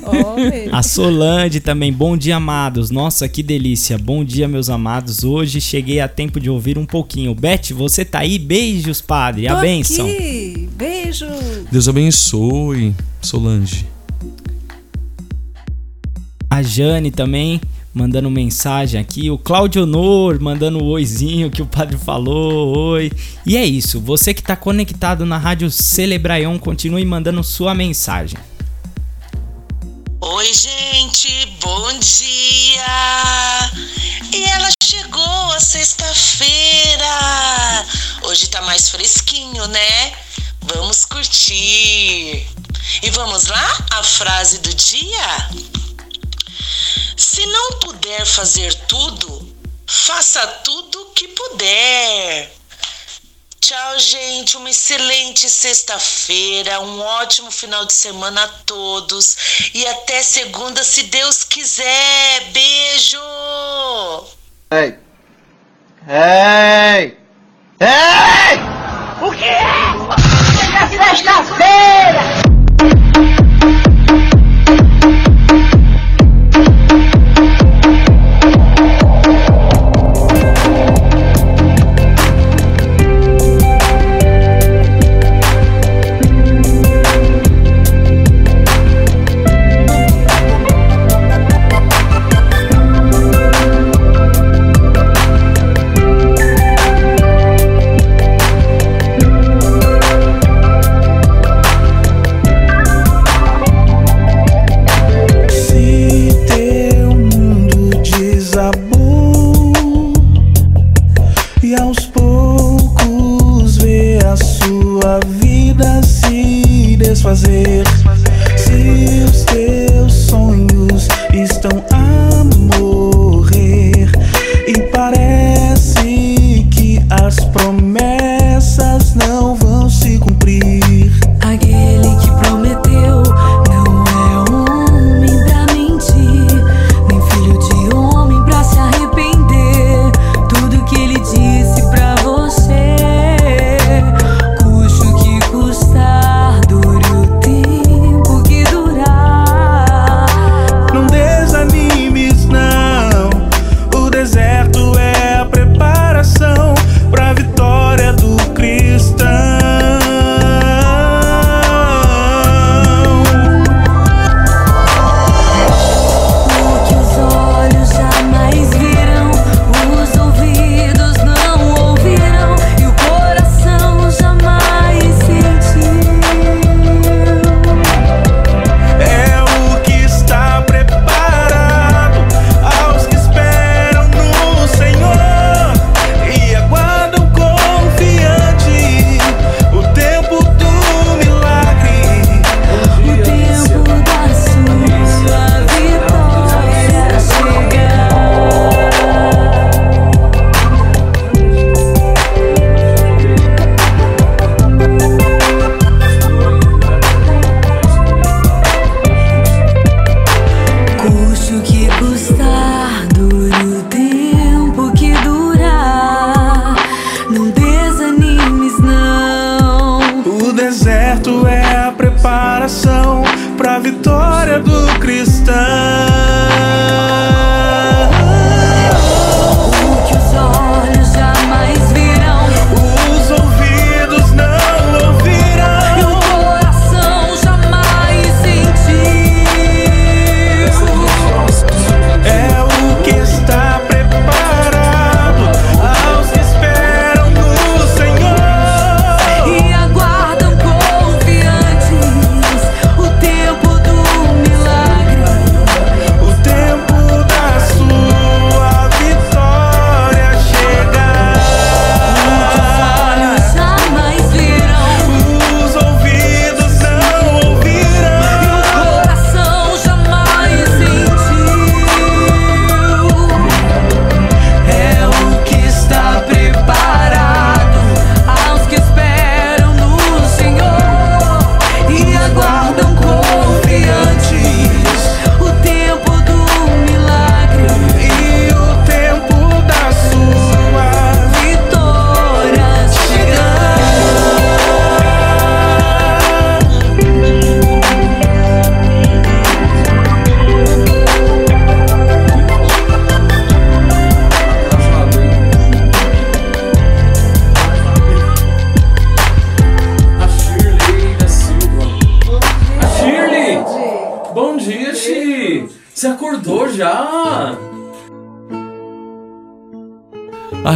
[0.71, 2.89] A Solange também, bom dia, amados.
[2.89, 3.97] Nossa, que delícia.
[3.97, 5.23] Bom dia, meus amados.
[5.23, 7.33] Hoje cheguei a tempo de ouvir um pouquinho.
[7.35, 8.39] Beth, você tá aí?
[8.39, 9.47] Beijos, padre.
[9.47, 10.05] A Tô bênção.
[10.05, 10.69] aqui.
[10.75, 11.25] Beijo.
[11.71, 13.85] Deus abençoe, Solange.
[16.49, 17.61] A Jane também
[17.93, 19.29] mandando mensagem aqui.
[19.29, 22.75] O Claudio Honor mandando o oizinho que o padre falou.
[22.75, 23.11] Oi.
[23.45, 23.99] E é isso.
[23.99, 28.37] Você que tá conectado na rádio Celebraion, continue mandando sua mensagem.
[30.19, 33.71] Oi, gente, bom dia!
[34.33, 37.05] E ela chegou a sexta-feira!
[38.23, 40.17] Hoje tá mais fresquinho, né?
[40.63, 42.47] Vamos curtir!
[43.03, 43.85] E vamos lá?
[43.91, 45.49] A frase do dia?
[47.15, 52.56] Se não puder fazer tudo, faça tudo que puder.
[53.59, 54.57] Tchau, gente.
[54.57, 61.43] Uma excelente sexta-feira, um ótimo final de semana a todos e até segunda, se Deus
[61.43, 62.51] quiser.
[62.51, 63.17] Beijo!
[64.71, 64.97] Ei!
[66.07, 67.17] Ei!
[67.79, 68.57] Ei!
[69.21, 69.65] O que é?
[70.89, 72.46] Sexta-feira!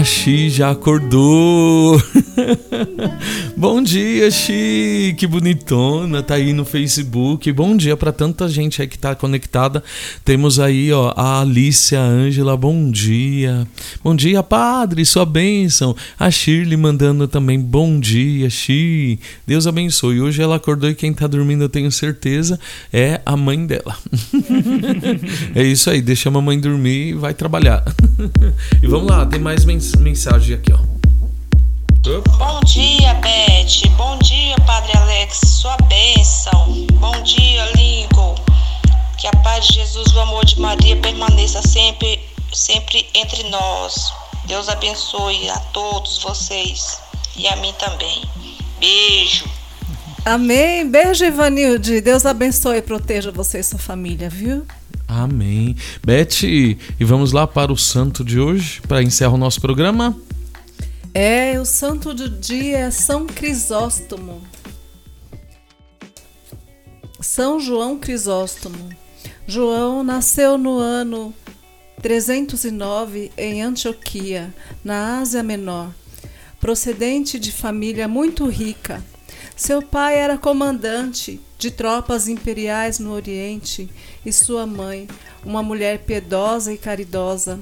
[0.03, 2.01] Xi já acordou.
[3.55, 5.15] Bom dia, Xi.
[5.17, 6.23] Que bonitona.
[6.23, 7.51] Tá aí no Facebook.
[7.51, 9.83] Bom dia para tanta gente aí que tá conectada.
[10.23, 12.55] Temos aí, ó, a Alicia Ângela.
[12.55, 13.67] Bom dia.
[14.03, 15.05] Bom dia, padre.
[15.05, 15.95] Sua bênção.
[16.19, 19.19] A Shirley mandando também bom dia, Xi.
[19.45, 20.21] Deus abençoe.
[20.21, 22.59] Hoje ela acordou e quem tá dormindo, eu tenho certeza,
[22.91, 23.95] é a mãe dela.
[25.55, 26.01] é isso aí.
[26.01, 27.83] Deixa a mamãe dormir e vai trabalhar.
[28.81, 31.00] e vamos lá, tem mais mens mensagem aqui, ó.
[32.03, 33.87] Bom dia, Beth.
[33.95, 35.39] Bom dia, Padre Alex.
[35.45, 36.87] Sua bênção.
[36.93, 38.33] Bom dia, Lincoln.
[39.19, 42.19] Que a paz de Jesus e o amor de Maria permaneça sempre,
[42.51, 44.11] sempre entre nós.
[44.47, 46.97] Deus abençoe a todos vocês
[47.37, 48.23] e a mim também.
[48.79, 49.45] Beijo.
[50.25, 50.89] Amém.
[50.89, 52.01] Beijo, Ivanilde.
[52.01, 54.65] Deus abençoe e proteja você e sua família, viu?
[55.07, 55.75] Amém.
[56.03, 60.17] Beth, e vamos lá para o santo de hoje, para encerrar o nosso programa?
[61.13, 64.41] É, o santo do dia é São Crisóstomo.
[67.19, 68.89] São João Crisóstomo.
[69.45, 71.33] João nasceu no ano
[72.01, 74.55] 309 em Antioquia,
[74.85, 75.93] na Ásia Menor,
[76.61, 79.03] procedente de família muito rica.
[79.53, 83.89] Seu pai era comandante de tropas imperiais no Oriente
[84.25, 85.09] e sua mãe,
[85.43, 87.59] uma mulher piedosa e caridosa,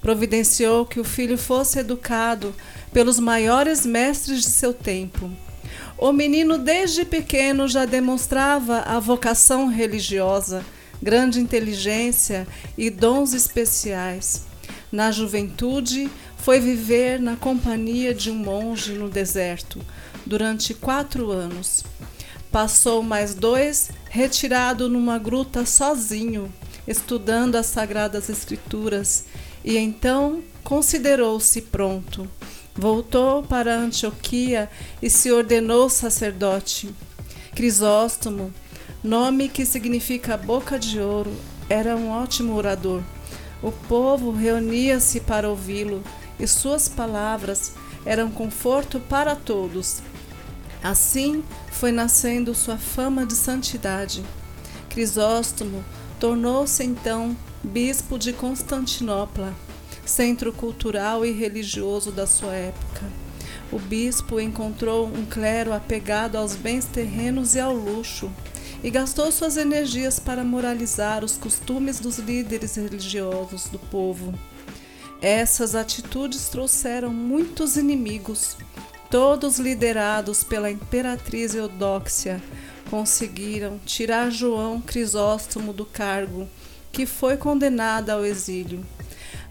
[0.00, 2.52] providenciou que o filho fosse educado
[2.92, 5.30] pelos maiores mestres de seu tempo.
[5.96, 10.64] O menino, desde pequeno, já demonstrava a vocação religiosa,
[11.02, 12.46] grande inteligência
[12.76, 14.46] e dons especiais.
[14.90, 19.80] Na juventude, foi viver na companhia de um monge no deserto
[20.24, 21.84] durante quatro anos.
[22.50, 26.50] Passou mais dois retirado numa gruta sozinho,
[26.86, 29.26] estudando as Sagradas Escrituras,
[29.64, 32.28] e então considerou-se pronto.
[32.78, 34.70] Voltou para Antioquia
[35.02, 36.94] e se ordenou sacerdote.
[37.52, 38.54] Crisóstomo,
[39.02, 41.34] nome que significa boca de ouro,
[41.68, 43.02] era um ótimo orador.
[43.60, 46.04] O povo reunia-se para ouvi-lo
[46.38, 47.72] e suas palavras
[48.06, 50.00] eram conforto para todos.
[50.80, 51.42] Assim
[51.72, 54.22] foi nascendo sua fama de santidade.
[54.88, 55.84] Crisóstomo
[56.20, 59.52] tornou-se então bispo de Constantinopla,
[60.08, 63.02] centro cultural e religioso da sua época.
[63.70, 68.30] O bispo encontrou um clero apegado aos bens terrenos e ao luxo
[68.82, 74.32] e gastou suas energias para moralizar os costumes dos líderes religiosos do povo.
[75.20, 78.56] Essas atitudes trouxeram muitos inimigos,
[79.10, 82.40] todos liderados pela imperatriz Eudóxia,
[82.88, 86.48] conseguiram tirar João Crisóstomo do cargo,
[86.90, 88.82] que foi condenado ao exílio.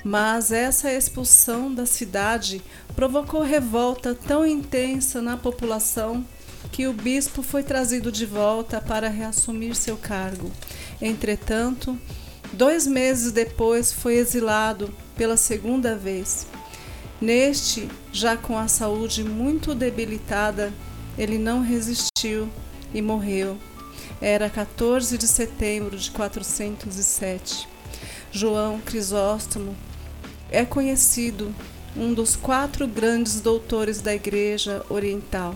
[0.08, 2.62] Mas essa expulsão da cidade
[2.96, 6.26] provocou revolta tão intensa na população
[6.72, 10.52] que o bispo foi trazido de volta para reassumir seu cargo.
[11.02, 12.00] Entretanto,
[12.54, 16.48] Dois meses depois foi exilado pela segunda vez.
[17.20, 20.74] Neste, já com a saúde muito debilitada,
[21.18, 22.50] ele não resistiu
[22.94, 23.58] e morreu.
[24.22, 27.68] Era 14 de setembro de 407.
[28.32, 29.76] João Crisóstomo
[30.50, 31.54] é conhecido
[31.96, 35.56] um dos quatro grandes doutores da Igreja Oriental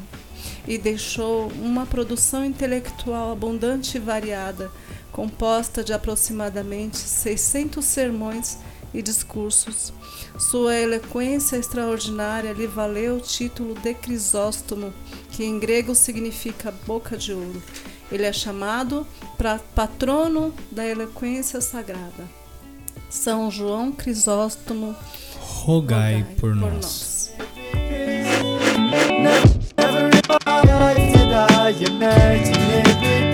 [0.67, 4.71] e deixou uma produção intelectual abundante e variada,
[5.11, 8.57] composta de aproximadamente 600 sermões
[8.93, 9.93] e discursos.
[10.37, 14.93] Sua eloquência extraordinária lhe valeu o título de Crisóstomo,
[15.31, 17.61] que em grego significa boca de ouro.
[18.11, 19.07] Ele é chamado
[19.73, 22.40] patrono da eloquência sagrada.
[23.11, 24.95] São João Crisóstomo,
[25.39, 27.31] Rogai por nós.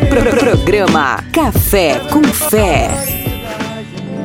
[0.09, 2.89] Pro- Programa Café com Fé.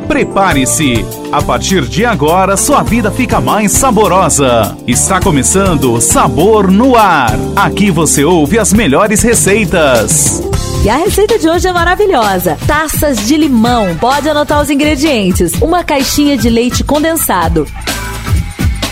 [0.09, 1.05] Prepare-se!
[1.31, 4.77] A partir de agora, sua vida fica mais saborosa.
[4.87, 7.33] Está começando Sabor no Ar.
[7.57, 10.43] Aqui você ouve as melhores receitas.
[10.85, 12.59] E a receita de hoje é maravilhosa.
[12.67, 13.97] Taças de limão.
[13.99, 15.53] Pode anotar os ingredientes.
[15.63, 17.69] Uma caixinha de leite condensado.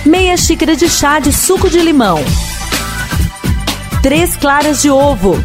[0.07, 2.23] Meia xícara de chá de suco de limão.
[4.05, 5.37] Três claras de ovo.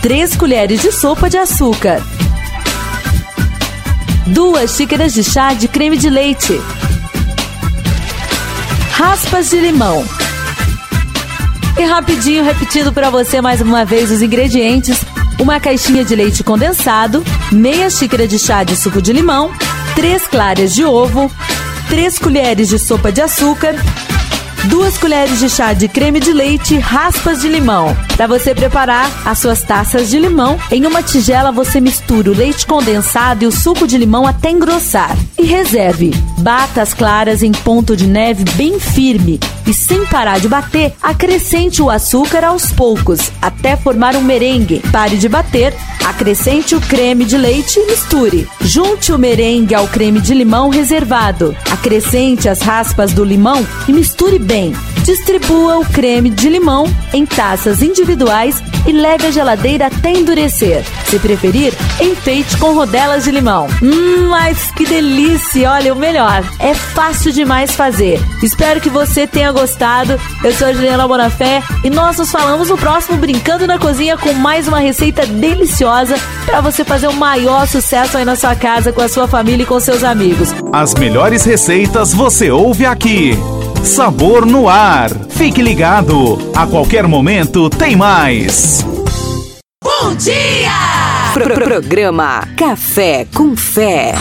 [0.00, 2.00] Três colheres de sopa de açúcar.
[4.28, 6.60] Duas xícaras de chá de creme de leite.
[8.92, 10.19] Raspas de limão.
[11.78, 15.00] E rapidinho, repetindo para você mais uma vez os ingredientes:
[15.38, 19.50] uma caixinha de leite condensado, meia xícara de chá de suco de limão,
[19.94, 21.30] três claras de ovo,
[21.88, 23.74] três colheres de sopa de açúcar,
[24.68, 27.96] duas colheres de chá de creme de leite, raspas de limão.
[28.16, 32.66] Para você preparar as suas taças de limão, em uma tigela você mistura o leite
[32.66, 35.16] condensado e o suco de limão até engrossar.
[35.38, 36.10] E reserve.
[36.38, 41.80] Bata as claras em ponto de neve bem firme e sem parar de bater, acrescente
[41.80, 44.82] o açúcar aos poucos até formar um merengue.
[44.90, 45.72] Pare de bater,
[46.04, 48.48] acrescente o creme de leite e misture.
[48.60, 51.56] Junte o merengue ao creme de limão reservado.
[51.70, 54.72] Acrescente as raspas do limão e misture bem.
[55.04, 60.84] Distribua o creme de limão em taças individuais e leve à geladeira até endurecer.
[61.06, 63.68] Se preferir, enfeite com rodelas de limão.
[63.80, 65.70] Hum, mas que delícia!
[65.70, 68.20] Olha, o melhor, é fácil demais fazer.
[68.42, 70.20] Espero que você tenha gostado.
[70.42, 74.32] Eu sou a Juliana Bonafé e nós nos falamos no próximo Brincando na Cozinha com
[74.32, 79.00] mais uma receita deliciosa para você fazer o maior sucesso aí na sua casa com
[79.00, 80.48] a sua família e com seus amigos.
[80.72, 83.38] As melhores receitas você ouve aqui.
[83.84, 85.10] Sabor no Ar.
[85.30, 86.38] Fique ligado.
[86.56, 88.84] A qualquer momento tem mais.
[89.82, 90.70] Bom dia!
[91.32, 94.14] Pro- pro- Programa Café com Fé.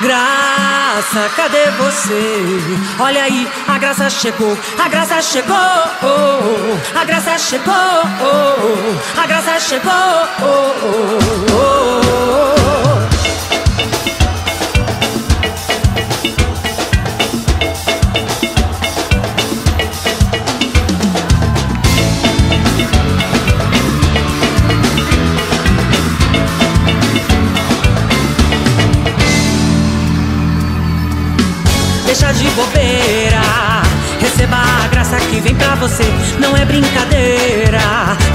[0.00, 2.42] Graça, cadê você?
[3.00, 9.58] Olha aí, a graça chegou, a graça chegou, oh, a graça chegou, oh, a graça
[9.58, 9.90] chegou.
[10.42, 12.65] oh,
[32.18, 33.75] Deixa de bobeira.
[34.36, 36.04] Receba a graça que vem pra você.
[36.38, 37.80] Não é brincadeira.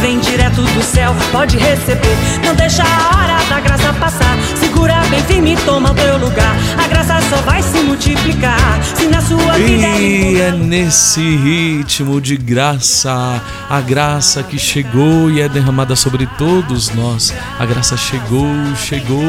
[0.01, 2.17] Vem direto do céu, pode receber.
[2.43, 4.35] Não deixa a hora da graça passar.
[4.59, 6.55] Segura bem firme, toma o teu lugar.
[6.83, 8.57] A graça só vai se multiplicar.
[8.95, 15.29] Se na sua vida é E é nesse ritmo de graça, a graça que chegou
[15.29, 17.31] e é derramada sobre todos nós.
[17.59, 19.21] A graça chegou, chegou.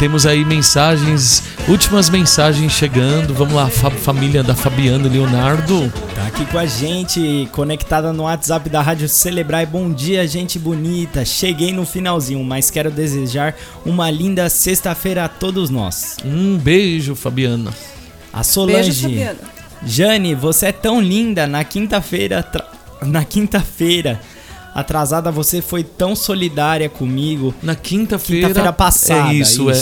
[0.00, 3.32] Temos aí mensagens, últimas mensagens chegando.
[3.32, 5.83] Vamos lá, fa- família da Fabiana e
[6.14, 9.66] Tá aqui com a gente, conectada no WhatsApp da Rádio Celebrar.
[9.66, 11.24] Bom dia, gente bonita.
[11.24, 13.54] Cheguei no finalzinho, mas quero desejar
[13.84, 16.16] uma linda sexta-feira a todos nós.
[16.24, 17.72] Um beijo, Fabiana.
[18.32, 18.82] A Solange.
[18.82, 19.38] Beijo, Fabiana.
[19.86, 21.46] Jane, você é tão linda.
[21.46, 22.70] Na quinta-feira, tra-
[23.02, 24.20] na quinta-feira
[24.74, 27.54] atrasada, você foi tão solidária comigo.
[27.62, 28.48] Na quinta-feira.
[28.48, 29.30] Quinta-feira passada.
[29.30, 29.74] É isso, é.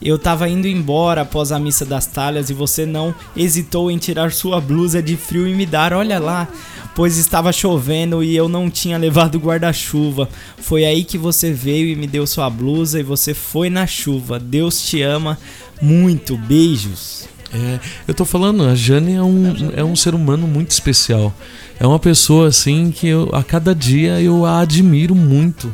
[0.00, 4.32] Eu tava indo embora após a missa das talhas e você não hesitou em tirar
[4.32, 6.46] sua blusa de frio e me dar, olha lá,
[6.94, 10.28] pois estava chovendo e eu não tinha levado guarda-chuva.
[10.56, 14.38] Foi aí que você veio e me deu sua blusa e você foi na chuva.
[14.38, 15.38] Deus te ama
[15.80, 16.36] muito.
[16.36, 17.28] Beijos.
[17.52, 21.32] É, eu tô falando, a Jane é um, é um ser humano muito especial.
[21.80, 25.72] É uma pessoa assim que eu, a cada dia eu a admiro muito.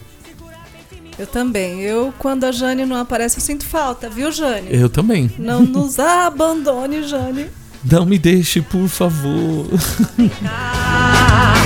[1.18, 1.80] Eu também.
[1.80, 4.66] Eu, quando a Jane não aparece, eu sinto falta, viu, Jane?
[4.70, 5.30] Eu também.
[5.38, 7.46] Não nos abandone, Jane.
[7.84, 9.66] Não me deixe, por favor.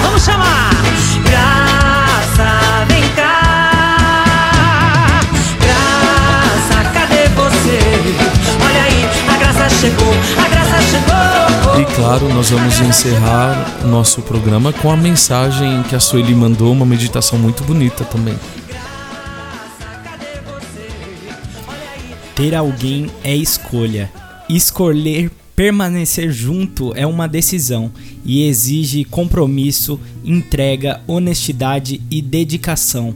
[0.02, 0.70] Vamos chamar!
[1.22, 3.50] Graça, vem cá!
[5.60, 7.78] Graça, cadê você?
[8.64, 10.14] Olha aí, a graça chegou,
[10.44, 11.80] a graça chegou!
[11.80, 16.84] E claro, nós vamos encerrar nosso programa com a mensagem que a Sueli mandou, uma
[16.84, 18.36] meditação muito bonita também.
[22.38, 24.08] Ter alguém é escolha.
[24.48, 27.90] Escolher permanecer junto é uma decisão
[28.24, 33.12] e exige compromisso, entrega, honestidade e dedicação.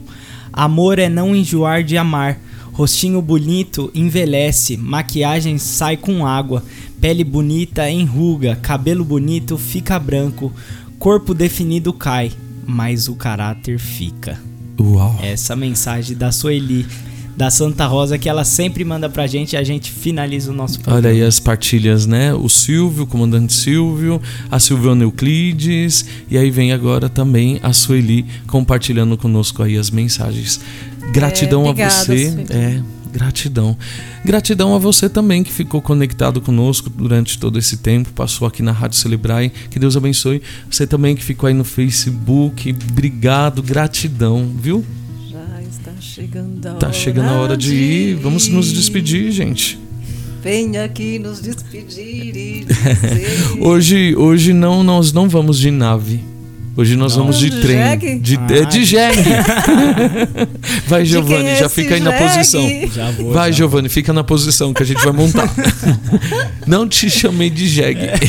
[0.51, 2.37] Amor é não enjoar de amar.
[2.73, 6.61] Rostinho bonito envelhece, maquiagem sai com água,
[6.99, 10.51] pele bonita enruga, cabelo bonito fica branco,
[10.99, 12.29] corpo definido cai,
[12.67, 14.37] mas o caráter fica.
[14.77, 15.17] Uau!
[15.23, 16.85] Essa mensagem da Sueli,
[17.35, 20.79] da Santa Rosa, que ela sempre manda pra gente e a gente finaliza o nosso
[20.79, 21.07] programa.
[21.07, 22.33] Olha aí as partilhas, né?
[22.33, 28.25] O Silvio, o comandante Silvio, a Silviana Euclides, e aí vem agora também a Sueli
[28.47, 30.59] compartilhando conosco aí as mensagens.
[31.11, 32.31] Gratidão É, a obrigada, você.
[32.31, 32.45] Sueli.
[32.49, 32.81] É,
[33.11, 33.77] gratidão.
[34.23, 38.71] Gratidão a você também que ficou conectado conosco durante todo esse tempo, passou aqui na
[38.71, 39.51] Rádio Celebrai.
[39.69, 40.41] Que Deus abençoe.
[40.69, 42.75] Você também que ficou aí no Facebook.
[42.91, 44.83] Obrigado, gratidão, viu?
[46.33, 48.15] Chegando a Tá chegando a hora de ir.
[48.15, 49.79] Vamos nos despedir, gente.
[50.41, 53.61] Venha aqui nos despedir e dizer.
[53.61, 56.21] Hoje, hoje não, nós não vamos de nave.
[56.75, 57.77] Hoje nós vamos de De trem.
[57.77, 58.17] jegue?
[58.19, 59.21] De, Ah, é, de de- jegue.
[60.89, 62.23] Vai, Giovanni, é já fica aí na jegue?
[62.27, 62.67] posição.
[62.91, 65.53] Já vou, Vai, já Giovanni, fica na posição que a gente vai montar.
[66.65, 68.05] não te chamei de jegue.
[68.05, 68.19] É.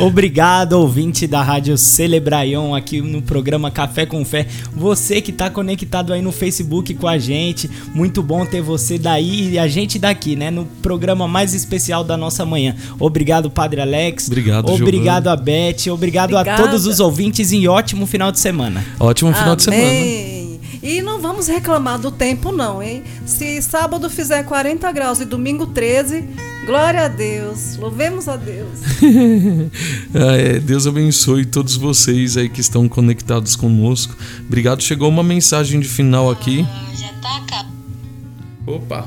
[0.00, 4.46] Obrigado, ouvinte da Rádio Celebraion, aqui no programa Café com Fé.
[4.74, 9.50] Você que tá conectado aí no Facebook com a gente, muito bom ter você daí
[9.52, 10.50] e a gente daqui, né?
[10.50, 12.74] No programa mais especial da nossa manhã.
[12.98, 14.26] Obrigado, Padre Alex.
[14.26, 15.90] Obrigado, Obrigado a Beth.
[15.92, 16.62] Obrigado a Obrigada.
[16.62, 18.84] todos os ouvintes e ótimo final de semana.
[18.98, 19.82] Ótimo final de semana.
[19.82, 20.60] Amém.
[20.82, 23.02] E não vamos reclamar do tempo, não, hein?
[23.26, 26.24] Se sábado fizer 40 graus e domingo 13,
[26.64, 27.76] glória a Deus.
[27.76, 28.80] Louvemos a Deus.
[30.12, 34.16] Ah, é, Deus abençoe todos vocês aí que estão conectados conosco.
[34.40, 34.82] Obrigado.
[34.82, 36.66] Chegou uma mensagem de final aqui.
[36.98, 37.72] Já tá acabando.
[38.66, 39.06] Opa.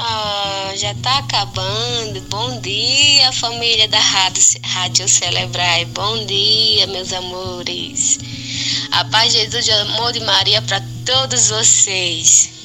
[0.00, 2.20] Ah, já tá acabando.
[2.28, 5.84] Bom dia, família da Rádio, Rádio Celebrai.
[5.84, 8.18] Bom dia, meus amores.
[8.90, 12.59] A paz de Jesus e o amor de Maria para todos vocês.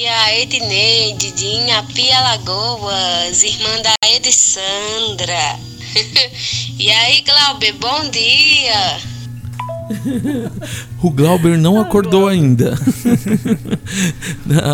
[0.00, 5.60] Aqui é a Edneide de Inhapi, Alagoas, irmã da Edissandra.
[6.78, 9.09] e aí, Glauber, bom dia.
[11.02, 12.78] O Glauber não acordou ainda.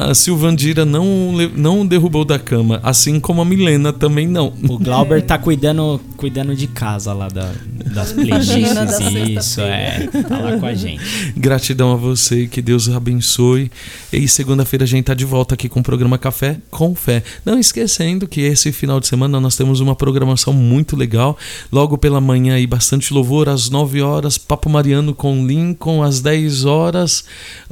[0.08, 4.52] a Silvandira não, não derrubou da cama, assim como a Milena também não.
[4.68, 7.52] O Glauber tá cuidando, cuidando de casa lá da,
[7.92, 9.00] das playlists.
[9.28, 10.08] Isso, é.
[10.28, 11.02] Tá lá com a gente.
[11.36, 13.70] Gratidão a você, que Deus abençoe.
[14.12, 17.22] E segunda-feira a gente tá de volta aqui com o programa Café com Fé.
[17.44, 21.38] Não esquecendo que esse final de semana nós temos uma programação muito legal.
[21.70, 26.64] Logo pela manhã aí, bastante louvor, às 9 horas, Papo Mariano com Lincoln, às 10
[26.64, 27.24] horas,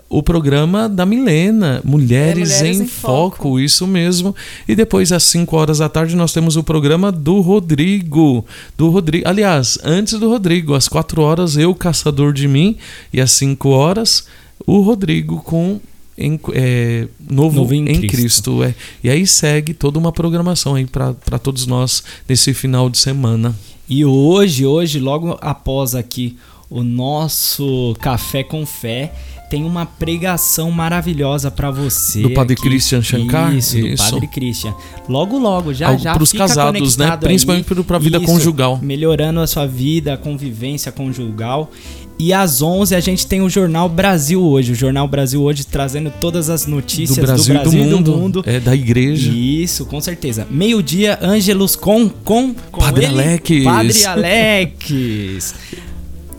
[0.08, 3.58] o programa da Milena, Mulheres, É, Mulheres em, em Foco.
[3.58, 4.34] isso mesmo.
[4.68, 8.44] E depois, às 5 horas da tarde, nós temos o programa do Rodrigo.
[8.76, 9.26] Do Rodrigo.
[9.28, 12.76] Aliás, antes do Rodrigo, às 4 horas, eu, Caçador de Mim,
[13.12, 14.26] e às 5 horas,
[14.66, 15.80] o Rodrigo com
[16.16, 18.16] em- é, novo, Novo em em, Cristo.
[18.16, 18.62] Cristo.
[18.62, 18.74] é.
[19.02, 23.52] E aí segue toda uma programação aí para todos nós nesse final de semana.
[23.88, 26.36] E hoje, hoje, logo após aqui
[26.74, 29.12] o nosso Café com Fé,
[29.48, 32.22] tem uma pregação maravilhosa pra você.
[32.22, 32.62] Do Padre aqui.
[32.62, 33.54] Christian Shankar?
[33.54, 34.10] Isso, do Isso.
[34.10, 34.74] Padre Christian.
[35.08, 37.16] Logo, logo, já, Algo já pros fica casados, né?
[37.16, 38.80] Principalmente pro- pra vida conjugal.
[38.82, 41.70] Melhorando a sua vida, a convivência conjugal.
[42.16, 44.70] E às 11 a gente tem o Jornal Brasil hoje.
[44.72, 48.16] O Jornal Brasil hoje trazendo todas as notícias Do Brasil, do Brasil do do mundo.
[48.16, 48.42] mundo.
[48.46, 49.30] É da igreja.
[49.32, 50.46] Isso, com certeza.
[50.50, 53.64] Meio-dia, Ângelos com, com, com Padre ele, Alex.
[53.64, 55.54] Padre Alex.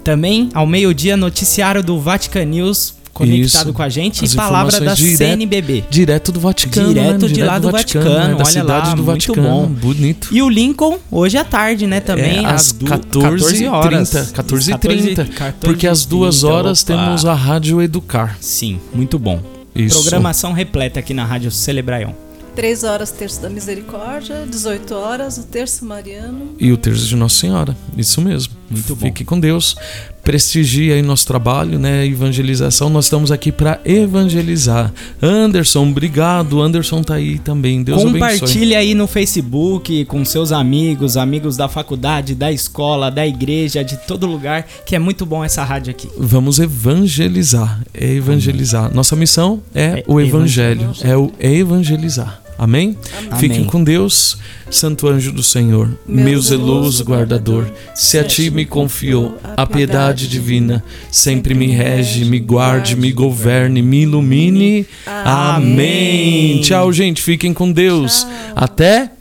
[0.06, 3.73] Também, ao meio-dia, noticiário do Vatican News conectado Isso.
[3.73, 5.84] com a gente As e palavra da direto- CNBB.
[5.90, 6.90] Direto do Vaticano.
[6.90, 7.34] Direto né?
[7.34, 8.27] de lá do Vaticano, né?
[8.30, 9.48] Da olha cidade lá, do muito Vaticano.
[9.49, 9.65] bom.
[9.68, 10.27] Bonito.
[10.32, 14.10] E o Lincoln, hoje à tarde, né, também, É, às às du- 14 horas.
[14.11, 16.94] 30 14 h 30 14 Porque às duas 30, horas opa.
[16.94, 18.38] temos a Rádio Educar.
[18.41, 19.41] Sim, muito bom.
[19.73, 19.99] Isso.
[20.02, 22.11] Programação repleta aqui na Rádio Celebraion.
[22.56, 24.45] 3 horas, terço da misericórdia.
[24.49, 26.52] 18 horas, o terço mariano.
[26.57, 27.76] E o terço de Nossa Senhora.
[27.98, 28.53] Isso mesmo.
[28.69, 29.05] Muito bom.
[29.05, 29.75] Fique com Deus.
[30.23, 32.03] Prestigie aí nosso trabalho, né?
[32.07, 32.89] Evangelização.
[32.89, 34.91] Nós estamos aqui para evangelizar.
[35.21, 36.59] Anderson, obrigado.
[36.61, 37.83] Anderson tá aí também.
[37.83, 38.19] Deus abençoe.
[38.19, 43.97] Compartilhe aí no Facebook com seus amigos, amigos da faculdade, da escola, da igreja, de
[44.07, 46.09] todo lugar, que é muito bom essa rádio aqui.
[46.17, 47.81] Vamos evangelizar.
[47.93, 48.91] É evangelizar.
[48.93, 50.81] Nossa missão é, É o evangelho.
[50.81, 51.11] evangelizar.
[51.11, 52.44] É o evangelizar.
[52.57, 52.98] Amém?
[53.18, 53.40] Amém.
[53.40, 54.38] Fiquem com Deus,
[54.69, 57.65] Santo Anjo do Senhor, meu, zeloso guardador.
[57.94, 63.82] Se a ti me confiou a piedade divina, sempre me rege, me guarde, me governe,
[63.82, 64.86] me ilumine.
[65.06, 66.61] Amém.
[66.61, 67.22] Tchau, gente.
[67.22, 68.26] Fiquem com Deus.
[68.56, 69.11] Até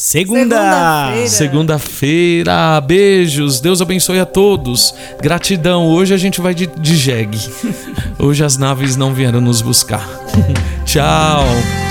[0.00, 1.12] Segunda!
[1.26, 2.80] segunda-feira.
[2.80, 3.60] Beijos.
[3.60, 4.94] Deus abençoe a todos.
[5.20, 5.88] Gratidão.
[5.88, 7.38] Hoje a gente vai de, de jegue.
[8.18, 10.08] Hoje as naves não vieram nos buscar.
[10.86, 11.44] Tchau.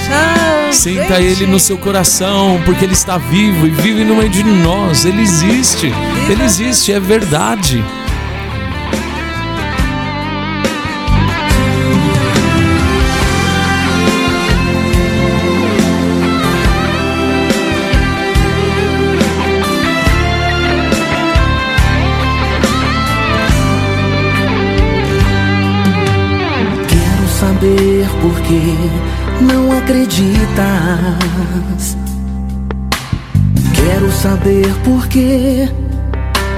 [0.08, 0.59] Tchau.
[0.72, 1.42] Gente.
[1.42, 5.06] ele no seu coração, porque ele está vivo e vive no meio de nós.
[5.06, 5.92] Ele existe.
[6.30, 7.84] Ele existe, é verdade.
[30.00, 31.98] Acreditas.
[33.76, 35.70] Quero saber por que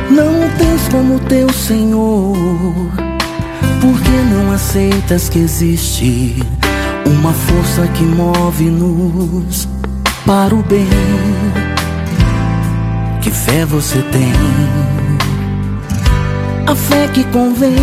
[0.09, 2.35] não tens como teu Senhor.
[3.79, 6.35] Por que não aceitas que existe
[7.05, 9.67] uma força que move-nos
[10.25, 10.87] para o bem?
[13.21, 14.33] Que fé você tem?
[16.67, 17.75] A fé que convém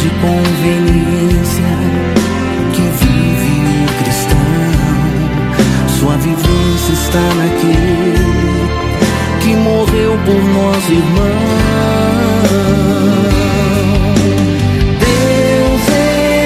[0.00, 1.62] de conveniência
[2.72, 4.38] que vive o cristão.
[5.88, 8.14] Sua vivência está naquele
[9.40, 11.60] que morreu por nós, irmão.
[15.04, 15.82] Deus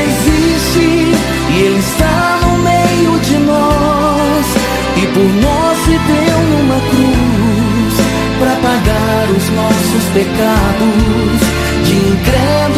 [0.02, 1.14] existe
[1.50, 4.46] e Ele está no meio de nós
[4.96, 7.94] e por nós se deu numa cruz
[8.40, 11.54] para pagar os nossos pecados
[11.84, 12.73] de incrédulos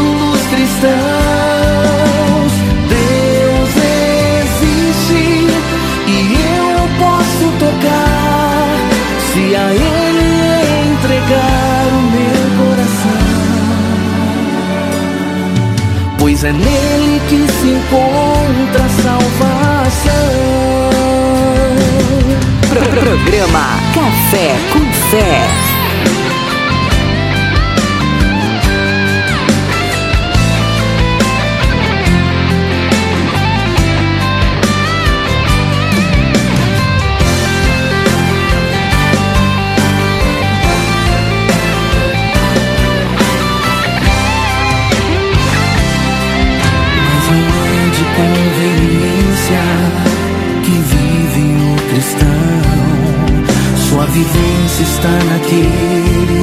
[0.66, 2.52] cristãos.
[2.88, 3.70] Deus
[4.46, 5.24] existe
[6.08, 8.66] e eu posso tocar
[9.32, 13.26] se a Ele entregar o meu coração.
[16.18, 20.34] Pois é nele que se encontra a salvação.
[22.68, 23.64] Pro- Programa
[23.94, 24.80] Café com
[25.10, 25.65] Fé.
[55.06, 56.35] Vivência está